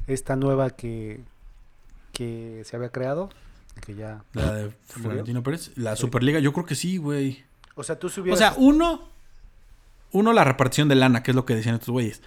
esta 0.07 0.37
nueva 0.37 0.71
que, 0.71 1.21
que 2.13 2.63
se 2.65 2.77
había 2.77 2.89
creado, 2.89 3.29
que 3.85 3.95
ya... 3.95 4.25
La 4.33 4.55
de? 4.55 4.71
Florentino 4.87 5.43
Pérez. 5.43 5.73
La 5.77 5.97
Sí. 5.97 6.01
Superliga, 6.01 6.39
yo 6.41 6.55
creo 6.55 6.65
que 6.65 6.77
sí, 6.77 6.97
güey. 6.97 7.45
O 7.75 7.83
sea, 7.83 7.99
tú 7.99 8.07
O 8.07 8.11
subieras... 8.11 8.39
sea, 8.39 8.55
uno, 8.57 9.03
uno 10.13 10.33
la 10.33 10.45
repartición 10.45 10.89
de 10.89 10.95
lana, 10.95 11.23
que 11.23 11.33
es 11.33 11.35
lo 11.35 11.45
que 11.45 11.55
decían 11.55 11.75
estos 11.75 11.91
güeyes. 11.91 12.23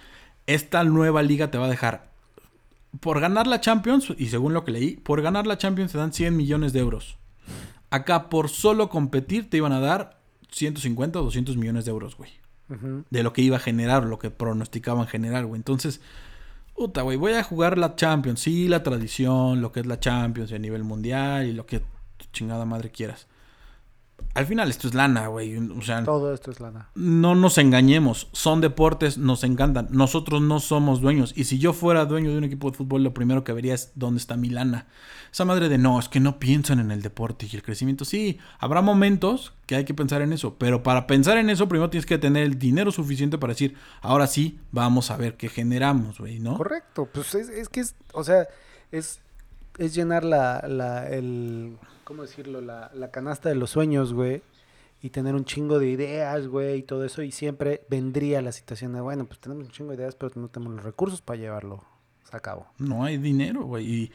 Esta 0.46 0.84
nueva 0.84 1.22
liga 1.24 1.50
te 1.50 1.58
va 1.58 1.66
a 1.66 1.70
dejar, 1.70 2.08
por 3.00 3.18
ganar 3.18 3.48
la 3.48 3.60
Champions, 3.60 4.14
y 4.16 4.28
según 4.28 4.54
lo 4.54 4.64
que 4.64 4.70
leí, 4.70 4.92
por 4.98 5.22
ganar 5.22 5.48
la 5.48 5.58
Champions 5.58 5.90
te 5.90 5.98
dan 5.98 6.12
100 6.12 6.36
millones 6.36 6.72
de 6.72 6.78
euros. 6.78 7.16
Acá, 7.90 8.28
por 8.28 8.48
solo 8.48 8.88
competir, 8.88 9.50
te 9.50 9.56
iban 9.56 9.72
a 9.72 9.80
dar 9.80 10.22
150 10.54 11.20
o 11.20 11.24
200 11.24 11.56
millones 11.56 11.84
de 11.84 11.90
euros, 11.90 12.16
güey. 12.16 12.30
De 13.10 13.22
lo 13.22 13.32
que 13.32 13.42
iba 13.42 13.56
a 13.56 13.60
generar, 13.60 14.04
lo 14.04 14.18
que 14.18 14.30
pronosticaban 14.30 15.06
generar, 15.06 15.44
güey. 15.44 15.58
Entonces, 15.58 16.00
puta, 16.74 17.02
güey, 17.02 17.16
voy 17.16 17.32
a 17.32 17.42
jugar 17.42 17.76
la 17.76 17.94
Champions. 17.94 18.40
Sí, 18.40 18.68
la 18.68 18.82
tradición, 18.82 19.60
lo 19.60 19.70
que 19.70 19.80
es 19.80 19.86
la 19.86 20.00
Champions 20.00 20.50
a 20.52 20.58
nivel 20.58 20.82
mundial 20.82 21.46
y 21.46 21.52
lo 21.52 21.66
que 21.66 21.80
tu 21.80 22.26
chingada 22.32 22.64
madre 22.64 22.90
quieras. 22.90 23.26
Al 24.34 24.46
final 24.46 24.68
esto 24.68 24.88
es 24.88 24.94
lana, 24.94 25.28
güey. 25.28 25.56
O 25.56 25.80
sea, 25.82 26.02
Todo 26.02 26.34
esto 26.34 26.50
es 26.50 26.58
lana. 26.58 26.88
no 26.96 27.36
nos 27.36 27.56
engañemos, 27.56 28.28
son 28.32 28.60
deportes, 28.60 29.16
nos 29.16 29.44
encantan. 29.44 29.86
Nosotros 29.92 30.42
no 30.42 30.58
somos 30.58 31.00
dueños. 31.00 31.32
Y 31.36 31.44
si 31.44 31.58
yo 31.60 31.72
fuera 31.72 32.04
dueño 32.04 32.32
de 32.32 32.38
un 32.38 32.44
equipo 32.44 32.68
de 32.68 32.76
fútbol, 32.76 33.04
lo 33.04 33.14
primero 33.14 33.44
que 33.44 33.52
vería 33.52 33.74
es 33.74 33.92
dónde 33.94 34.18
está 34.18 34.36
mi 34.36 34.50
lana. 34.50 34.88
Esa 35.32 35.44
madre 35.44 35.68
de 35.68 35.78
no, 35.78 36.00
es 36.00 36.08
que 36.08 36.18
no 36.18 36.40
piensan 36.40 36.80
en 36.80 36.90
el 36.90 37.00
deporte 37.00 37.46
y 37.48 37.54
el 37.54 37.62
crecimiento. 37.62 38.04
Sí, 38.04 38.38
habrá 38.58 38.82
momentos 38.82 39.52
que 39.66 39.76
hay 39.76 39.84
que 39.84 39.94
pensar 39.94 40.20
en 40.20 40.32
eso. 40.32 40.56
Pero 40.58 40.82
para 40.82 41.06
pensar 41.06 41.38
en 41.38 41.48
eso, 41.48 41.68
primero 41.68 41.90
tienes 41.90 42.06
que 42.06 42.18
tener 42.18 42.42
el 42.42 42.58
dinero 42.58 42.90
suficiente 42.90 43.38
para 43.38 43.52
decir, 43.52 43.76
ahora 44.00 44.26
sí, 44.26 44.58
vamos 44.72 45.12
a 45.12 45.16
ver 45.16 45.36
qué 45.36 45.48
generamos, 45.48 46.18
güey, 46.18 46.40
¿no? 46.40 46.56
Correcto, 46.56 47.08
pues 47.12 47.36
es, 47.36 47.48
es 47.48 47.68
que 47.68 47.80
es, 47.80 47.94
o 48.12 48.24
sea, 48.24 48.48
es, 48.90 49.20
es 49.78 49.94
llenar 49.94 50.24
la, 50.24 50.64
la, 50.68 51.08
el, 51.08 51.76
¿cómo 52.04 52.22
decirlo? 52.22 52.60
La, 52.60 52.90
la 52.94 53.10
canasta 53.10 53.48
de 53.48 53.54
los 53.54 53.70
sueños, 53.70 54.12
güey, 54.12 54.42
y 55.02 55.10
tener 55.10 55.34
un 55.34 55.44
chingo 55.44 55.78
de 55.78 55.90
ideas, 55.90 56.46
güey, 56.48 56.78
y 56.78 56.82
todo 56.82 57.04
eso, 57.04 57.22
y 57.22 57.30
siempre 57.30 57.84
vendría 57.88 58.40
la 58.42 58.52
situación 58.52 58.92
de, 58.92 59.00
bueno, 59.00 59.24
pues 59.26 59.38
tenemos 59.40 59.64
un 59.64 59.70
chingo 59.70 59.90
de 59.90 59.96
ideas, 59.96 60.14
pero 60.14 60.32
no 60.36 60.48
tenemos 60.48 60.74
los 60.74 60.84
recursos 60.84 61.20
para 61.20 61.38
llevarlo 61.38 61.84
a 62.30 62.40
cabo. 62.40 62.66
No 62.78 63.04
hay 63.04 63.18
dinero, 63.18 63.64
güey. 63.64 63.86
Y, 63.86 64.12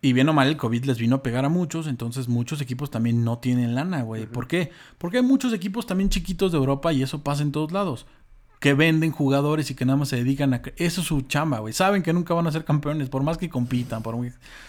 y 0.00 0.12
bien 0.12 0.28
o 0.28 0.32
mal, 0.32 0.48
el 0.48 0.56
COVID 0.56 0.84
les 0.84 0.98
vino 0.98 1.16
a 1.16 1.22
pegar 1.22 1.44
a 1.44 1.48
muchos, 1.48 1.86
entonces 1.86 2.28
muchos 2.28 2.60
equipos 2.60 2.90
también 2.90 3.24
no 3.24 3.38
tienen 3.38 3.76
lana, 3.76 4.02
güey. 4.02 4.26
¿Por 4.26 4.48
qué? 4.48 4.72
Porque 4.98 5.18
hay 5.18 5.22
muchos 5.22 5.52
equipos 5.52 5.86
también 5.86 6.10
chiquitos 6.10 6.50
de 6.50 6.58
Europa 6.58 6.92
y 6.92 7.02
eso 7.02 7.22
pasa 7.22 7.42
en 7.42 7.52
todos 7.52 7.70
lados. 7.70 8.06
Que 8.62 8.74
venden 8.74 9.10
jugadores 9.10 9.70
y 9.70 9.74
que 9.74 9.84
nada 9.84 9.96
más 9.96 10.08
se 10.08 10.16
dedican 10.16 10.54
a... 10.54 10.62
Eso 10.76 11.00
es 11.00 11.06
su 11.06 11.22
chamba, 11.22 11.58
güey. 11.58 11.74
Saben 11.74 12.02
que 12.02 12.12
nunca 12.12 12.32
van 12.32 12.46
a 12.46 12.52
ser 12.52 12.64
campeones, 12.64 13.08
por 13.08 13.22
más 13.22 13.36
que 13.36 13.50
compitan. 13.50 14.02
Por 14.02 14.16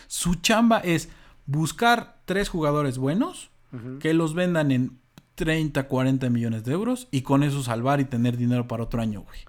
Su 0.08 0.36
chamba 0.36 0.80
es 0.80 1.10
buscar 1.46 2.18
tres 2.26 2.50
jugadores 2.50 2.98
buenos 2.98 3.52
que 4.00 4.14
los 4.14 4.36
vendan 4.36 4.72
en 4.72 5.00
30, 5.36 5.88
40 5.88 6.30
millones 6.30 6.64
de 6.64 6.74
euros 6.74 7.08
y 7.10 7.22
con 7.22 7.42
eso 7.44 7.64
salvar 7.64 8.00
y 8.00 8.06
tener 8.06 8.38
dinero 8.38 8.68
para 8.68 8.84
otro 8.84 9.02
año, 9.02 9.22
güey. 9.22 9.40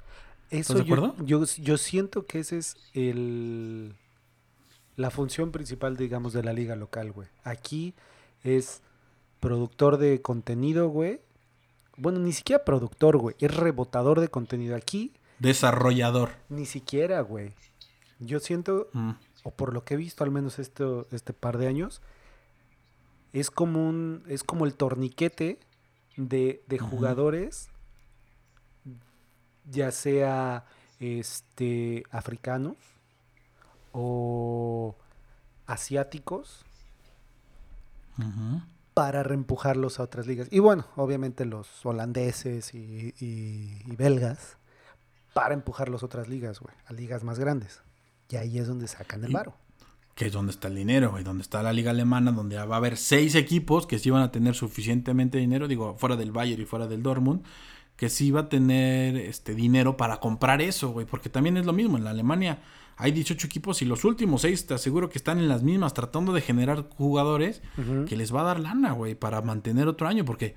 Eso 0.51 0.75
de 0.75 0.85
yo, 0.85 0.95
acuerdo? 0.95 1.17
yo, 1.25 1.45
yo 1.45 1.77
siento 1.77 2.27
que 2.27 2.39
ese 2.39 2.59
es 2.59 2.77
el 2.95 3.95
la 4.97 5.11
función 5.11 5.51
principal, 5.51 5.97
digamos, 5.97 6.33
de 6.33 6.43
la 6.43 6.53
liga 6.53 6.77
local, 6.77 7.13
güey. 7.13 7.29
Aquí 7.43 7.95
es 8.43 8.81
productor 9.41 9.99
de 9.99 10.23
contenido, 10.23 10.89
güey. 10.89 11.21
Bueno, 11.97 12.19
ni 12.19 12.33
siquiera 12.33 12.65
productor, 12.65 13.17
güey. 13.19 13.37
Es 13.39 13.55
rebotador 13.55 14.21
de 14.21 14.29
contenido. 14.29 14.77
Aquí, 14.77 15.13
Desarrollador. 15.39 16.31
ni 16.49 16.67
siquiera, 16.67 17.21
güey. 17.21 17.55
Yo 18.21 18.41
siento, 18.41 18.89
Mm. 18.93 19.11
o 19.43 19.51
por 19.51 19.73
lo 19.75 19.85
que 19.85 19.95
he 19.95 19.97
visto 19.97 20.25
al 20.25 20.31
menos 20.31 20.59
esto, 20.59 21.07
este 21.11 21.33
par 21.33 21.59
de 21.59 21.67
años, 21.69 22.01
es 23.33 23.51
como 23.51 23.89
un, 23.89 24.23
es 24.29 24.45
como 24.45 24.65
el 24.65 24.75
torniquete 24.75 25.59
de, 26.17 26.63
de 26.67 26.79
jugadores, 26.79 27.69
ya 29.69 29.91
sea 29.91 30.65
este 31.01 32.05
africanos 32.11 32.77
o 33.93 34.95
asiáticos. 35.67 36.65
Para 38.95 39.23
reempujarlos 39.25 39.99
a 39.99 40.05
otras 40.05 40.27
ligas. 40.27 40.49
Y 40.51 40.61
bueno, 40.61 40.87
obviamente 40.97 41.45
los 41.45 41.85
holandeses 41.85 42.73
y, 42.75 43.13
y- 43.21 43.83
y 43.87 43.97
belgas, 43.97 44.57
para 45.33 45.53
empujarlos 45.55 46.03
a 46.03 46.07
otras 46.07 46.29
ligas, 46.29 46.61
güey, 46.61 46.75
a 46.87 46.93
ligas 46.93 47.25
más 47.25 47.39
grandes. 47.41 47.83
Y 48.31 48.37
ahí 48.37 48.59
es 48.59 48.69
donde 48.69 48.87
sacan 48.89 49.25
el 49.25 49.33
varo. 49.33 49.55
que 50.15 50.27
es 50.27 50.33
donde 50.33 50.53
está 50.53 50.69
el 50.69 50.77
dinero, 50.77 51.11
güey, 51.11 51.25
donde 51.25 51.43
está 51.43 51.61
la 51.61 51.73
liga 51.73 51.91
alemana, 51.91 52.31
donde 52.31 52.57
va 52.57 52.75
a 52.77 52.79
haber 52.79 52.97
seis 52.97 53.35
equipos 53.35 53.85
que 53.89 53.99
sí 53.99 54.11
van 54.11 54.23
a 54.23 54.31
tener 54.31 54.55
suficientemente 54.55 55.39
dinero, 55.39 55.67
digo, 55.67 55.97
fuera 55.99 56.15
del 56.15 56.31
Bayern 56.31 56.63
y 56.63 56.67
fuera 56.67 56.87
del 56.87 57.03
Dortmund, 57.03 57.43
que 57.97 58.09
sí 58.09 58.31
va 58.31 58.41
a 58.41 58.49
tener 58.49 59.17
este 59.17 59.55
dinero 59.55 59.97
para 59.97 60.19
comprar 60.19 60.61
eso, 60.61 60.91
güey, 60.91 61.07
porque 61.07 61.29
también 61.29 61.57
es 61.57 61.67
lo 61.67 61.73
mismo, 61.73 61.97
en 61.97 62.05
la 62.05 62.11
Alemania 62.11 62.59
hay 62.97 63.13
18 63.13 63.47
equipos 63.47 63.83
y 63.83 63.85
los 63.85 64.05
últimos 64.05 64.43
seis 64.43 64.67
te 64.67 64.75
aseguro 64.75 65.09
que 65.11 65.19
están 65.19 65.39
en 65.39 65.49
las 65.49 65.63
mismas 65.63 65.95
tratando 65.95 66.33
de 66.33 66.41
generar 66.41 66.89
jugadores 66.91 67.61
que 68.09 68.17
les 68.17 68.35
va 68.35 68.43
a 68.43 68.45
dar 68.45 68.61
lana, 68.61 68.93
güey, 68.93 69.15
para 69.15 69.43
mantener 69.43 69.89
otro 69.89 70.07
año, 70.07 70.25
porque 70.25 70.55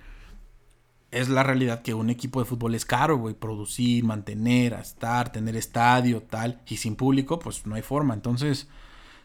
es 1.09 1.29
la 1.29 1.43
realidad 1.43 1.81
que 1.81 1.93
un 1.93 2.09
equipo 2.09 2.39
de 2.39 2.45
fútbol 2.45 2.75
es 2.75 2.85
caro, 2.85 3.17
güey, 3.17 3.33
producir, 3.33 4.03
mantener, 4.03 4.73
estar, 4.73 5.31
tener 5.31 5.55
estadio, 5.55 6.21
tal, 6.21 6.61
y 6.67 6.77
sin 6.77 6.95
público, 6.95 7.39
pues 7.39 7.65
no 7.65 7.75
hay 7.75 7.81
forma. 7.81 8.13
Entonces, 8.13 8.67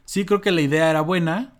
sí 0.04 0.24
creo 0.24 0.40
que 0.40 0.52
la 0.52 0.60
idea 0.60 0.88
era 0.90 1.00
buena. 1.00 1.54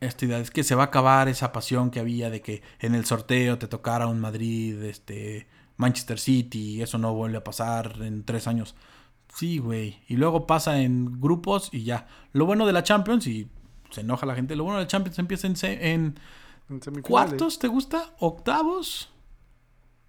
Esta 0.00 0.24
idea 0.24 0.38
es 0.38 0.50
que 0.50 0.62
se 0.62 0.74
va 0.74 0.84
a 0.84 0.86
acabar 0.86 1.28
esa 1.28 1.52
pasión 1.52 1.90
que 1.90 2.00
había 2.00 2.30
de 2.30 2.42
que 2.42 2.62
en 2.80 2.94
el 2.94 3.04
sorteo 3.06 3.58
te 3.58 3.66
tocara 3.66 4.06
un 4.06 4.20
Madrid, 4.20 4.82
este, 4.84 5.46
Manchester 5.76 6.18
City, 6.18 6.82
eso 6.82 6.98
no 6.98 7.14
vuelve 7.14 7.38
a 7.38 7.44
pasar 7.44 7.96
en 8.02 8.24
tres 8.24 8.46
años. 8.46 8.74
Sí, 9.34 9.58
güey. 9.58 9.98
Y 10.08 10.16
luego 10.16 10.46
pasa 10.46 10.80
en 10.80 11.20
grupos 11.20 11.68
y 11.72 11.84
ya. 11.84 12.06
Lo 12.32 12.46
bueno 12.46 12.66
de 12.66 12.72
la 12.72 12.82
Champions, 12.82 13.26
y 13.26 13.48
se 13.90 14.00
enoja 14.00 14.24
la 14.26 14.34
gente, 14.34 14.56
lo 14.56 14.64
bueno 14.64 14.78
de 14.78 14.84
la 14.84 14.88
Champions 14.88 15.18
empieza 15.18 15.46
en, 15.46 15.56
se- 15.56 15.92
en 15.92 16.18
cuartos, 17.02 17.58
¿te 17.58 17.68
gusta? 17.68 18.14
Octavos. 18.18 19.10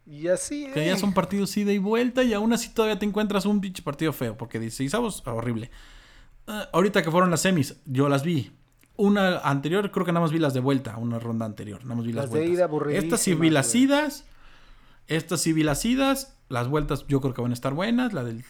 Y 0.06 0.30
así, 0.30 0.68
Que 0.74 0.86
ya 0.86 0.94
eh. 0.94 0.98
son 0.98 1.14
partidos 1.14 1.56
ida 1.58 1.74
y 1.74 1.78
vuelta 1.80 2.24
y 2.24 2.34
aún 2.34 2.54
así 2.54 2.70
todavía 2.74 2.98
te 2.98 3.06
encuentras 3.06 3.46
un 3.46 3.60
pinche 3.60 3.84
partido 3.84 4.14
feo. 4.14 4.38
Porque 4.38 4.60
16 4.60 4.94
avos, 4.94 5.22
horrible. 5.26 5.70
Ah, 6.48 6.70
ahorita 6.72 7.04
que 7.04 7.12
fueron 7.12 7.30
las 7.30 7.42
semis, 7.42 7.76
yo 7.86 8.08
las 8.08 8.24
vi. 8.24 8.52
Una 8.96 9.40
anterior, 9.40 9.92
creo 9.92 10.06
que 10.06 10.12
nada 10.14 10.22
más 10.24 10.32
vi 10.32 10.40
las 10.40 10.54
de 10.54 10.62
vuelta, 10.62 10.96
una 10.98 11.20
ronda 11.20 11.46
anterior. 11.46 11.84
Nada 11.84 11.96
más 11.96 12.06
vi 12.06 12.14
las, 12.14 12.26
Las 12.26 12.34
de 12.34 12.40
vueltas. 12.40 12.70
ida 12.90 12.98
Estas 12.98 13.20
sí 13.20 13.36
vi 13.36 13.50
las 13.50 13.76
idas. 13.76 14.26
Estas 15.08 15.42
sí 15.42 15.54
vi 15.54 15.64
las 15.64 15.84
idas. 15.86 16.36
Las 16.50 16.68
vueltas 16.68 17.06
yo 17.08 17.22
creo 17.22 17.34
que 17.34 17.42
van 17.42 17.52
a 17.52 17.54
estar 17.54 17.74
buenas. 17.74 18.14
La 18.14 18.24
del, 18.24 18.44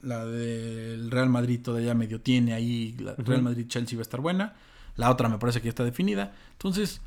la 0.00 0.24
del 0.24 1.10
Real 1.10 1.28
Madrid 1.28 1.60
todavía 1.62 1.94
medio 1.94 2.20
tiene 2.20 2.52
ahí. 2.54 2.94
La 2.98 3.14
Real. 3.14 3.42
Madrid-Chelsea 3.42 3.96
va 3.96 4.00
a 4.00 4.02
estar 4.02 4.20
buena. 4.20 4.54
La 4.96 5.10
otra 5.10 5.28
me 5.28 5.38
parece 5.38 5.60
que 5.60 5.66
ya 5.66 5.70
está 5.70 5.84
definida. 5.84 6.34
Entonces, 6.52 7.00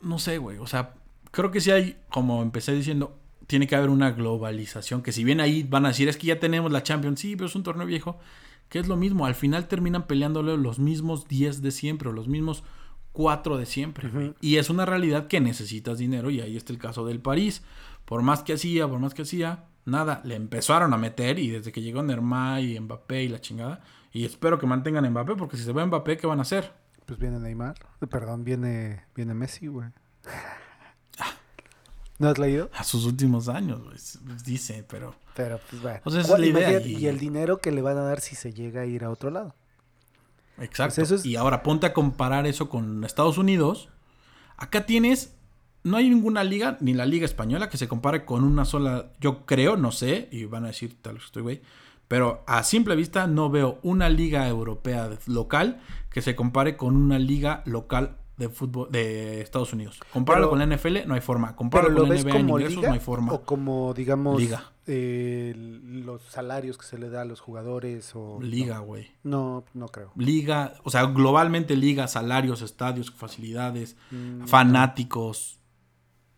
no 0.00 0.18
sé, 0.18 0.38
güey. 0.38 0.58
O 0.58 0.66
sea, 0.66 0.94
creo 1.30 1.50
que 1.50 1.60
sí 1.60 1.70
hay, 1.70 1.96
como 2.10 2.42
empecé 2.42 2.72
diciendo, 2.72 3.18
tiene 3.46 3.66
que 3.66 3.76
haber 3.76 3.90
una 3.90 4.12
globalización. 4.12 5.02
Que 5.02 5.12
si 5.12 5.24
bien 5.24 5.40
ahí 5.40 5.62
van 5.62 5.84
a 5.84 5.88
decir, 5.88 6.08
es 6.08 6.16
que 6.16 6.28
ya 6.28 6.40
tenemos 6.40 6.70
la 6.70 6.82
Champions, 6.82 7.20
sí, 7.20 7.36
pero 7.36 7.46
es 7.46 7.54
un 7.54 7.62
torneo 7.62 7.86
viejo. 7.86 8.18
Que 8.68 8.78
es 8.78 8.88
lo 8.88 8.96
mismo. 8.96 9.26
Al 9.26 9.34
final 9.34 9.68
terminan 9.68 10.06
peleándole 10.06 10.56
los 10.56 10.78
mismos 10.78 11.28
10 11.28 11.62
de 11.62 11.70
siempre, 11.72 12.08
o 12.08 12.12
los 12.12 12.28
mismos 12.28 12.62
4 13.12 13.58
de 13.58 13.66
siempre. 13.66 14.34
Y 14.40 14.56
es 14.56 14.70
una 14.70 14.86
realidad 14.86 15.26
que 15.26 15.40
necesitas 15.40 15.98
dinero. 15.98 16.30
Y 16.30 16.40
ahí 16.40 16.56
está 16.56 16.72
el 16.72 16.78
caso 16.78 17.04
del 17.04 17.20
París. 17.20 17.62
Por 18.04 18.22
más 18.22 18.42
que 18.42 18.54
hacía, 18.54 18.86
por 18.88 18.98
más 18.98 19.14
que 19.14 19.22
hacía, 19.22 19.64
nada. 19.84 20.20
Le 20.24 20.34
empezaron 20.34 20.92
a 20.92 20.96
meter. 20.98 21.38
Y 21.38 21.50
desde 21.50 21.72
que 21.72 21.82
llegó 21.82 22.02
Neymar 22.02 22.60
y 22.62 22.78
Mbappé 22.78 23.22
y 23.24 23.28
la 23.28 23.40
chingada. 23.40 23.80
Y 24.12 24.24
espero 24.24 24.58
que 24.58 24.66
mantengan 24.66 25.04
a 25.04 25.10
Mbappé, 25.10 25.36
porque 25.36 25.56
si 25.56 25.64
se 25.64 25.72
va 25.72 25.84
Mbappé, 25.86 26.16
¿qué 26.18 26.26
van 26.26 26.38
a 26.38 26.42
hacer? 26.42 26.72
Pues 27.06 27.18
viene 27.18 27.38
Neymar. 27.38 27.74
Perdón, 28.10 28.44
viene, 28.44 29.04
viene 29.14 29.34
Messi, 29.34 29.66
güey. 29.66 29.88
¿No 32.18 32.28
has 32.28 32.38
leído? 32.38 32.70
A 32.74 32.84
sus 32.84 33.04
últimos 33.06 33.48
años, 33.48 33.82
güey. 33.82 33.96
Dice, 34.44 34.84
pero. 34.88 35.14
Pero, 35.34 35.58
pues 35.68 35.82
bueno. 35.82 36.00
O 36.04 36.10
sea, 36.10 36.20
esa 36.20 36.34
es 36.34 36.40
la 36.40 36.46
idea. 36.46 36.80
Y, 36.80 36.96
Y 36.98 37.06
el 37.08 37.18
dinero 37.18 37.58
que 37.60 37.72
le 37.72 37.82
van 37.82 37.96
a 37.96 38.02
dar 38.02 38.20
si 38.20 38.36
se 38.36 38.52
llega 38.52 38.82
a 38.82 38.86
ir 38.86 39.02
a 39.04 39.10
otro 39.10 39.30
lado. 39.30 39.54
Exacto. 40.58 40.96
Pues 40.96 41.10
eso 41.10 41.14
es- 41.16 41.24
Y 41.26 41.34
ahora 41.36 41.62
ponte 41.62 41.86
a 41.86 41.92
comparar 41.92 42.46
eso 42.46 42.68
con 42.68 43.02
Estados 43.04 43.38
Unidos. 43.38 43.88
Acá 44.56 44.86
tienes. 44.86 45.34
No 45.84 45.96
hay 45.96 46.08
ninguna 46.08 46.44
liga, 46.44 46.76
ni 46.80 46.94
la 46.94 47.06
liga 47.06 47.24
española, 47.24 47.68
que 47.68 47.76
se 47.76 47.88
compare 47.88 48.24
con 48.24 48.44
una 48.44 48.64
sola. 48.64 49.10
Yo 49.20 49.44
creo, 49.46 49.76
no 49.76 49.90
sé, 49.92 50.28
y 50.30 50.44
van 50.44 50.64
a 50.64 50.68
decir 50.68 50.96
tal 51.02 51.14
vez 51.14 51.24
estoy 51.24 51.42
güey. 51.42 51.62
Pero 52.08 52.44
a 52.46 52.62
simple 52.62 52.94
vista 52.94 53.26
no 53.26 53.48
veo 53.50 53.78
una 53.82 54.08
liga 54.08 54.46
europea 54.46 55.08
de- 55.08 55.18
local 55.26 55.80
que 56.10 56.20
se 56.22 56.34
compare 56.36 56.76
con 56.76 56.94
una 56.96 57.18
liga 57.18 57.62
local 57.66 58.18
de 58.36 58.48
fútbol 58.48 58.90
de 58.90 59.40
Estados 59.40 59.72
Unidos. 59.72 59.98
Compáralo 60.12 60.50
con 60.50 60.58
la 60.58 60.66
NFL, 60.66 61.06
no 61.06 61.14
hay 61.14 61.20
forma. 61.20 61.54
Compáralo 61.56 61.90
lo 61.94 62.00
con 62.00 62.08
la 62.10 62.14
NBA 62.22 62.36
en 62.38 62.48
ingresos, 62.48 62.76
liga 62.76 62.88
no 62.88 62.94
hay 62.94 63.00
forma. 63.00 63.32
o 63.32 63.42
como, 63.42 63.94
digamos, 63.94 64.40
Liga. 64.40 64.72
eh, 64.86 65.52
los 65.56 66.22
salarios 66.22 66.76
que 66.78 66.84
se 66.86 66.98
le 66.98 67.08
da 67.08 67.22
a 67.22 67.24
los 67.24 67.40
jugadores 67.40 68.12
o... 68.14 68.38
Liga, 68.42 68.78
güey. 68.80 69.10
No, 69.22 69.64
no 69.74 69.88
creo. 69.88 70.12
Liga, 70.16 70.74
o 70.82 70.90
sea, 70.90 71.04
globalmente 71.06 71.76
liga, 71.76 72.08
salarios, 72.08 72.62
estadios, 72.62 73.10
facilidades, 73.10 73.96
Mm, 74.10 74.46
fanáticos. 74.46 75.58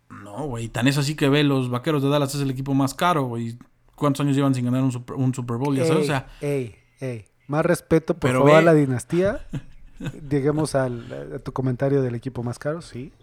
No, 0.09 0.45
güey, 0.47 0.69
tan 0.69 0.87
es 0.87 0.97
así 0.97 1.15
que 1.15 1.29
ve, 1.29 1.43
los 1.43 1.69
Vaqueros 1.69 2.03
de 2.03 2.09
Dallas 2.09 2.33
es 2.35 2.41
el 2.41 2.49
equipo 2.51 2.73
más 2.73 2.93
caro, 2.93 3.23
güey. 3.25 3.57
¿Cuántos 3.95 4.21
años 4.21 4.35
llevan 4.35 4.53
sin 4.53 4.65
ganar 4.65 4.83
un 4.83 4.91
Super, 4.91 5.15
un 5.15 5.33
Super 5.33 5.57
Bowl? 5.57 5.75
Ya 5.75 5.85
sabes, 5.85 5.97
o 5.97 6.01
Ey, 6.01 6.07
sea, 6.07 6.27
ey, 6.41 6.75
ey. 6.99 7.25
Más 7.47 7.65
respeto, 7.65 8.13
por 8.13 8.29
Pero 8.29 8.39
favor, 8.39 8.55
a 8.55 8.57
ve- 8.59 8.63
la 8.65 8.73
dinastía. 8.73 9.45
Lleguemos 10.29 10.75
al, 10.75 11.33
a 11.35 11.39
tu 11.39 11.53
comentario 11.53 12.01
del 12.01 12.15
equipo 12.15 12.43
más 12.43 12.59
caro, 12.59 12.81
sí. 12.81 13.13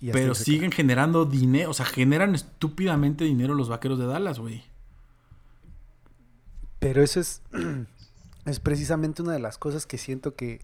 Y 0.00 0.10
pero 0.12 0.34
siguen 0.34 0.70
generando 0.70 1.24
dinero, 1.24 1.70
o 1.70 1.74
sea, 1.74 1.84
generan 1.84 2.34
estúpidamente 2.34 3.24
dinero 3.24 3.54
los 3.54 3.68
Vaqueros 3.68 3.98
de 3.98 4.06
Dallas, 4.06 4.38
güey. 4.38 4.62
Pero 6.78 7.02
eso 7.02 7.20
es, 7.20 7.42
es 8.46 8.60
precisamente 8.60 9.22
una 9.22 9.32
de 9.32 9.40
las 9.40 9.58
cosas 9.58 9.86
que 9.86 9.98
siento 9.98 10.34
que, 10.34 10.60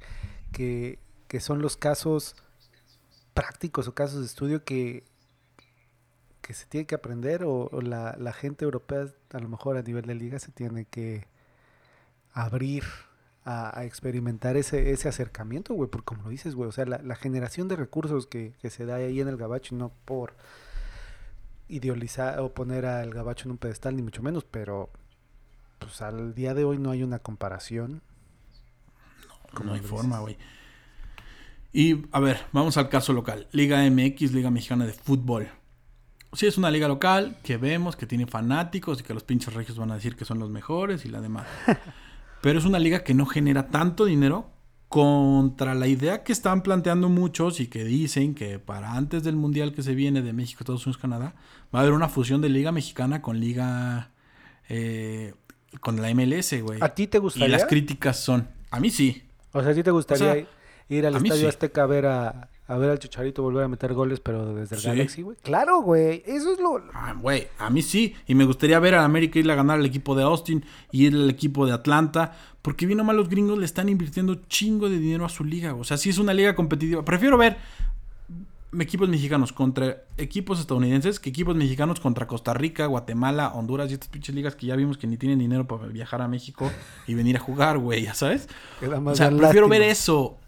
que, 0.53 0.99
que 1.29 1.41
son 1.41 1.61
los 1.61 1.77
casos 1.77 2.37
prácticos 3.35 3.89
o 3.89 3.95
casos 3.95 4.21
de 4.21 4.27
estudio 4.27 4.65
que, 4.65 5.03
que 6.45 6.53
se 6.53 6.67
tiene 6.67 6.87
que 6.87 6.95
aprender 6.95 7.43
o, 7.45 7.71
o 7.73 7.81
la, 7.81 8.17
la 8.19 8.35
gente 8.35 8.67
europea 8.67 9.07
a 9.33 9.39
lo 9.39 9.49
mejor 9.49 9.79
a 9.79 9.83
nivel 9.83 10.05
de 10.05 10.15
liga 10.15 10.39
se 10.39 10.53
tiene 10.53 10.85
que 10.85 11.27
abrir 12.35 12.85
a, 13.45 13.79
a 13.79 13.85
experimentar 13.87 14.59
ese, 14.59 14.91
ese 14.91 15.09
acercamiento, 15.09 15.73
güey, 15.73 15.89
porque 15.89 16.05
como 16.05 16.25
lo 16.25 16.29
dices, 16.29 16.55
güey, 16.55 16.69
o 16.69 16.73
sea, 16.73 16.85
la, 16.85 16.99
la 16.99 17.17
generación 17.17 17.67
de 17.69 17.77
recursos 17.77 18.27
que, 18.27 18.53
que 18.61 18.69
se 18.69 18.85
da 18.85 18.97
ahí 18.97 19.21
en 19.21 19.29
el 19.29 19.39
gabacho, 19.39 19.75
no 19.75 19.91
por 20.05 20.35
idealizar 21.69 22.39
o 22.41 22.53
poner 22.53 22.85
al 22.85 23.15
gabacho 23.15 23.49
en 23.49 23.53
un 23.53 23.59
pedestal, 23.59 23.97
ni 23.97 24.03
mucho 24.03 24.23
menos, 24.23 24.45
pero 24.45 24.91
pues 25.79 26.03
al 26.03 26.35
día 26.35 26.53
de 26.53 26.65
hoy 26.65 26.77
no 26.77 26.91
hay 26.91 27.03
una 27.03 27.21
comparación. 27.21 28.03
No 29.65 29.73
hay 29.73 29.81
lo 29.81 29.89
forma, 29.89 30.19
güey. 30.19 30.37
Y, 31.73 32.05
a 32.13 32.21
ver, 32.21 32.39
vamos 32.53 32.77
al 32.77 32.91
caso 32.91 33.15
local. 33.15 33.49
Liga 33.51 33.83
MX, 33.91 34.33
Liga 34.33 34.51
Mexicana 34.51 34.85
de 34.85 34.93
Fútbol. 34.93 35.49
Sí, 36.35 36.47
es 36.47 36.59
una 36.59 36.71
liga 36.71 36.89
local 36.89 37.37
que 37.43 37.57
vemos 37.57 37.97
que 37.97 38.07
tiene 38.07 38.27
fanáticos 38.27 39.01
y 39.01 39.05
que 39.05 39.15
los 39.15 39.23
pinches 39.25 39.55
regios 39.55 39.79
van 39.79 39.91
a 39.91 39.95
decir 39.95 40.17
que 40.17 40.25
son 40.25 40.39
los 40.39 40.51
mejores 40.51 41.05
y 41.05 41.09
la 41.09 41.21
demás. 41.21 41.47
Pero 42.43 42.59
es 42.59 42.65
una 42.65 42.79
liga 42.79 43.05
que 43.05 43.15
no 43.15 43.25
genera 43.27 43.69
tanto 43.69 44.05
dinero 44.05 44.51
contra 44.89 45.75
la 45.75 45.87
idea 45.87 46.23
que 46.23 46.33
están 46.33 46.63
planteando 46.63 47.09
muchos 47.09 47.59
y 47.61 47.67
que 47.69 47.85
dicen 47.85 48.35
que 48.35 48.59
para 48.59 48.93
antes 48.93 49.25
del 49.25 49.35
mundial 49.35 49.73
que 49.73 49.83
se 49.83 49.95
viene 49.95 50.23
de 50.23 50.33
México, 50.33 50.61
Estados 50.61 50.87
Unidos, 50.87 51.01
Canadá, 51.01 51.35
va 51.75 51.79
a 51.81 51.83
haber 51.83 51.95
una 51.95 52.09
fusión 52.09 52.41
de 52.41 52.49
liga 52.49 52.71
mexicana 52.71 53.21
con 53.23 53.41
liga 53.41 54.11
eh, 54.69 55.35
con 55.81 56.01
la 56.01 56.15
MLS, 56.15 56.61
güey. 56.63 56.79
¿A 56.83 56.91
ti 56.95 57.07
te 57.07 57.19
Y 57.19 57.21
gustaría? 57.21 57.49
las 57.49 57.65
críticas 57.65 58.21
son, 58.21 58.49
a 58.71 58.79
mí 58.79 58.91
sí. 58.91 59.25
O 59.53 59.63
sea, 59.63 59.73
¿a 59.73 59.75
ti 59.75 59.83
te 59.83 59.91
gustaría 59.91 60.31
O 60.31 60.35
sea, 60.35 60.47
ir 60.91 61.07
al 61.07 61.17
Estadio 61.17 61.43
sí. 61.43 61.47
Azteca 61.47 61.83
a 61.83 61.87
ver 61.87 62.07
a, 62.07 62.49
a 62.67 62.79
ver 62.79 62.91
al 62.91 62.99
Chicharito 62.99 63.43
volver 63.43 63.65
a 63.65 63.69
meter 63.69 63.93
goles, 63.93 64.21
pero 64.21 64.55
desde 64.55 64.77
el 64.77 64.81
Sí. 64.81 64.89
Galaxy, 64.89 65.23
güey? 65.23 65.37
Claro, 65.43 65.83
güey. 65.83 66.23
Eso 66.27 66.53
es 66.53 66.59
lo... 66.61 66.83
Ah, 66.95 67.15
güey, 67.21 67.49
a 67.59 67.69
mí 67.69 67.83
sí. 67.83 68.15
Y 68.27 68.35
me 68.35 68.45
gustaría 68.47 68.79
ver 68.79 68.95
a 68.95 69.05
América 69.05 69.39
ir 69.39 69.51
a 69.51 69.55
ganar 69.55 69.79
al 69.79 69.85
equipo 69.87 70.15
de 70.15 70.23
Austin 70.23 70.65
y 70.91 71.07
ir 71.07 71.15
al 71.15 71.29
equipo 71.29 71.67
de 71.67 71.73
Atlanta. 71.73 72.33
Porque 72.63 72.87
bien 72.87 72.99
o 73.01 73.05
mal 73.05 73.17
los 73.17 73.29
gringos 73.29 73.59
le 73.59 73.67
están 73.67 73.91
invirtiendo 73.91 74.37
chingo 74.49 74.89
de 74.89 74.99
dinero 74.99 75.27
a 75.27 75.29
su 75.29 75.45
liga. 75.45 75.75
O 75.75 75.85
sea, 75.85 75.99
sí 75.99 76.09
es 76.09 76.17
una 76.19 76.33
liga 76.33 76.55
competitiva. 76.55 77.05
Prefiero 77.05 77.37
ver 77.37 77.59
equipos 78.81 79.09
mexicanos 79.09 79.53
contra 79.53 80.03
equipos 80.17 80.59
estadounidenses 80.59 81.21
que 81.21 81.31
equipos 81.31 81.55
mexicanos 81.55 82.01
contra 82.01 82.27
Costa 82.27 82.55
Rica, 82.55 82.87
Guatemala, 82.87 83.53
Honduras 83.55 83.91
y 83.91 83.95
estas 83.95 84.09
pinches 84.09 84.35
ligas 84.35 84.57
que 84.57 84.67
ya 84.67 84.75
vimos 84.75 84.99
que 84.99 85.07
ni 85.07 85.17
tienen 85.17 85.39
dinero 85.39 85.67
para 85.69 85.87
viajar 85.87 86.23
a 86.23 86.29
México 86.29 86.71
y 87.07 87.15
venir 87.15 87.37
a 87.37 87.41
jugar, 87.41 87.79
güey, 87.79 88.03
ya 88.05 88.15
sabes. 88.15 88.49
O 88.81 89.15
sea, 89.15 89.29
prefiero 89.29 89.41
lástima. 89.41 89.69
ver 89.69 89.83
eso, 89.83 90.39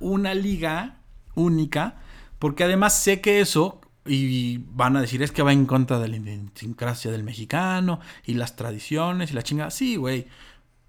una 0.00 0.32
liga 0.34 1.00
única, 1.34 2.00
porque 2.38 2.64
además 2.64 3.02
sé 3.02 3.20
que 3.20 3.40
eso, 3.40 3.80
y 4.06 4.58
van 4.72 4.96
a 4.96 5.00
decir, 5.00 5.22
es 5.22 5.32
que 5.32 5.42
va 5.42 5.52
en 5.52 5.66
contra 5.66 5.98
de 5.98 6.08
la 6.08 6.16
idiosincrasia 6.16 7.10
del 7.10 7.24
mexicano 7.24 8.00
y 8.24 8.34
las 8.34 8.56
tradiciones 8.56 9.30
y 9.30 9.34
la 9.34 9.42
chinga. 9.42 9.70
Sí, 9.70 9.96
güey. 9.96 10.26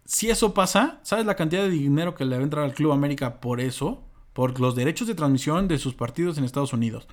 Si 0.06 0.30
eso 0.30 0.54
pasa, 0.54 1.00
¿sabes 1.04 1.26
la 1.26 1.36
cantidad 1.36 1.64
de 1.64 1.70
dinero 1.70 2.14
que 2.14 2.26
le 2.26 2.36
va 2.36 2.42
a 2.42 2.44
entrar 2.44 2.66
al 2.66 2.74
Club 2.74 2.92
América 2.92 3.40
por 3.40 3.60
eso? 3.60 4.04
Por 4.34 4.60
los 4.60 4.76
derechos 4.76 5.08
de 5.08 5.16
transmisión 5.16 5.68
de 5.68 5.80
sus 5.80 5.94
partidos 5.96 6.38
en 6.38 6.44
Estados 6.44 6.74
Unidos. 6.74 7.08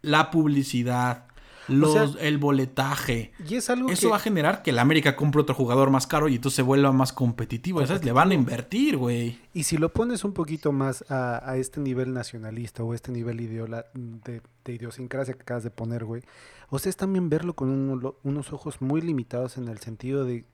La 0.00 0.30
publicidad, 0.30 1.26
los, 1.68 1.92
sea, 1.92 2.04
el 2.20 2.38
boletaje. 2.38 3.32
Y 3.48 3.54
es 3.56 3.70
algo 3.70 3.88
Eso 3.90 4.02
que... 4.08 4.10
va 4.10 4.16
a 4.16 4.20
generar 4.20 4.62
que 4.62 4.70
el 4.70 4.78
América 4.78 5.16
compre 5.16 5.40
otro 5.40 5.54
jugador 5.54 5.90
más 5.90 6.06
caro 6.06 6.28
y 6.28 6.36
entonces 6.36 6.56
se 6.56 6.62
vuelva 6.62 6.92
más 6.92 7.12
competitivo. 7.12 7.84
¿sabes? 7.86 8.04
Le 8.04 8.12
van 8.12 8.30
a 8.30 8.34
invertir, 8.34 8.96
güey. 8.96 9.38
Y 9.52 9.64
si 9.64 9.76
lo 9.76 9.92
pones 9.92 10.24
un 10.24 10.32
poquito 10.32 10.72
más 10.72 11.04
a, 11.10 11.48
a 11.48 11.56
este 11.56 11.80
nivel 11.80 12.12
nacionalista 12.12 12.82
o 12.84 12.94
este 12.94 13.12
nivel 13.12 13.40
ideola- 13.40 13.86
de, 13.94 14.42
de 14.64 14.72
idiosincrasia 14.74 15.34
que 15.34 15.42
acabas 15.42 15.64
de 15.64 15.70
poner, 15.70 16.04
güey, 16.04 16.22
o 16.70 16.78
sea, 16.78 16.90
es 16.90 16.96
también 16.96 17.28
verlo 17.28 17.54
con 17.54 17.68
uno- 17.70 18.16
unos 18.24 18.52
ojos 18.52 18.80
muy 18.80 19.00
limitados 19.00 19.56
en 19.58 19.68
el 19.68 19.78
sentido 19.78 20.24
de 20.24 20.44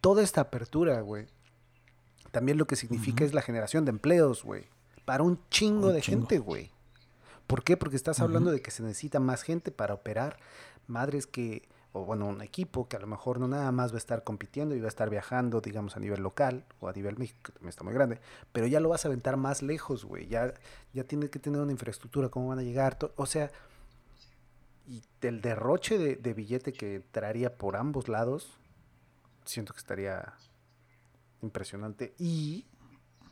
toda 0.00 0.22
esta 0.22 0.40
apertura, 0.40 1.00
güey. 1.00 1.26
También 2.32 2.58
lo 2.58 2.66
que 2.66 2.76
significa 2.76 3.24
es 3.24 3.34
la 3.34 3.42
generación 3.42 3.84
de 3.84 3.90
empleos, 3.90 4.44
güey. 4.44 4.64
Para 5.04 5.22
un 5.24 5.38
chingo 5.50 5.88
Un 5.88 5.94
de 5.94 6.00
chingo. 6.00 6.20
gente, 6.20 6.38
güey. 6.38 6.70
¿Por 7.50 7.64
qué? 7.64 7.76
Porque 7.76 7.96
estás 7.96 8.20
hablando 8.20 8.52
de 8.52 8.62
que 8.62 8.70
se 8.70 8.84
necesita 8.84 9.18
más 9.18 9.42
gente 9.42 9.72
para 9.72 9.92
operar. 9.92 10.36
Madres 10.86 11.26
que, 11.26 11.68
o 11.92 12.04
bueno, 12.04 12.28
un 12.28 12.42
equipo 12.42 12.86
que 12.86 12.96
a 12.96 13.00
lo 13.00 13.08
mejor 13.08 13.40
no 13.40 13.48
nada 13.48 13.72
más 13.72 13.90
va 13.90 13.96
a 13.96 13.98
estar 13.98 14.22
compitiendo 14.22 14.76
y 14.76 14.78
va 14.78 14.84
a 14.84 14.88
estar 14.88 15.10
viajando, 15.10 15.60
digamos, 15.60 15.96
a 15.96 15.98
nivel 15.98 16.22
local 16.22 16.64
o 16.78 16.86
a 16.86 16.92
nivel 16.92 17.18
México, 17.18 17.40
que 17.42 17.50
también 17.50 17.70
está 17.70 17.82
muy 17.82 17.92
grande, 17.92 18.20
pero 18.52 18.68
ya 18.68 18.78
lo 18.78 18.88
vas 18.88 19.04
a 19.04 19.08
aventar 19.08 19.36
más 19.36 19.62
lejos, 19.62 20.04
güey. 20.04 20.28
Ya, 20.28 20.54
ya 20.92 21.02
tienes 21.02 21.30
que 21.30 21.40
tener 21.40 21.60
una 21.60 21.72
infraestructura, 21.72 22.28
cómo 22.28 22.46
van 22.46 22.60
a 22.60 22.62
llegar. 22.62 22.96
o 23.16 23.26
sea, 23.26 23.50
y 24.86 25.02
el 25.20 25.40
derroche 25.40 25.98
de, 25.98 26.14
de 26.14 26.34
billete 26.34 26.72
que 26.72 27.02
traería 27.10 27.58
por 27.58 27.74
ambos 27.74 28.06
lados, 28.06 28.60
siento 29.44 29.72
que 29.72 29.80
estaría 29.80 30.34
impresionante. 31.42 32.14
Y 32.16 32.66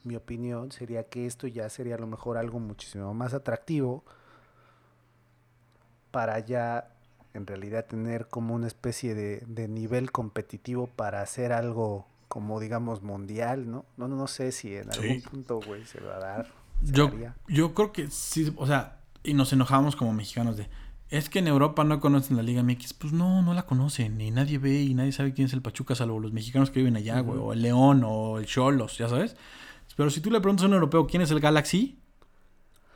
mi 0.09 0.17
opinión 0.17 0.73
sería 0.73 1.05
que 1.05 1.27
esto 1.27 1.47
ya 1.47 1.69
sería 1.69 1.95
a 1.95 1.99
lo 1.99 2.07
mejor 2.07 2.37
algo 2.37 2.59
muchísimo 2.59 3.15
más 3.15 3.35
atractivo 3.35 4.05
para 6.11 6.39
ya 6.41 6.91
en 7.35 7.47
realidad 7.47 7.87
tener 7.87 8.27
como 8.27 8.55
una 8.55 8.67
especie 8.67 9.15
de, 9.15 9.45
de 9.47 9.69
nivel 9.69 10.11
competitivo 10.11 10.89
para 10.89 11.23
hacer 11.23 11.53
algo 11.53 12.07
como 12.29 12.61
digamos 12.61 13.03
mundial, 13.03 13.71
¿no? 13.71 13.85
No, 13.97 14.09
no, 14.09 14.17
no 14.17 14.27
sé 14.27 14.53
si 14.53 14.75
en 14.75 14.91
algún 14.91 15.23
punto, 15.23 15.61
güey, 15.61 15.85
se 15.85 16.01
va 16.01 16.17
a 16.17 16.19
dar. 16.19 16.53
Yo, 16.83 17.11
yo 17.49 17.75
creo 17.75 17.93
que 17.93 18.11
sí, 18.11 18.53
o 18.57 18.67
sea, 18.67 19.01
y 19.23 19.35
nos 19.35 19.53
enojamos 19.53 19.97
como 19.97 20.13
mexicanos 20.13 20.57
de, 20.57 20.69
es 21.11 21.31
que 21.31 21.39
en 21.39 21.49
Europa 21.49 21.85
no 21.85 22.01
conocen 22.01 22.37
la 22.37 22.43
Liga 22.43 22.63
MX. 22.63 22.95
Pues 22.95 23.13
no, 23.13 23.43
no 23.43 23.55
la 23.55 23.65
conocen, 23.65 24.21
y 24.21 24.31
nadie 24.31 24.59
ve 24.59 24.83
y 24.83 24.95
nadie 24.95 25.13
sabe 25.13 25.33
quién 25.33 25.47
es 25.47 25.55
el 25.55 25.63
Pachuca, 25.63 25.95
salvo 25.95 26.21
los 26.21 26.33
mexicanos 26.33 26.71
que 26.71 26.81
viven 26.81 26.97
allá, 26.97 27.21
güey, 27.21 27.39
o 27.39 27.53
el 27.53 27.63
León, 27.63 28.03
o 28.05 28.39
el 28.39 28.47
Cholos, 28.47 28.99
ya 28.99 29.09
sabes. 29.09 29.37
Pero 29.99 30.09
si 30.11 30.21
tú 30.23 30.31
le 30.31 30.41
preguntas 30.41 30.63
a 30.65 30.69
un 30.69 30.75
europeo 30.75 31.07
quién 31.07 31.21
es 31.23 31.31
el 31.31 31.41
Galaxy, 31.41 31.99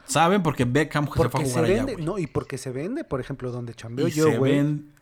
Saben 0.06 0.42
porque 0.42 0.64
Beckham 0.64 1.06
se 1.06 1.12
fue 1.12 1.26
a 1.26 1.30
Porque 1.30 1.46
se 1.46 1.52
jugar 1.52 1.64
allá, 1.70 1.82
güey. 1.84 1.96
no, 2.04 2.18
y 2.18 2.26
porque 2.26 2.58
se 2.58 2.70
vende, 2.70 3.02
por 3.04 3.20
ejemplo, 3.20 3.50
donde 3.52 3.74
chambeo 3.74 4.08
Y 4.08 4.10
yo, 4.12 4.24
se 4.26 4.38
güey, 4.38 4.52
ven 4.52 4.92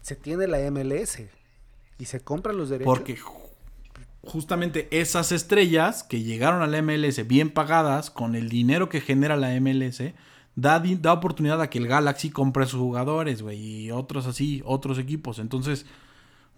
se 0.00 0.16
tiene 0.16 0.46
la 0.48 0.58
MLS 0.70 1.22
y 1.98 2.04
se 2.04 2.20
compran 2.20 2.56
los 2.56 2.68
derechos. 2.68 2.92
porque 2.92 3.16
ju- 3.16 3.32
justamente 4.22 4.88
esas 4.90 5.32
estrellas 5.32 6.02
que 6.04 6.22
llegaron 6.22 6.62
a 6.62 6.66
la 6.66 6.78
MLS 6.82 7.26
bien 7.26 7.50
pagadas 7.50 8.10
con 8.10 8.34
el 8.34 8.48
dinero 8.48 8.88
que 8.88 9.00
genera 9.00 9.36
la 9.36 9.50
MLS 9.60 10.14
da, 10.56 10.80
da 11.00 11.12
oportunidad 11.12 11.60
a 11.62 11.70
que 11.70 11.78
el 11.78 11.86
Galaxy 11.88 12.30
compre 12.30 12.64
a 12.64 12.66
sus 12.66 12.80
jugadores, 12.80 13.42
güey, 13.42 13.58
y 13.58 13.90
otros 13.92 14.26
así, 14.26 14.62
otros 14.64 14.98
equipos. 14.98 15.38
Entonces, 15.38 15.86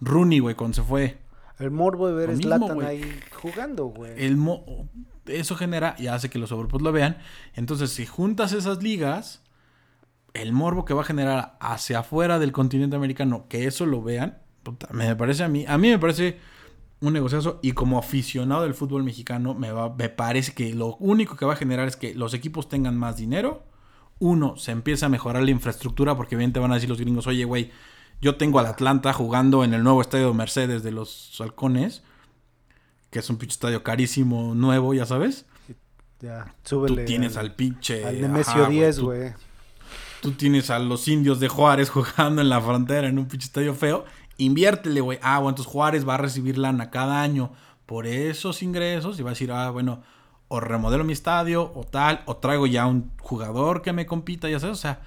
Rooney, 0.01 0.39
güey, 0.39 0.55
cuando 0.55 0.75
se 0.75 0.83
fue, 0.83 1.17
el 1.59 1.71
morbo 1.71 2.07
de 2.07 2.13
ver 2.13 2.29
a 2.29 2.33
güey. 2.75 2.87
ahí 2.87 3.19
jugando, 3.41 3.85
güey. 3.85 4.11
el 4.17 4.37
mo- 4.37 4.65
eso 5.25 5.55
genera 5.55 5.95
y 5.97 6.07
hace 6.07 6.29
que 6.29 6.37
los 6.39 6.51
overpos 6.51 6.81
lo 6.81 6.91
vean. 6.91 7.17
Entonces, 7.53 7.89
si 7.91 8.05
juntas 8.05 8.53
esas 8.53 8.83
ligas, 8.83 9.41
el 10.33 10.51
morbo 10.51 10.85
que 10.85 10.93
va 10.93 11.01
a 11.01 11.05
generar 11.05 11.57
hacia 11.59 11.99
afuera 11.99 12.39
del 12.39 12.51
continente 12.51 12.95
americano, 12.95 13.45
que 13.49 13.65
eso 13.65 13.85
lo 13.85 14.01
vean, 14.01 14.37
puta, 14.63 14.87
me 14.91 15.15
parece 15.15 15.43
a 15.43 15.47
mí, 15.47 15.65
a 15.67 15.77
mí 15.77 15.89
me 15.89 15.99
parece 15.99 16.37
un 17.01 17.13
negociazo 17.13 17.59
y 17.61 17.71
como 17.73 17.97
aficionado 17.97 18.63
del 18.63 18.73
fútbol 18.73 19.03
mexicano, 19.03 19.53
me, 19.53 19.71
va, 19.71 19.93
me 19.95 20.09
parece 20.09 20.53
que 20.53 20.73
lo 20.73 20.95
único 20.97 21.35
que 21.35 21.45
va 21.45 21.53
a 21.53 21.57
generar 21.57 21.87
es 21.87 21.95
que 21.95 22.13
los 22.15 22.33
equipos 22.33 22.67
tengan 22.69 22.97
más 22.97 23.17
dinero. 23.17 23.63
Uno, 24.19 24.55
se 24.57 24.71
empieza 24.71 25.07
a 25.07 25.09
mejorar 25.09 25.43
la 25.43 25.51
infraestructura 25.51 26.15
porque 26.15 26.35
bien 26.37 26.53
te 26.53 26.59
van 26.59 26.71
a 26.71 26.75
decir 26.75 26.89
los 26.89 26.99
gringos, 26.99 27.27
oye, 27.27 27.43
güey, 27.45 27.71
yo 28.21 28.35
tengo 28.35 28.59
al 28.59 28.65
Atlanta 28.65 29.13
jugando 29.13 29.63
en 29.63 29.73
el 29.73 29.83
nuevo 29.83 30.01
estadio 30.01 30.33
Mercedes 30.33 30.83
de 30.83 30.91
los 30.91 31.35
Halcones, 31.39 32.03
que 33.11 33.19
es 33.19 33.29
un 33.29 33.37
pinche 33.37 33.53
estadio 33.53 33.83
carísimo, 33.83 34.55
nuevo, 34.55 34.93
ya 34.93 35.05
sabes. 35.05 35.45
Ya, 36.21 36.45
Tú 36.63 36.69
súbele. 36.87 37.03
tienes 37.05 37.37
al 37.37 37.53
pinche... 37.55 38.03
al 38.05 38.15
ajá, 38.15 38.21
Nemesio 38.27 38.65
10, 38.67 38.95
tú- 38.97 39.05
güey. 39.05 39.33
Tú 40.21 40.31
tienes 40.31 40.69
a 40.71 40.79
los 40.79 41.07
indios 41.07 41.39
de 41.39 41.47
Juárez 41.49 41.89
jugando 41.91 42.41
en 42.41 42.49
la 42.49 42.59
frontera 42.61 43.07
en 43.07 43.19
un 43.19 43.27
pinche 43.27 43.45
estadio 43.45 43.75
feo. 43.75 44.05
Inviértele, 44.37 45.01
güey. 45.01 45.19
Ah, 45.21 45.37
bueno, 45.39 45.49
entonces 45.51 45.71
Juárez 45.71 46.07
va 46.07 46.15
a 46.15 46.17
recibir 46.17 46.57
lana 46.57 46.89
cada 46.89 47.21
año 47.21 47.51
por 47.85 48.07
esos 48.07 48.63
ingresos 48.63 49.19
y 49.19 49.23
va 49.23 49.29
a 49.29 49.33
decir, 49.33 49.51
ah, 49.51 49.69
bueno, 49.69 50.01
o 50.47 50.59
remodelo 50.59 51.03
mi 51.03 51.13
estadio 51.13 51.71
o 51.75 51.83
tal, 51.83 52.23
o 52.25 52.37
traigo 52.37 52.65
ya 52.65 52.85
un 52.87 53.11
jugador 53.19 53.81
que 53.81 53.93
me 53.93 54.05
compita, 54.07 54.49
ya 54.49 54.59
sabes, 54.59 54.77
o 54.77 54.81
sea, 54.81 55.01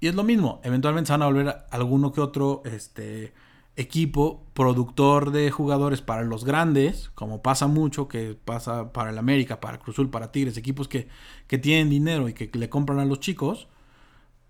y 0.00 0.08
es 0.08 0.14
lo 0.14 0.22
mismo. 0.24 0.60
Eventualmente 0.64 1.08
se 1.08 1.12
van 1.12 1.22
a 1.22 1.26
volver 1.26 1.48
a- 1.48 1.66
alguno 1.70 2.12
que 2.12 2.20
otro 2.20 2.62
este, 2.64 3.32
equipo 3.76 4.42
productor 4.54 5.30
de 5.30 5.50
jugadores 5.50 6.00
para 6.02 6.22
los 6.22 6.44
grandes, 6.44 7.10
como 7.14 7.42
pasa 7.42 7.66
mucho, 7.66 8.08
que 8.08 8.36
pasa 8.44 8.92
para 8.92 9.10
el 9.10 9.18
América, 9.18 9.60
para 9.60 9.78
Cruzul, 9.78 10.10
para 10.10 10.32
Tigres, 10.32 10.56
equipos 10.56 10.88
que, 10.88 11.08
que 11.46 11.58
tienen 11.58 11.90
dinero 11.90 12.28
y 12.28 12.34
que 12.34 12.50
le 12.58 12.68
compran 12.68 12.98
a 12.98 13.04
los 13.04 13.20
chicos 13.20 13.68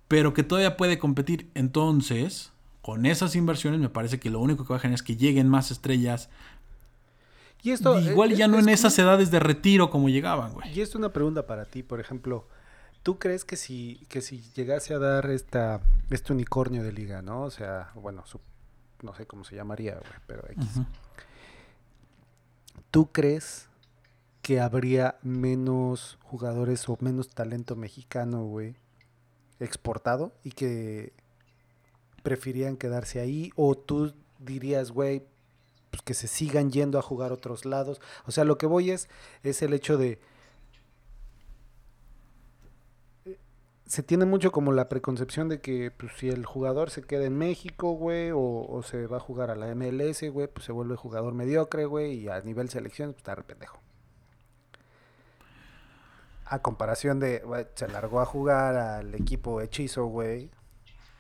pero 0.09 0.35
que 0.35 0.43
todavía 0.43 0.77
puede 0.77 0.99
competir. 0.99 1.53
Entonces, 1.55 2.51
con 2.83 3.07
esas 3.07 3.37
inversiones, 3.37 3.79
me 3.79 3.89
parece 3.89 4.19
que 4.19 4.29
lo 4.29 4.41
único 4.41 4.65
que 4.65 4.73
va 4.73 4.77
a 4.79 4.81
generar 4.81 4.97
es 4.97 5.05
que 5.05 5.15
lleguen 5.17 5.49
más 5.49 5.71
estrellas. 5.71 6.29
Y 7.63 7.71
esto, 7.71 7.97
Igual 8.01 8.33
eh, 8.33 8.37
ya 8.37 8.49
no 8.49 8.59
es 8.59 8.65
en 8.65 8.71
esas 8.71 8.99
edades 8.99 9.31
de 9.31 9.39
retiro 9.39 9.89
como 9.89 10.09
llegaban, 10.09 10.53
güey. 10.53 10.69
Y 10.71 10.81
esto 10.81 10.95
es 10.95 10.97
una 10.97 11.13
pregunta 11.13 11.47
para 11.47 11.65
ti, 11.65 11.85
por 11.85 12.01
ejemplo. 12.01 12.49
¿Tú 13.03 13.19
crees 13.19 13.45
que 13.45 13.57
si, 13.57 14.05
que 14.09 14.21
si 14.21 14.43
llegase 14.55 14.93
a 14.95 14.99
dar 14.99 15.31
esta, 15.31 15.81
este 16.11 16.33
unicornio 16.33 16.83
de 16.83 16.93
liga, 16.93 17.23
¿no? 17.23 17.43
O 17.43 17.51
sea, 17.51 17.91
bueno, 17.95 18.27
su- 18.27 18.41
no 19.03 19.15
sé 19.15 19.27
cómo 19.27 19.45
se 19.45 19.57
llamaría, 19.57 19.95
güey, 19.95 20.13
pero 20.27 20.43
X. 20.51 20.67
¿Tú 22.91 23.11
crees 23.13 23.69
que 24.43 24.61
habría 24.61 25.17
menos 25.23 26.19
jugadores 26.23 26.89
o 26.89 26.97
menos 27.01 27.29
talento 27.31 27.77
mexicano, 27.77 28.45
güey, 28.45 28.75
exportado 29.61 30.33
y 30.43 30.51
que 30.53 31.13
preferían 32.23 32.77
quedarse 32.77 33.21
ahí? 33.21 33.53
¿O 33.57 33.77
tú 33.77 34.13
dirías, 34.39 34.91
güey, 34.91 35.23
pues 35.91 36.03
que 36.03 36.15
se 36.15 36.27
sigan 36.29 36.71
yendo 36.71 36.99
a 36.99 37.03
jugar 37.03 37.31
a 37.31 37.35
otros 37.35 37.65
lados? 37.65 38.01
O 38.27 38.33
sea, 38.33 38.45
lo 38.45 38.59
que 38.59 38.67
voy 38.67 38.91
es, 38.91 39.09
es 39.43 39.63
el 39.63 39.73
hecho 39.73 39.97
de... 39.97 40.19
Se 43.91 44.05
tiene 44.05 44.25
mucho 44.25 44.53
como 44.53 44.71
la 44.71 44.89
preconcepción 44.89 45.49
de 45.49 45.61
que 45.61 45.91
pues, 45.91 46.13
si 46.17 46.29
el 46.29 46.47
jugador 46.47 46.91
se 46.91 47.03
queda 47.03 47.25
en 47.25 47.37
México, 47.37 47.91
güey, 47.91 48.31
o, 48.31 48.39
o 48.39 48.85
se 48.85 49.09
va 49.09 49.17
a 49.17 49.21
jugar 49.21 49.51
a 49.51 49.57
la 49.57 49.75
MLS, 49.75 50.23
güey, 50.31 50.47
pues 50.47 50.65
se 50.65 50.71
vuelve 50.71 50.95
jugador 50.95 51.35
mediocre, 51.35 51.87
güey, 51.87 52.13
y 52.13 52.29
a 52.29 52.41
nivel 52.41 52.69
selección, 52.69 53.11
pues 53.11 53.19
está 53.23 53.35
re 53.35 53.43
pendejo. 53.43 53.81
A 56.45 56.61
comparación 56.61 57.19
de, 57.19 57.41
güey, 57.41 57.67
se 57.75 57.89
largó 57.89 58.21
a 58.21 58.27
jugar 58.27 58.77
al 58.77 59.13
equipo 59.17 59.61
hechizo, 59.61 60.05
güey, 60.05 60.53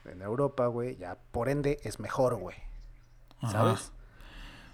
en 0.04 0.22
Europa, 0.22 0.68
güey, 0.68 0.96
ya 0.96 1.18
por 1.32 1.48
ende 1.48 1.80
es 1.82 1.98
mejor, 1.98 2.36
güey. 2.36 2.56
¿Sabes? 3.50 3.90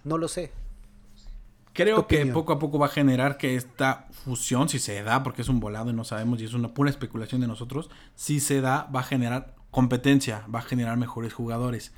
No 0.05 0.19
lo 0.19 0.29
sé. 0.29 0.53
Creo 1.77 2.07
que 2.07 2.17
opinión. 2.17 2.35
poco 2.35 2.53
a 2.55 2.59
poco 2.59 2.79
va 2.79 2.87
a 2.87 2.91
generar 2.91 3.37
que 3.37 3.55
esta 3.55 4.07
fusión, 4.25 4.69
si 4.69 4.79
se 4.79 5.03
da, 5.03 5.23
porque 5.23 5.43
es 5.43 5.49
un 5.49 5.61
volado 5.61 5.91
y 5.91 5.93
no 5.93 6.05
sabemos, 6.05 6.41
y 6.41 6.45
es 6.45 6.55
una 6.55 6.73
pura 6.75 6.91
especulación 6.91 7.43
de 7.43 7.47
nosotros, 7.47 7.91
si 8.15 8.41
se 8.41 8.61
da, 8.61 8.89
va 8.95 9.01
a 9.01 9.05
generar 9.05 9.55
competencia, 9.71 10.47
va 10.53 10.61
a 10.61 10.63
generar 10.63 10.97
mejores 10.97 11.35
jugadores. 11.35 11.93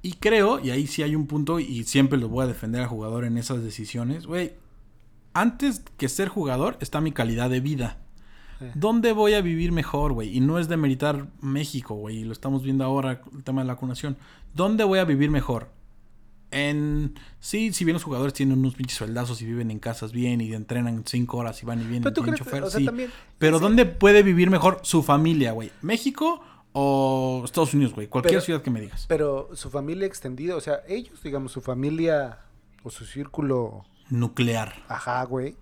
Y 0.00 0.14
creo, 0.14 0.58
y 0.58 0.70
ahí 0.70 0.86
sí 0.86 1.02
hay 1.02 1.14
un 1.14 1.26
punto, 1.26 1.60
y 1.60 1.84
siempre 1.84 2.18
lo 2.18 2.28
voy 2.28 2.44
a 2.44 2.48
defender 2.48 2.82
al 2.82 2.88
jugador 2.88 3.24
en 3.24 3.36
esas 3.38 3.62
decisiones, 3.62 4.26
güey, 4.26 4.54
antes 5.34 5.82
que 5.98 6.08
ser 6.08 6.28
jugador 6.28 6.78
está 6.80 7.00
mi 7.00 7.12
calidad 7.12 7.50
de 7.50 7.60
vida. 7.60 7.98
¿Dónde 8.74 9.12
voy 9.12 9.34
a 9.34 9.42
vivir 9.42 9.72
mejor, 9.72 10.12
güey? 10.12 10.34
Y 10.34 10.40
no 10.40 10.58
es 10.58 10.68
de 10.68 10.76
meritar 10.76 11.26
México, 11.40 11.94
güey. 11.94 12.24
Lo 12.24 12.32
estamos 12.32 12.62
viendo 12.62 12.84
ahora, 12.84 13.20
el 13.34 13.42
tema 13.42 13.60
de 13.60 13.66
la 13.66 13.74
vacunación. 13.74 14.16
¿Dónde 14.54 14.84
voy 14.84 15.00
a 15.00 15.04
vivir 15.04 15.30
mejor? 15.30 15.68
En... 16.50 17.14
Sí, 17.40 17.72
si 17.72 17.84
bien 17.84 17.94
los 17.94 18.04
jugadores 18.04 18.32
tienen 18.32 18.58
unos 18.58 18.74
pinches 18.74 18.96
sueldazos 18.98 19.42
y 19.42 19.46
viven 19.46 19.70
en 19.70 19.78
casas 19.80 20.12
bien 20.12 20.40
y 20.40 20.52
entrenan 20.54 21.02
cinco 21.06 21.38
horas 21.38 21.62
y 21.62 21.66
van 21.66 21.80
y 21.80 21.84
vienen 21.84 22.02
Pero 22.04 22.14
tú 22.14 22.22
tienen 22.22 22.34
crees, 22.36 22.46
chofer, 22.48 22.62
o 22.64 22.70
sea, 22.70 22.78
sí. 22.80 22.86
también... 22.86 23.10
Pero 23.38 23.58
¿dónde 23.58 23.86
puede 23.86 24.22
vivir 24.22 24.50
mejor 24.50 24.78
su 24.82 25.02
familia, 25.02 25.52
güey? 25.52 25.72
¿México 25.82 26.40
o 26.72 27.42
Estados 27.44 27.74
Unidos, 27.74 27.92
güey? 27.94 28.06
Cualquier 28.08 28.34
Pero- 28.34 28.44
ciudad 28.44 28.62
que 28.62 28.70
me 28.70 28.80
digas. 28.80 29.06
Pero 29.08 29.50
su 29.54 29.68
familia 29.70 30.06
extendida, 30.06 30.54
o 30.56 30.60
sea, 30.60 30.80
ellos, 30.86 31.22
digamos, 31.22 31.50
su 31.52 31.60
familia 31.60 32.38
o 32.84 32.90
su 32.90 33.04
círculo, 33.04 33.84
Nuclear. 34.10 34.74
ajá, 34.88 35.24
güey. 35.24 35.56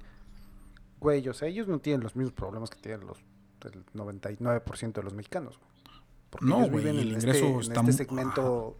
Güey, 1.00 1.26
o 1.28 1.34
sea, 1.34 1.48
ellos 1.48 1.66
no 1.68 1.78
tienen 1.80 2.02
los 2.02 2.14
mismos 2.16 2.32
problemas 2.34 2.70
que 2.70 2.78
tienen 2.80 3.06
los 3.06 3.18
el 3.64 3.84
99% 3.94 4.92
de 4.92 5.02
los 5.04 5.14
mexicanos. 5.14 5.56
güey. 5.58 5.70
Porque 6.30 6.46
No, 6.46 6.58
ellos 6.58 6.70
güey, 6.70 6.84
viven 6.84 6.98
el 7.00 7.08
en 7.08 7.14
ingreso 7.14 7.38
este, 7.44 7.52
en 7.54 7.60
está 7.60 7.80
este 7.80 7.82
mu- 7.92 7.96
segmento 7.96 8.76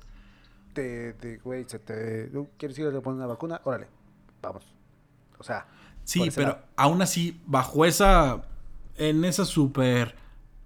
de, 0.75 1.41
güey, 1.45 1.65
se 1.67 1.79
te... 1.79 2.29
¿tú 2.29 2.49
¿Quieres 2.59 2.79
ir 2.79 2.87
a 2.87 3.01
poner 3.01 3.17
una 3.19 3.27
vacuna? 3.27 3.61
Órale, 3.65 3.87
vamos. 4.41 4.65
O 5.39 5.45
sea, 5.45 5.67
Sí, 6.05 6.31
pero 6.35 6.49
lado. 6.49 6.63
aún 6.77 7.01
así, 7.03 7.41
bajo 7.47 7.85
esa. 7.85 8.43
En 8.97 9.25
esa 9.25 9.45
super 9.45 10.17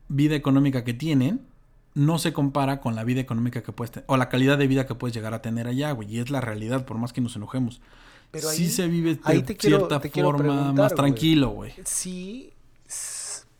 vida 0.09 0.35
económica 0.35 0.83
que 0.85 0.95
tienen, 0.95 1.47
no 1.95 2.19
se 2.19 2.33
compara 2.33 2.81
con 2.81 2.95
la 2.95 3.05
vida 3.05 3.21
económica 3.21 3.63
que 3.63 3.73
puedes 3.73 3.91
tener. 3.93 4.05
O 4.09 4.17
la 4.17 4.29
calidad 4.29 4.59
de 4.59 4.67
vida 4.67 4.87
que 4.87 4.95
puedes 4.95 5.15
llegar 5.15 5.33
a 5.35 5.43
tener 5.43 5.67
allá, 5.67 5.93
güey. 5.93 6.11
Y 6.15 6.19
es 6.21 6.31
la 6.31 6.41
realidad, 6.41 6.85
por 6.87 6.99
más 6.99 7.13
que 7.13 7.21
nos 7.21 7.37
enojemos. 7.37 7.81
Pero 8.31 8.49
sí 8.51 8.65
ahí- 8.65 8.71
se 8.71 8.89
vive 8.89 9.15
de 9.15 9.21
ahí 9.25 9.43
te 9.43 9.57
quiero- 9.57 9.79
cierta 9.89 10.01
te 10.01 10.11
forma 10.11 10.73
más 10.73 10.95
tranquilo, 10.95 11.51
güey. 11.51 11.73
Sí, 11.85 12.53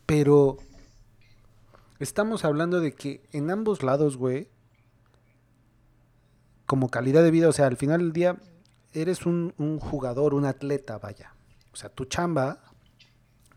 pero 0.05 0.57
estamos 1.99 2.43
hablando 2.45 2.79
de 2.79 2.93
que 2.93 3.21
en 3.31 3.49
ambos 3.51 3.83
lados, 3.83 4.17
güey, 4.17 4.47
como 6.67 6.89
calidad 6.89 7.23
de 7.23 7.31
vida, 7.31 7.49
o 7.49 7.53
sea, 7.53 7.65
al 7.65 7.77
final 7.77 7.99
del 8.01 8.13
día 8.13 8.37
eres 8.93 9.25
un, 9.25 9.53
un 9.57 9.79
jugador, 9.79 10.33
un 10.35 10.45
atleta, 10.45 10.99
vaya. 10.99 11.33
O 11.73 11.75
sea, 11.75 11.89
tu 11.89 12.05
chamba 12.05 12.59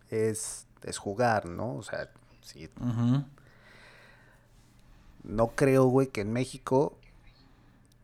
es, 0.08 0.66
es 0.82 0.96
jugar, 0.98 1.46
¿no? 1.46 1.74
O 1.74 1.82
sea, 1.82 2.10
sí, 2.42 2.68
no 5.22 5.48
creo, 5.48 5.84
güey, 5.86 6.08
que 6.08 6.22
en 6.22 6.32
México, 6.32 6.96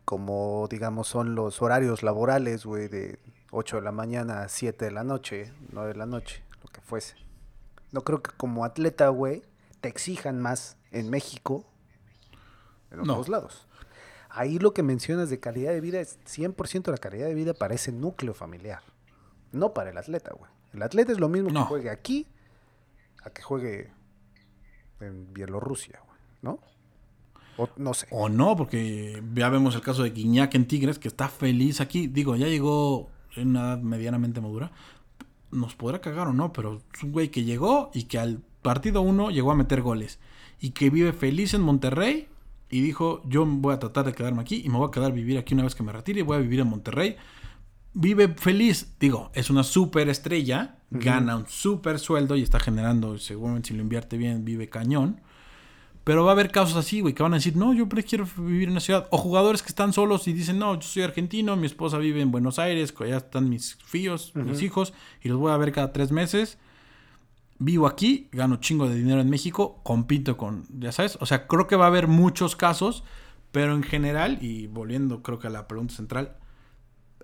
como 0.05 0.67
digamos 0.69 1.07
son 1.07 1.35
los 1.35 1.61
horarios 1.61 2.03
laborales, 2.03 2.65
güey, 2.65 2.87
de 2.87 3.19
8 3.51 3.77
de 3.77 3.81
la 3.81 3.91
mañana 3.91 4.43
a 4.43 4.49
7 4.49 4.85
de 4.85 4.91
la 4.91 5.03
noche, 5.03 5.51
9 5.71 5.89
de 5.93 5.95
la 5.97 6.05
noche, 6.05 6.43
lo 6.63 6.69
que 6.69 6.81
fuese. 6.81 7.15
No 7.91 8.01
creo 8.01 8.21
que 8.21 8.31
como 8.37 8.65
atleta, 8.65 9.07
güey, 9.09 9.41
te 9.81 9.89
exijan 9.89 10.39
más 10.41 10.77
en 10.91 11.09
México 11.09 11.65
en 12.91 12.97
No. 12.99 13.13
otros 13.13 13.29
lados. 13.29 13.66
Ahí 14.37 14.59
lo 14.59 14.73
que 14.73 14.83
mencionas 14.83 15.29
de 15.29 15.39
calidad 15.39 15.71
de 15.71 15.81
vida 15.81 15.99
es 15.99 16.19
100% 16.25 16.91
la 16.91 16.97
calidad 16.97 17.27
de 17.27 17.33
vida 17.33 17.53
para 17.53 17.73
ese 17.73 17.91
núcleo 17.91 18.33
familiar. 18.33 18.81
No 19.51 19.73
para 19.73 19.89
el 19.89 19.97
atleta, 19.97 20.31
güey. 20.37 20.51
El 20.73 20.83
atleta 20.83 21.11
es 21.11 21.19
lo 21.19 21.27
mismo 21.29 21.49
No. 21.49 21.61
que 21.63 21.67
juegue 21.69 21.89
aquí 21.89 22.27
a 23.23 23.29
que 23.31 23.41
juegue 23.41 23.89
en 24.99 25.33
Bielorrusia, 25.33 25.99
güey, 26.05 26.19
¿no? 26.41 26.59
O 27.57 27.67
no 27.77 27.93
sé. 27.95 28.07
O 28.11 28.29
no, 28.29 28.55
porque 28.55 29.23
ya 29.33 29.49
vemos 29.49 29.73
el 29.75 29.81
caso 29.81 30.03
de 30.03 30.11
Guiñac 30.11 30.53
en 30.53 30.67
Tigres, 30.67 30.99
que 30.99 31.07
está 31.07 31.27
feliz 31.29 31.81
aquí. 31.81 32.05
Digo, 32.07 32.35
ya 32.35 32.47
llegó 32.47 33.09
en 33.35 33.49
una 33.49 33.61
edad 33.73 33.79
medianamente 33.79 34.41
madura. 34.41 34.71
nos 35.49 35.75
podrá 35.75 35.99
cagar 36.01 36.27
o 36.27 36.33
no, 36.33 36.51
pero 36.53 36.81
es 36.93 37.03
un 37.03 37.11
güey 37.13 37.29
que 37.29 37.43
llegó 37.45 37.89
y 37.93 38.03
que 38.03 38.19
al 38.19 38.41
partido 38.61 39.01
uno 39.01 39.31
llegó 39.31 39.51
a 39.51 39.55
meter 39.55 39.81
goles. 39.81 40.19
Y 40.59 40.71
que 40.71 40.89
vive 40.89 41.13
feliz 41.13 41.53
en 41.53 41.61
Monterrey 41.61 42.27
y 42.69 42.81
dijo, 42.81 43.21
yo 43.25 43.45
voy 43.45 43.73
a 43.73 43.79
tratar 43.79 44.05
de 44.05 44.13
quedarme 44.13 44.41
aquí 44.41 44.61
y 44.63 44.69
me 44.69 44.77
voy 44.77 44.87
a 44.87 44.91
quedar 44.91 45.11
a 45.11 45.13
vivir 45.13 45.37
aquí 45.37 45.53
una 45.53 45.63
vez 45.63 45.75
que 45.75 45.83
me 45.83 45.91
retire 45.91 46.23
voy 46.23 46.37
a 46.37 46.39
vivir 46.39 46.59
en 46.59 46.67
Monterrey. 46.67 47.15
Vive 47.93 48.27
feliz, 48.37 48.95
digo, 48.99 49.31
es 49.33 49.49
una 49.49 49.63
súper 49.63 50.09
estrella, 50.09 50.77
gana 50.91 51.35
un 51.35 51.47
súper 51.47 51.97
sueldo 51.97 52.35
y 52.35 52.43
está 52.43 52.59
generando, 52.59 53.17
seguramente 53.17 53.69
si 53.69 53.73
lo 53.73 53.81
invierte 53.81 54.17
bien, 54.17 54.45
vive 54.45 54.69
cañón. 54.69 55.21
Pero 56.03 56.23
va 56.23 56.31
a 56.31 56.33
haber 56.33 56.51
casos 56.51 56.77
así, 56.77 57.01
güey, 57.01 57.13
que 57.13 57.23
van 57.23 57.33
a 57.33 57.37
decir, 57.37 57.57
no, 57.57 57.73
yo 57.73 57.89
prefiero 57.89 58.25
vivir 58.37 58.69
en 58.69 58.75
la 58.75 58.79
ciudad. 58.79 59.09
O 59.11 59.17
jugadores 59.17 59.61
que 59.61 59.67
están 59.67 59.91
solos 59.91 60.25
y 60.29 60.33
dicen, 60.33 60.57
no, 60.57 60.75
yo 60.75 60.81
soy 60.81 61.03
argentino, 61.03 61.57
mi 61.57 61.65
esposa 61.65 61.97
vive 61.97 62.21
en 62.21 62.31
Buenos 62.31 62.59
Aires, 62.59 62.93
ya 62.97 63.17
están 63.17 63.49
mis 63.49 63.77
hijos, 63.93 64.31
mis 64.35 64.61
hijos, 64.61 64.93
y 65.21 65.27
los 65.27 65.37
voy 65.37 65.51
a 65.51 65.57
ver 65.57 65.73
cada 65.73 65.91
tres 65.91 66.11
meses. 66.11 66.59
Vivo 67.59 67.87
aquí, 67.87 68.29
gano 68.31 68.57
chingo 68.57 68.87
de 68.87 68.95
dinero 68.95 69.19
en 69.19 69.29
México, 69.29 69.79
compito 69.83 70.37
con, 70.37 70.65
ya 70.79 70.91
sabes, 70.91 71.17
o 71.21 71.25
sea, 71.25 71.47
creo 71.47 71.67
que 71.67 71.75
va 71.75 71.85
a 71.85 71.87
haber 71.87 72.07
muchos 72.07 72.55
casos, 72.55 73.03
pero 73.51 73.73
en 73.73 73.83
general, 73.83 74.37
y 74.41 74.67
volviendo 74.67 75.23
creo 75.23 75.39
que 75.39 75.47
a 75.47 75.49
la 75.49 75.67
pregunta 75.67 75.95
central, 75.95 76.37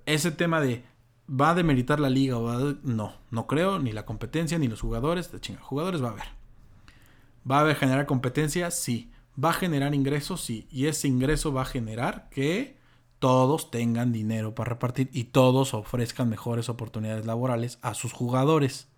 ese 0.06 0.32
tema 0.32 0.60
de 0.60 0.84
va 1.30 1.52
a 1.52 1.56
demeritar 1.56 2.00
la 2.00 2.10
liga 2.10 2.38
o 2.38 2.44
va 2.44 2.56
a... 2.56 2.76
no, 2.84 3.14
no 3.32 3.48
creo, 3.48 3.80
ni 3.80 3.92
la 3.92 4.06
competencia, 4.06 4.58
ni 4.58 4.68
los 4.68 4.82
jugadores, 4.82 5.32
de 5.32 5.40
chinga, 5.40 5.62
jugadores 5.62 6.04
va 6.04 6.10
a 6.10 6.12
haber. 6.12 6.28
¿Va 7.50 7.70
a 7.70 7.76
generar 7.76 8.06
competencia? 8.06 8.72
Sí. 8.72 9.12
¿Va 9.42 9.50
a 9.50 9.54
generar 9.54 9.94
ingresos? 9.94 10.42
Sí. 10.42 10.68
Y 10.72 10.88
ese 10.88 11.08
ingreso 11.08 11.54
va 11.54 11.64
a 11.64 11.66
generar 11.66 12.30
que 12.30 12.78
todos 13.20 13.72
tengan 13.72 14.12
dinero 14.12 14.54
para 14.54 14.72
repartir 14.72 15.10
y 15.14 15.26
todos 15.26 15.74
ofrezcan 15.74 16.30
mejores 16.30 16.70
oportunidades 16.70 17.26
laborales 17.26 17.80
a 17.82 17.94
sus 17.94 18.14
jugadores. 18.14 18.90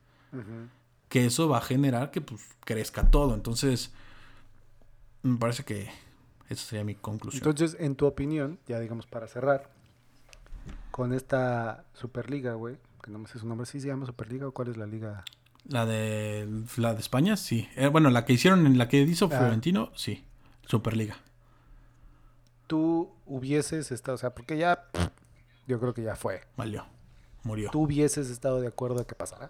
Que 1.15 1.27
eso 1.27 1.47
va 1.47 1.59
a 1.59 1.61
generar 1.61 2.11
que 2.11 2.19
pues, 2.19 2.41
crezca 2.65 3.09
todo. 3.09 3.35
Entonces, 3.35 3.93
me 5.23 5.37
parece 5.37 5.63
que 5.63 5.87
esa 6.49 6.65
sería 6.65 6.83
mi 6.83 6.95
conclusión. 6.95 7.41
Entonces, 7.41 7.79
en 7.79 7.95
tu 7.95 8.05
opinión, 8.05 8.59
ya 8.67 8.81
digamos 8.81 9.05
para 9.07 9.25
cerrar, 9.25 9.69
con 10.91 11.13
esta 11.13 11.85
Superliga, 11.93 12.55
güey, 12.55 12.75
que 13.01 13.11
no 13.11 13.19
me 13.19 13.29
sé 13.29 13.39
su 13.39 13.47
nombre, 13.47 13.65
¿sí 13.65 13.79
se 13.79 13.87
llama 13.87 14.05
Superliga 14.05 14.45
o 14.45 14.51
cuál 14.51 14.67
es 14.67 14.75
la 14.75 14.87
liga? 14.87 15.23
La 15.63 15.85
de 15.85 16.49
la 16.75 16.93
de 16.93 16.99
España, 16.99 17.37
sí. 17.37 17.69
Eh, 17.77 17.87
bueno, 17.87 18.09
la 18.09 18.25
que 18.25 18.33
hicieron 18.33 18.65
en 18.65 18.77
la 18.77 18.89
que 18.89 18.97
hizo 18.97 19.29
ah. 19.31 19.37
Florentino, 19.37 19.93
sí. 19.95 20.21
Superliga. 20.65 21.15
Tú 22.67 23.09
hubieses 23.25 23.89
estado, 23.89 24.15
o 24.15 24.17
sea, 24.17 24.35
porque 24.35 24.57
ya 24.57 24.89
yo 25.65 25.79
creo 25.79 25.93
que 25.93 26.03
ya 26.03 26.17
fue. 26.17 26.41
Valió. 26.57 26.85
Murió. 27.43 27.69
¿Tú 27.71 27.83
hubieses 27.83 28.29
estado 28.29 28.59
de 28.59 28.67
acuerdo 28.67 28.99
a 28.99 29.07
que 29.07 29.15
pasara? 29.15 29.49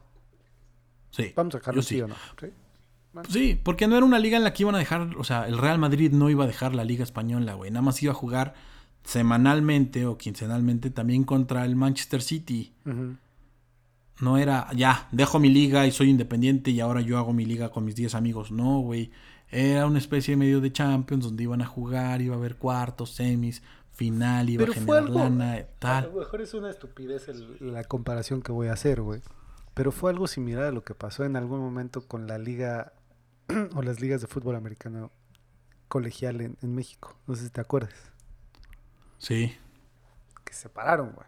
Sí. 1.16 1.32
Vamos 1.36 1.55
a 1.55 1.59
dejarlo 1.59 1.82
sí. 1.82 2.01
o 2.01 2.07
no. 2.07 2.16
¿Sí? 2.39 2.47
sí, 3.30 3.59
porque 3.63 3.88
no 3.88 3.95
era 3.95 4.05
una 4.05 4.20
liga 4.20 4.36
en 4.38 4.43
la 4.43 4.53
que 4.53 4.63
iban 4.63 4.76
a 4.76 4.80
dejar, 4.80 5.16
o 5.18 5.24
sea, 5.24 5.47
el 5.47 5.57
Real 5.57 5.80
Madrid 5.80 6.11
no 6.11 6.30
iba 6.30 6.43
a 6.43 6.47
dejar 6.47 6.76
la 6.76 6.84
liga 6.84 7.03
española, 7.03 7.53
güey. 7.53 7.72
Nada 7.72 7.82
más 7.82 8.01
iba 8.03 8.11
a 8.11 8.16
jugar 8.16 8.53
semanalmente 9.05 10.05
o 10.05 10.18
quincenalmente 10.18 10.89
también 10.89 11.24
contra 11.24 11.63
el 11.63 11.76
Manchester 11.76 12.22
City. 12.22 12.74
No 14.20 14.38
era, 14.38 14.68
ya, 14.76 15.07
dejo 15.11 15.39
mi 15.39 15.49
liga 15.49 15.86
y 15.88 15.91
soy 15.91 16.09
independiente 16.09 16.72
y 16.72 16.80
ahora 16.80 17.01
yo 17.01 17.18
hago 17.18 17.32
mi 17.32 17.45
liga 17.45 17.70
con 17.70 17.86
mis 17.86 17.95
10 17.95 18.16
amigos. 18.16 18.51
No, 18.51 18.80
güey. 18.80 19.11
Era 19.49 19.86
una 19.86 19.99
especie 19.99 20.34
de 20.34 20.38
medio 20.38 20.59
de 20.59 20.72
Champions 20.72 21.24
donde 21.24 21.43
iban 21.43 21.61
a 21.61 21.66
jugar, 21.66 22.22
iba 22.22 22.36
a 22.36 22.38
haber 22.38 22.57
cuartos, 22.57 23.11
semis, 23.11 23.61
final, 23.93 24.49
iba 24.49 24.66
a 24.66 24.74
generar 24.74 25.09
lana, 25.09 25.66
tal. 25.80 26.05
A 26.05 26.07
lo 26.07 26.20
mejor 26.20 26.41
es 26.41 26.53
una 26.53 26.70
estupidez 26.70 27.28
la 27.61 27.84
comparación 27.84 28.41
que 28.41 28.51
voy 28.51 28.68
a 28.68 28.74
hacer, 28.74 29.01
güey. 29.01 29.22
Pero 29.76 29.91
fue 29.91 30.09
algo 30.09 30.26
similar 30.26 30.63
a 30.63 30.71
lo 30.71 30.84
que 30.84 30.95
pasó 30.95 31.26
en 31.26 31.36
algún 31.36 31.59
momento 31.59 32.07
con 32.07 32.26
la 32.26 32.39
liga 32.39 32.93
o 33.76 33.84
las 33.84 33.99
ligas 33.99 34.21
de 34.21 34.28
fútbol 34.28 34.55
americano 34.55 35.11
colegial 35.88 36.41
en, 36.41 36.57
en 36.63 36.73
México. 36.73 37.15
No 37.28 37.36
sé 37.36 37.43
si 37.43 37.49
te 37.51 37.61
acuerdas. 37.61 37.93
Sí. 39.19 39.55
Que 40.43 40.53
se 40.53 40.61
separaron, 40.61 41.11
güey. 41.11 41.28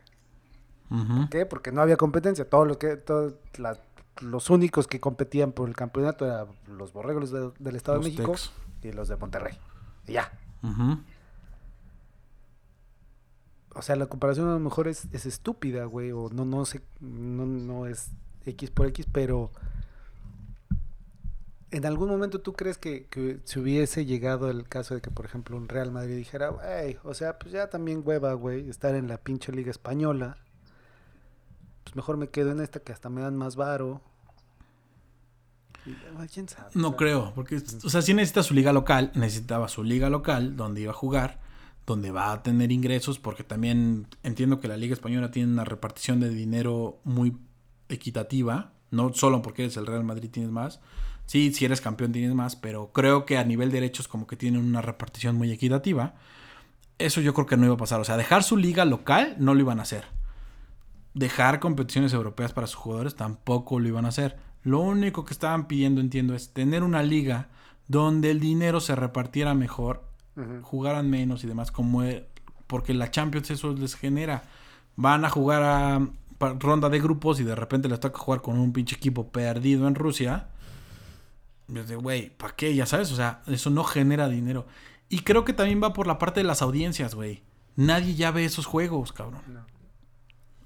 ¿Por 0.89 1.29
qué? 1.29 1.45
Porque 1.45 1.71
no 1.71 1.81
había 1.81 1.97
competencia. 1.97 2.49
Todo 2.49 2.63
lo 2.63 2.79
que, 2.79 2.95
todos 2.95 3.35
los 4.21 4.49
únicos 4.49 4.87
que 4.87 5.01
competían 5.01 5.51
por 5.51 5.67
el 5.67 5.75
campeonato 5.75 6.25
eran 6.25 6.47
los 6.67 6.93
borregos 6.93 7.31
del 7.31 7.75
Estado 7.75 7.99
de 7.99 8.05
México 8.05 8.33
y 8.81 8.93
los 8.93 9.09
de 9.09 9.17
Monterrey. 9.17 9.57
Y 10.07 10.13
ya. 10.13 10.31
O 13.75 13.81
sea, 13.81 13.95
la 13.97 14.05
comparación 14.05 14.47
a 14.47 14.53
lo 14.53 14.59
mejor 14.59 14.87
es, 14.87 15.07
es 15.11 15.25
estúpida, 15.25 15.85
güey, 15.85 16.11
o 16.11 16.29
no, 16.29 16.45
no 16.45 16.65
sé, 16.65 16.81
no, 16.99 17.45
no 17.45 17.85
es 17.85 18.11
X 18.47 18.71
por 18.71 18.87
X, 18.87 19.05
pero 19.11 19.51
¿En 21.69 21.85
algún 21.85 22.07
momento 22.07 22.39
tú 22.39 22.53
crees 22.53 22.77
que, 22.77 23.07
que, 23.07 23.39
si 23.43 23.59
hubiese 23.59 24.05
llegado 24.05 24.49
el 24.49 24.69
caso 24.69 24.95
de 24.95 25.01
que, 25.01 25.11
por 25.11 25.25
ejemplo, 25.25 25.57
un 25.57 25.67
Real 25.67 25.91
Madrid 25.91 26.15
dijera, 26.15 26.49
güey, 26.49 26.97
o 27.03 27.13
sea, 27.13 27.37
pues 27.37 27.51
ya 27.51 27.69
también 27.69 28.03
hueva, 28.05 28.33
güey, 28.33 28.69
estar 28.69 28.95
en 28.95 29.09
la 29.09 29.17
pinche 29.17 29.51
liga 29.51 29.69
española, 29.69 30.37
pues 31.83 31.95
mejor 31.97 32.15
me 32.15 32.29
quedo 32.29 32.51
en 32.51 32.61
esta 32.61 32.79
que 32.79 32.93
hasta 32.93 33.09
me 33.09 33.21
dan 33.21 33.35
más 33.35 33.57
varo. 33.57 34.01
No 36.73 36.95
creo, 36.95 37.33
porque, 37.35 37.61
o 37.83 37.89
sea, 37.89 38.01
si 38.01 38.13
necesita 38.13 38.43
su 38.43 38.53
liga 38.53 38.71
local, 38.71 39.11
necesitaba 39.15 39.67
su 39.67 39.83
liga 39.83 40.09
local 40.09 40.55
donde 40.55 40.81
iba 40.81 40.91
a 40.91 40.95
jugar, 40.95 41.39
donde 41.85 42.11
va 42.11 42.31
a 42.31 42.43
tener 42.43 42.71
ingresos, 42.71 43.19
porque 43.19 43.43
también 43.43 44.07
entiendo 44.23 44.59
que 44.59 44.67
la 44.67 44.75
Liga 44.75 44.93
Española 44.93 45.31
tiene 45.31 45.51
una 45.51 45.63
repartición 45.63 46.19
de 46.19 46.29
dinero 46.29 46.99
muy 47.05 47.37
equitativa, 47.89 48.73
no 48.91 49.13
solo 49.13 49.41
porque 49.41 49.63
eres 49.63 49.77
el 49.77 49.85
Real 49.85 50.03
Madrid 50.03 50.29
tienes 50.29 50.51
más, 50.51 50.79
sí, 51.25 51.53
si 51.53 51.65
eres 51.65 51.81
campeón 51.81 52.11
tienes 52.11 52.33
más, 52.33 52.55
pero 52.55 52.91
creo 52.93 53.25
que 53.25 53.37
a 53.37 53.43
nivel 53.43 53.69
de 53.69 53.81
derechos 53.81 54.07
como 54.07 54.27
que 54.27 54.35
tienen 54.35 54.61
una 54.61 54.81
repartición 54.81 55.35
muy 55.35 55.51
equitativa. 55.51 56.15
Eso 56.99 57.21
yo 57.21 57.33
creo 57.33 57.45
que 57.45 57.57
no 57.57 57.65
iba 57.65 57.75
a 57.75 57.77
pasar, 57.77 57.99
o 57.99 58.03
sea, 58.03 58.17
dejar 58.17 58.43
su 58.43 58.57
liga 58.57 58.85
local 58.85 59.35
no 59.39 59.53
lo 59.53 59.61
iban 59.61 59.79
a 59.79 59.83
hacer 59.83 60.05
dejar 61.17 61.59
competiciones 61.59 62.13
europeas 62.13 62.53
para 62.53 62.67
sus 62.67 62.75
jugadores 62.75 63.15
tampoco 63.15 63.79
lo 63.79 63.87
iban 63.87 64.05
a 64.05 64.09
hacer. 64.09 64.37
Lo 64.63 64.79
único 64.79 65.25
que 65.25 65.33
estaban 65.33 65.67
pidiendo, 65.67 65.99
entiendo, 65.99 66.35
es 66.35 66.53
tener 66.53 66.83
una 66.83 67.01
liga 67.01 67.47
donde 67.87 68.31
el 68.31 68.39
dinero 68.39 68.79
se 68.79 68.95
repartiera 68.95 69.53
mejor, 69.53 70.03
jugaran 70.61 71.09
menos 71.09 71.43
y 71.43 71.47
demás, 71.47 71.71
como 71.71 72.03
porque 72.67 72.93
la 72.93 73.09
Champions 73.09 73.49
eso 73.49 73.73
les 73.73 73.95
genera. 73.95 74.43
Van 74.95 75.25
a 75.25 75.29
jugar 75.29 75.63
a, 75.63 76.07
ronda 76.39 76.89
de 76.89 76.99
grupos 76.99 77.39
y 77.39 77.43
de 77.43 77.55
repente 77.55 77.89
les 77.89 77.99
toca 77.99 78.19
jugar 78.19 78.41
con 78.41 78.59
un 78.59 78.73
pinche 78.73 78.95
equipo 78.95 79.29
perdido 79.29 79.87
en 79.87 79.95
Rusia. 79.95 80.49
Güey, 81.67 82.29
¿para 82.37 82.55
qué? 82.55 82.73
Ya 82.73 82.85
sabes, 82.85 83.11
o 83.11 83.15
sea, 83.15 83.41
eso 83.47 83.69
no 83.69 83.83
genera 83.83 84.29
dinero. 84.29 84.67
Y 85.09 85.19
creo 85.19 85.45
que 85.45 85.53
también 85.53 85.81
va 85.81 85.93
por 85.93 86.07
la 86.07 86.17
parte 86.17 86.39
de 86.39 86.45
las 86.45 86.61
audiencias, 86.61 87.15
güey. 87.15 87.43
Nadie 87.75 88.15
ya 88.15 88.31
ve 88.31 88.45
esos 88.45 88.65
juegos, 88.65 89.13
cabrón 89.13 89.41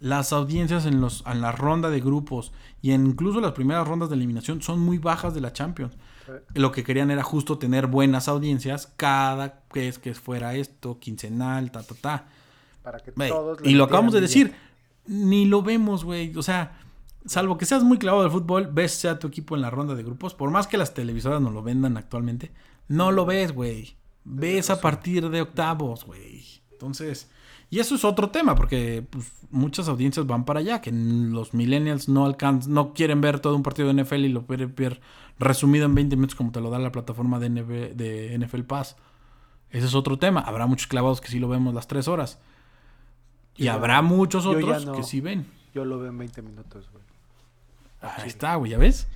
las 0.02 0.34
audiencias 0.34 0.88
en, 0.88 1.00
los, 1.00 1.24
en 1.28 1.42
la 1.42 1.52
ronda 1.52 1.92
de 1.92 2.02
grupos 2.02 2.52
y 2.82 2.92
incluso 2.92 3.40
las 3.40 3.52
primeras 3.52 3.88
rondas 3.88 4.10
de 4.10 4.16
eliminación 4.16 4.62
son 4.62 4.80
muy 4.80 4.98
bajas 4.98 5.34
de 5.34 5.42
la 5.42 5.54
Champions. 5.54 5.96
Lo 6.56 6.72
que 6.72 6.84
querían 6.84 7.12
era 7.12 7.24
justo 7.24 7.60
tener 7.60 7.88
buenas 7.88 8.28
audiencias 8.28 8.92
cada 8.96 9.64
vez 9.74 10.00
que 10.00 10.16
fuera 10.16 10.56
esto, 10.56 10.98
quincenal, 11.00 11.72
ta, 11.72 11.84
ta, 11.84 11.96
ta. 11.96 12.26
Para 12.82 13.00
que 13.00 13.12
todos 13.12 13.60
y 13.64 13.74
lo 13.74 13.84
acabamos 13.84 14.14
de 14.14 14.22
decir, 14.22 14.56
ni 15.06 15.46
lo 15.46 15.62
vemos, 15.62 16.04
güey. 16.04 16.36
O 16.36 16.44
sea, 16.44 16.80
salvo 17.26 17.58
que 17.58 17.66
seas 17.66 17.84
muy 17.84 17.98
clavado 17.98 18.24
del 18.24 18.32
fútbol, 18.32 18.70
ves 18.72 19.06
a 19.06 19.20
tu 19.20 19.28
equipo 19.28 19.56
en 19.56 19.62
la 19.62 19.70
ronda 19.70 19.96
de 19.96 20.04
grupos, 20.04 20.34
por 20.34 20.52
más 20.52 20.68
que 20.68 20.78
las 20.78 20.94
televisoras 20.94 21.42
no 21.42 21.52
lo 21.52 21.64
vendan 21.64 21.98
actualmente, 21.98 22.52
no 22.88 23.12
lo 23.12 23.26
ves, 23.26 23.54
güey. 23.54 23.96
Ves 24.24 24.70
a 24.70 24.82
partir 24.82 25.30
de 25.30 25.42
octavos, 25.42 26.06
güey. 26.06 26.44
Entonces, 26.72 27.30
y 27.70 27.80
eso 27.80 27.96
es 27.96 28.04
otro 28.04 28.30
tema, 28.30 28.54
porque 28.56 29.06
pues, 29.10 29.32
muchas 29.50 29.88
audiencias 29.88 30.28
van 30.28 30.46
para 30.46 30.60
allá, 30.60 30.82
que 30.82 30.92
los 30.92 31.54
millennials 31.54 32.10
no 32.10 32.26
alcanzan, 32.26 32.74
no 32.74 32.94
quieren 32.94 33.22
ver 33.22 33.40
todo 33.40 33.56
un 33.56 33.64
partido 33.64 33.92
de 33.92 34.04
NFL 34.04 34.26
y 34.26 34.30
lo 34.30 34.46
quieren 34.46 34.74
ver 34.76 35.02
resumido 35.40 35.86
en 35.86 35.96
20 35.96 36.16
minutos 36.18 36.36
como 36.36 36.52
te 36.52 36.62
lo 36.62 36.70
da 36.70 36.80
la 36.80 36.92
plataforma 36.92 37.40
de, 37.40 37.50
de 37.50 38.38
NFL 38.38 38.64
Pass. 38.64 38.98
Ese 39.70 39.88
es 39.88 39.96
otro 39.96 40.20
tema. 40.20 40.42
Habrá 40.42 40.68
muchos 40.68 40.88
clavados 40.88 41.22
que 41.22 41.30
sí 41.30 41.40
lo 41.40 41.48
vemos 41.48 41.74
las 41.74 41.88
3 41.88 42.08
horas. 42.10 42.40
Y 43.62 43.68
habrá 43.68 44.02
muchos 44.02 44.46
otros 44.46 44.86
que 44.86 45.04
sí 45.04 45.22
ven. 45.22 45.46
Yo 45.74 45.86
lo 45.86 46.00
veo 46.00 46.10
en 46.10 46.18
20 46.18 46.42
minutos, 46.42 46.90
güey. 46.92 47.04
Ahí 48.02 48.28
está, 48.28 48.56
güey, 48.56 48.72
¿ya 48.72 48.78
ves? 48.78 49.08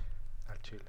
Al 0.47 0.61
chile. 0.61 0.85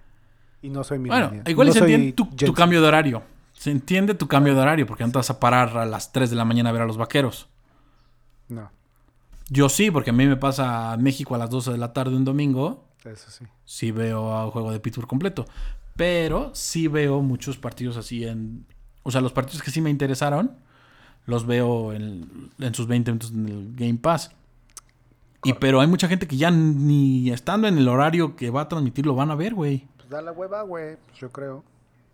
Y 0.62 0.68
no 0.68 0.84
soy 0.84 0.98
millennial. 0.98 1.28
Bueno, 1.28 1.50
igual 1.50 1.72
se 1.72 1.78
entiende 1.78 2.12
tu, 2.12 2.54
cambio 2.54 2.80
de 2.82 2.88
horario. 2.88 3.22
Se 3.54 3.70
entiende 3.70 4.14
tu 4.14 4.28
cambio 4.28 4.54
de 4.54 4.61
horario 4.61 4.86
porque 4.86 5.04
no 5.04 5.11
te 5.11 5.18
vas 5.18 5.30
a 5.30 5.40
parar 5.40 5.76
a 5.78 5.86
las 5.86 6.12
3 6.12 6.28
de 6.28 6.36
la 6.36 6.44
mañana 6.44 6.68
a 6.70 6.72
ver 6.72 6.82
a 6.82 6.86
los 6.86 6.98
vaqueros. 6.98 7.48
No. 8.48 8.70
Yo 9.48 9.68
sí, 9.68 9.90
porque 9.90 10.11
a 10.11 10.12
mí 10.12 10.26
me 10.26 10.36
pasa 10.36 10.96
México 10.98 11.34
a 11.34 11.38
las 11.38 11.50
12 11.50 11.72
de 11.72 11.78
la 11.78 11.92
tarde 11.92 12.16
un 12.16 12.24
domingo. 12.24 12.84
Eso 13.04 13.30
sí. 13.30 13.44
Sí 13.64 13.90
veo 13.92 14.32
a 14.32 14.44
un 14.44 14.50
juego 14.50 14.72
de 14.72 14.80
Pittsburgh 14.80 15.09
completo. 15.09 15.46
Pero 15.96 16.50
sí 16.54 16.88
veo 16.88 17.22
muchos 17.22 17.57
partidos 17.57 17.96
así 17.96 18.24
en... 18.24 18.66
O 19.02 19.11
sea, 19.11 19.20
los 19.20 19.32
partidos 19.32 19.62
que 19.62 19.70
sí 19.70 19.80
me 19.80 19.88
interesaron, 19.88 20.57
los 21.26 21.46
veo 21.46 21.92
en, 21.92 22.50
sus 22.72 22.86
20 22.86 23.10
minutos 23.10 23.32
en 23.32 23.48
el 23.48 23.74
Game 23.76 23.98
Pass. 23.98 24.30
Y 25.44 25.52
pero 25.54 25.80
hay 25.80 25.86
mucha 25.86 26.08
gente 26.08 26.26
que 26.26 26.36
ya 26.36 26.50
ni 26.50 27.30
estando 27.30 27.68
en 27.68 27.78
el 27.78 27.88
horario 27.88 28.34
que 28.34 28.50
va 28.50 28.62
a 28.62 28.68
transmitir 28.68 29.06
lo 29.06 29.14
van 29.14 29.30
a 29.30 29.34
ver, 29.34 29.54
güey. 29.54 29.86
Pues 29.96 30.08
da 30.08 30.22
la 30.22 30.32
hueva, 30.32 30.62
güey, 30.62 30.96
pues 31.06 31.18
yo 31.18 31.30
creo. 31.30 31.62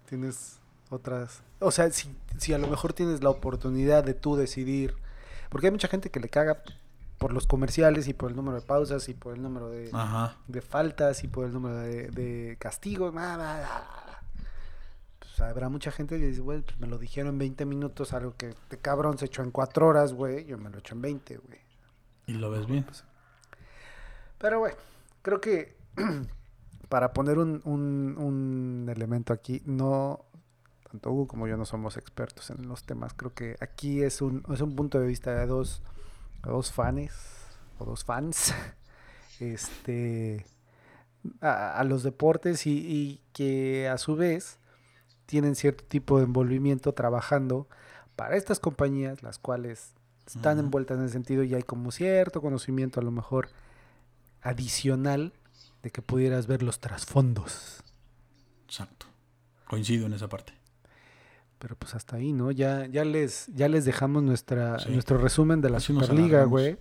Tienes 0.09 0.59
otras... 0.91 1.43
O 1.61 1.71
sea, 1.71 1.91
si, 1.91 2.15
si 2.39 2.53
a 2.53 2.59
lo 2.59 2.67
mejor 2.67 2.93
tienes 2.93 3.23
la 3.23 3.31
oportunidad 3.31 4.05
de 4.05 4.15
tú 4.15 4.37
decidir... 4.37 4.95
Porque 5.49 5.69
hay 5.69 5.71
mucha 5.71 5.89
gente 5.89 6.11
que 6.11 6.21
le 6.21 6.29
caga 6.29 6.63
por 7.19 7.33
los 7.33 7.47
comerciales 7.47 8.09
y 8.09 8.15
por 8.15 8.31
el 8.31 8.37
número 8.37 8.59
de 8.59 8.67
pausas 8.67 9.09
y 9.09 9.15
por 9.15 9.35
el 9.35 9.43
número 9.43 9.69
de, 9.69 9.91
de 10.49 10.61
faltas 10.61 11.23
y 11.23 11.29
por 11.29 11.47
el 11.47 11.53
número 11.53 11.77
de, 11.77 12.09
de 12.09 12.57
castigos. 12.59 13.13
bla, 13.13 13.37
bla, 13.37 13.57
bla. 13.59 14.02
Pues 15.37 15.41
habrá 15.49 15.69
mucha 15.71 15.91
gente 15.91 16.19
que 16.19 16.27
dice, 16.27 16.43
güey, 16.43 16.61
pues 16.61 16.79
me 16.79 16.87
lo 16.87 16.99
dijeron 16.99 17.31
en 17.35 17.39
20 17.39 17.65
minutos, 17.65 18.13
algo 18.13 18.35
que 18.37 18.51
este 18.51 18.79
cabrón 18.79 19.17
se 19.17 19.27
echó 19.27 19.43
en 19.43 19.51
4 19.51 19.87
horas, 19.89 20.13
güey. 20.13 20.45
Yo 20.45 20.59
me 20.59 20.69
lo 20.69 20.79
echo 20.79 20.95
en 20.95 21.01
20, 21.03 21.37
güey. 21.39 21.59
Y 22.27 22.35
lo 22.35 22.51
ves 22.51 22.67
bien. 22.67 22.85
Pero 24.39 24.59
bueno, 24.59 24.77
creo 25.23 25.41
que 25.41 25.77
para 26.91 27.13
poner 27.15 27.39
un, 27.39 27.63
un- 27.65 28.17
un 28.19 28.89
elemento 28.91 29.33
aquí, 29.33 29.63
no, 29.65 30.25
tanto 30.91 31.11
Hugo 31.11 31.27
como 31.29 31.47
yo 31.47 31.57
no 31.57 31.65
somos 31.65 31.97
expertos 31.97 32.51
en 32.51 32.69
los 32.69 32.85
temas. 32.85 33.15
Creo 33.15 33.33
que 33.33 33.57
aquí 33.61 34.03
es 34.03 34.21
un, 34.21 34.45
es 34.53 34.61
un 34.61 34.77
punto 34.77 35.01
de 35.01 35.07
vista 35.07 35.35
de 35.35 35.47
dos, 35.47 35.83
dos 36.43 36.73
fans 36.73 37.13
o 37.79 37.85
dos 37.87 38.05
fans 38.05 38.53
este, 39.41 40.45
a, 41.41 41.79
a 41.79 41.85
los 41.85 42.03
deportes 42.03 42.67
y, 42.67 42.73
y 42.79 43.21
que 43.33 43.89
a 43.89 43.97
su 43.97 44.15
vez 44.17 44.59
tienen 45.33 45.55
cierto 45.55 45.83
tipo 45.85 46.19
de 46.19 46.25
envolvimiento 46.25 46.93
trabajando 46.93 47.67
para 48.17 48.37
estas 48.37 48.61
compañías, 48.61 49.23
las 49.23 49.39
cuales 49.39 49.95
están 50.27 50.59
envueltas 50.59 50.99
en 50.99 51.05
ese 51.05 51.15
sentido 51.15 51.43
y 51.43 51.55
hay 51.55 51.63
como 51.63 51.91
cierto 51.91 52.43
conocimiento 52.43 53.01
a 53.01 53.03
lo 53.03 53.11
mejor 53.11 53.49
adicional 54.43 55.33
de 55.83 55.91
que 55.91 56.03
pudieras 56.03 56.47
ver 56.47 56.63
los 56.63 56.81
trasfondos. 56.81 57.83
Exacto. 58.67 59.07
Coincido 59.67 60.05
en 60.05 60.13
esa 60.13 60.29
parte. 60.29 60.53
Pero 61.59 61.77
pues 61.77 61.95
hasta 61.95 62.17
ahí, 62.17 62.35
¿no? 62.35 62.51
Ya, 62.51 62.85
ya 62.89 63.07
les, 63.07 63.47
ya 63.55 63.69
les 63.71 63.87
dejamos 63.87 64.23
nuestra, 64.23 64.81
Sí. 64.81 64.91
nuestro 64.91 65.17
resumen 65.17 65.63
de 65.63 65.71
la 65.71 65.79
Así 65.79 65.95
Superliga, 65.95 66.45
güey. 66.45 66.77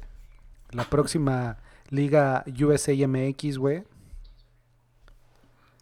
La 0.72 0.89
próxima 0.89 1.58
Liga 1.89 2.43
USA 2.62 2.91
MX, 3.08 3.58
güey. 3.58 3.86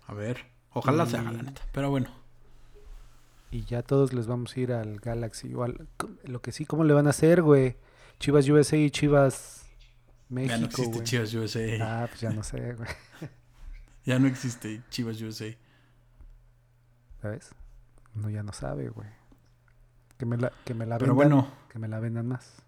A 0.06 0.14
ver. 0.14 0.46
Ojalá 0.72 1.08
se 1.08 1.18
haga 1.18 1.32
Y- 1.34 1.38
la 1.38 1.42
neta. 1.44 1.62
Pero 1.72 1.90
bueno. 1.90 2.10
Y 3.52 3.66
ya 3.66 3.82
todos 3.82 4.14
les 4.14 4.28
vamos 4.28 4.56
a 4.56 4.60
ir 4.60 4.72
al 4.74 5.00
Galaxy. 5.00 5.54
O 5.56 5.64
al- 5.64 5.88
lo 6.26 6.42
que 6.42 6.52
sí, 6.52 6.66
¿cómo 6.66 6.84
le 6.84 6.94
van 6.94 7.08
a 7.08 7.12
hacer, 7.12 7.42
güey? 7.42 7.78
Chivas 8.20 8.48
USA 8.48 8.78
y 8.78 8.92
Chivas 8.92 9.66
ya 10.30 10.30
no 10.30 10.36
México, 10.36 10.66
existe 10.66 10.92
güey. 10.94 11.04
Chivas 11.04 11.34
USA. 11.34 11.78
Ah, 12.04 12.08
pues 12.08 12.22
ya 12.22 12.30
no 12.32 12.44
sé, 12.44 12.74
güey. 12.74 12.90
Ya 14.06 14.18
no 14.18 14.28
existe 14.28 14.82
Chivas 14.90 15.22
USA. 15.22 15.56
¿Sabes? 17.22 17.52
No, 18.16 18.30
ya 18.30 18.42
no 18.44 18.54
sabe, 18.54 18.90
güey. 18.90 19.08
Que 20.18 20.26
me 20.26 20.38
la, 20.38 20.52
que 20.66 20.74
me 20.74 20.86
la 20.86 20.98
Pero 20.98 21.14
vendan. 21.16 21.30
bueno, 21.40 21.52
Que 21.72 21.80
me 21.80 21.88
la 21.88 22.00
vendan 22.00 22.28
más. 22.28 22.64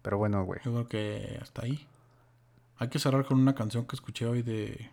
Pero 0.00 0.18
bueno, 0.18 0.44
güey. 0.44 0.60
yo 0.64 0.72
creo 0.72 0.88
que 0.88 1.38
hasta 1.40 1.62
ahí. 1.62 1.86
Hay 2.76 2.88
que 2.88 2.98
cerrar 2.98 3.24
con 3.24 3.38
una 3.40 3.54
canción 3.54 3.86
que 3.86 3.94
escuché 3.96 4.26
hoy 4.26 4.42
de 4.42 4.90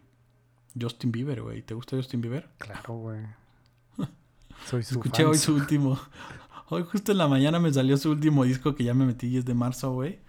Justin 0.79 1.11
Bieber, 1.11 1.41
güey. 1.41 1.61
¿Te 1.61 1.73
gusta 1.73 1.95
Justin 1.95 2.21
Bieber? 2.21 2.49
Claro, 2.57 2.95
güey. 2.95 3.21
Soy 4.69 4.83
su 4.83 4.95
Escuché 4.95 5.25
hoy 5.25 5.37
su 5.37 5.55
último. 5.55 5.99
Hoy 6.71 6.83
justo 6.83 7.11
en 7.11 7.17
la 7.17 7.27
mañana 7.27 7.59
me 7.59 7.73
salió 7.73 7.97
su 7.97 8.11
último 8.11 8.43
disco 8.43 8.75
que 8.75 8.83
ya 8.83 8.93
me 8.93 9.03
metí 9.07 9.25
y 9.27 9.37
es 9.37 9.45
de 9.45 9.55
marzo, 9.55 9.91
güey. 9.93 10.19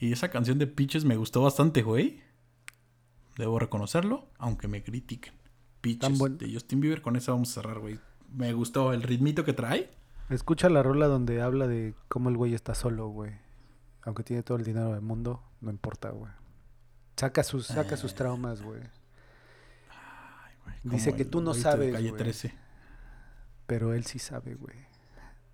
Y 0.00 0.12
esa 0.12 0.28
canción 0.28 0.58
de 0.58 0.66
Pitches 0.66 1.04
me 1.04 1.16
gustó 1.16 1.42
bastante, 1.42 1.82
güey. 1.82 2.20
Debo 3.38 3.60
reconocerlo, 3.60 4.26
aunque 4.38 4.66
me 4.66 4.82
critiquen. 4.82 5.34
Pitches 5.80 6.18
buen- 6.18 6.36
de 6.38 6.52
Justin 6.52 6.80
Bieber, 6.80 7.00
con 7.00 7.14
esa 7.14 7.30
vamos 7.30 7.50
a 7.50 7.54
cerrar, 7.62 7.78
güey. 7.78 8.00
Me 8.32 8.52
gustó 8.54 8.92
el 8.92 9.02
ritmito 9.04 9.44
que 9.44 9.52
trae. 9.52 9.88
Escucha 10.30 10.68
la 10.68 10.82
rola 10.82 11.06
donde 11.06 11.40
habla 11.42 11.68
de 11.68 11.94
cómo 12.08 12.28
el 12.28 12.36
güey 12.36 12.54
está 12.54 12.74
solo, 12.74 13.06
güey. 13.08 13.30
Aunque 14.02 14.24
tiene 14.24 14.42
todo 14.42 14.58
el 14.58 14.64
dinero 14.64 14.92
del 14.92 15.02
mundo, 15.02 15.44
no 15.60 15.70
importa, 15.70 16.10
güey. 16.10 16.32
Saca 17.16 17.44
sus, 17.44 17.68
saca 17.68 17.94
Eh. 17.94 17.98
sus 17.98 18.16
traumas, 18.16 18.62
güey. 18.62 18.80
Dice 20.82 21.14
que 21.14 21.24
tú 21.24 21.40
no 21.40 21.54
sabes, 21.54 21.92
güey. 21.92 22.10
13. 23.66 23.66
Pero 23.66 23.94
él 23.94 24.04
sí 24.04 24.18
sabe, 24.18 24.54
güey. 24.54 24.76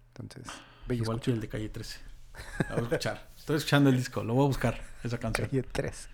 Entonces, 0.08 0.52
ve 0.86 0.96
y 0.96 0.98
Igual 0.98 1.20
que 1.20 1.30
el 1.30 1.40
de 1.40 1.48
Calle 1.48 1.68
13. 1.68 1.98
La 2.68 2.74
voy 2.74 2.78
a 2.78 2.82
escuchar. 2.84 3.28
Estoy 3.36 3.56
escuchando 3.56 3.90
el 3.90 3.96
disco, 3.96 4.22
lo 4.22 4.34
voy 4.34 4.44
a 4.44 4.48
buscar, 4.48 4.80
esa 5.02 5.18
canción. 5.18 5.48
Calle 5.48 5.62
3. 5.62 6.08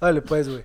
Vale, 0.00 0.22
pues, 0.22 0.48
güey. 0.48 0.64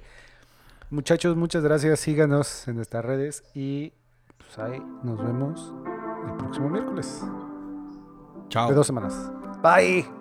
Muchachos, 0.90 1.38
muchas 1.38 1.64
gracias. 1.64 2.00
Síganos 2.02 2.68
en 2.68 2.76
nuestras 2.76 3.06
redes 3.06 3.44
y 3.56 3.94
pues 4.38 4.60
ahí 4.60 4.80
nos 5.04 5.24
vemos 5.24 5.74
el 6.28 6.38
próximo 6.38 6.70
miércoles. 6.70 7.22
Chao. 8.50 8.68
De 8.68 8.76
dos 8.76 8.88
semanas. 8.88 9.32
Bye. 9.62 10.21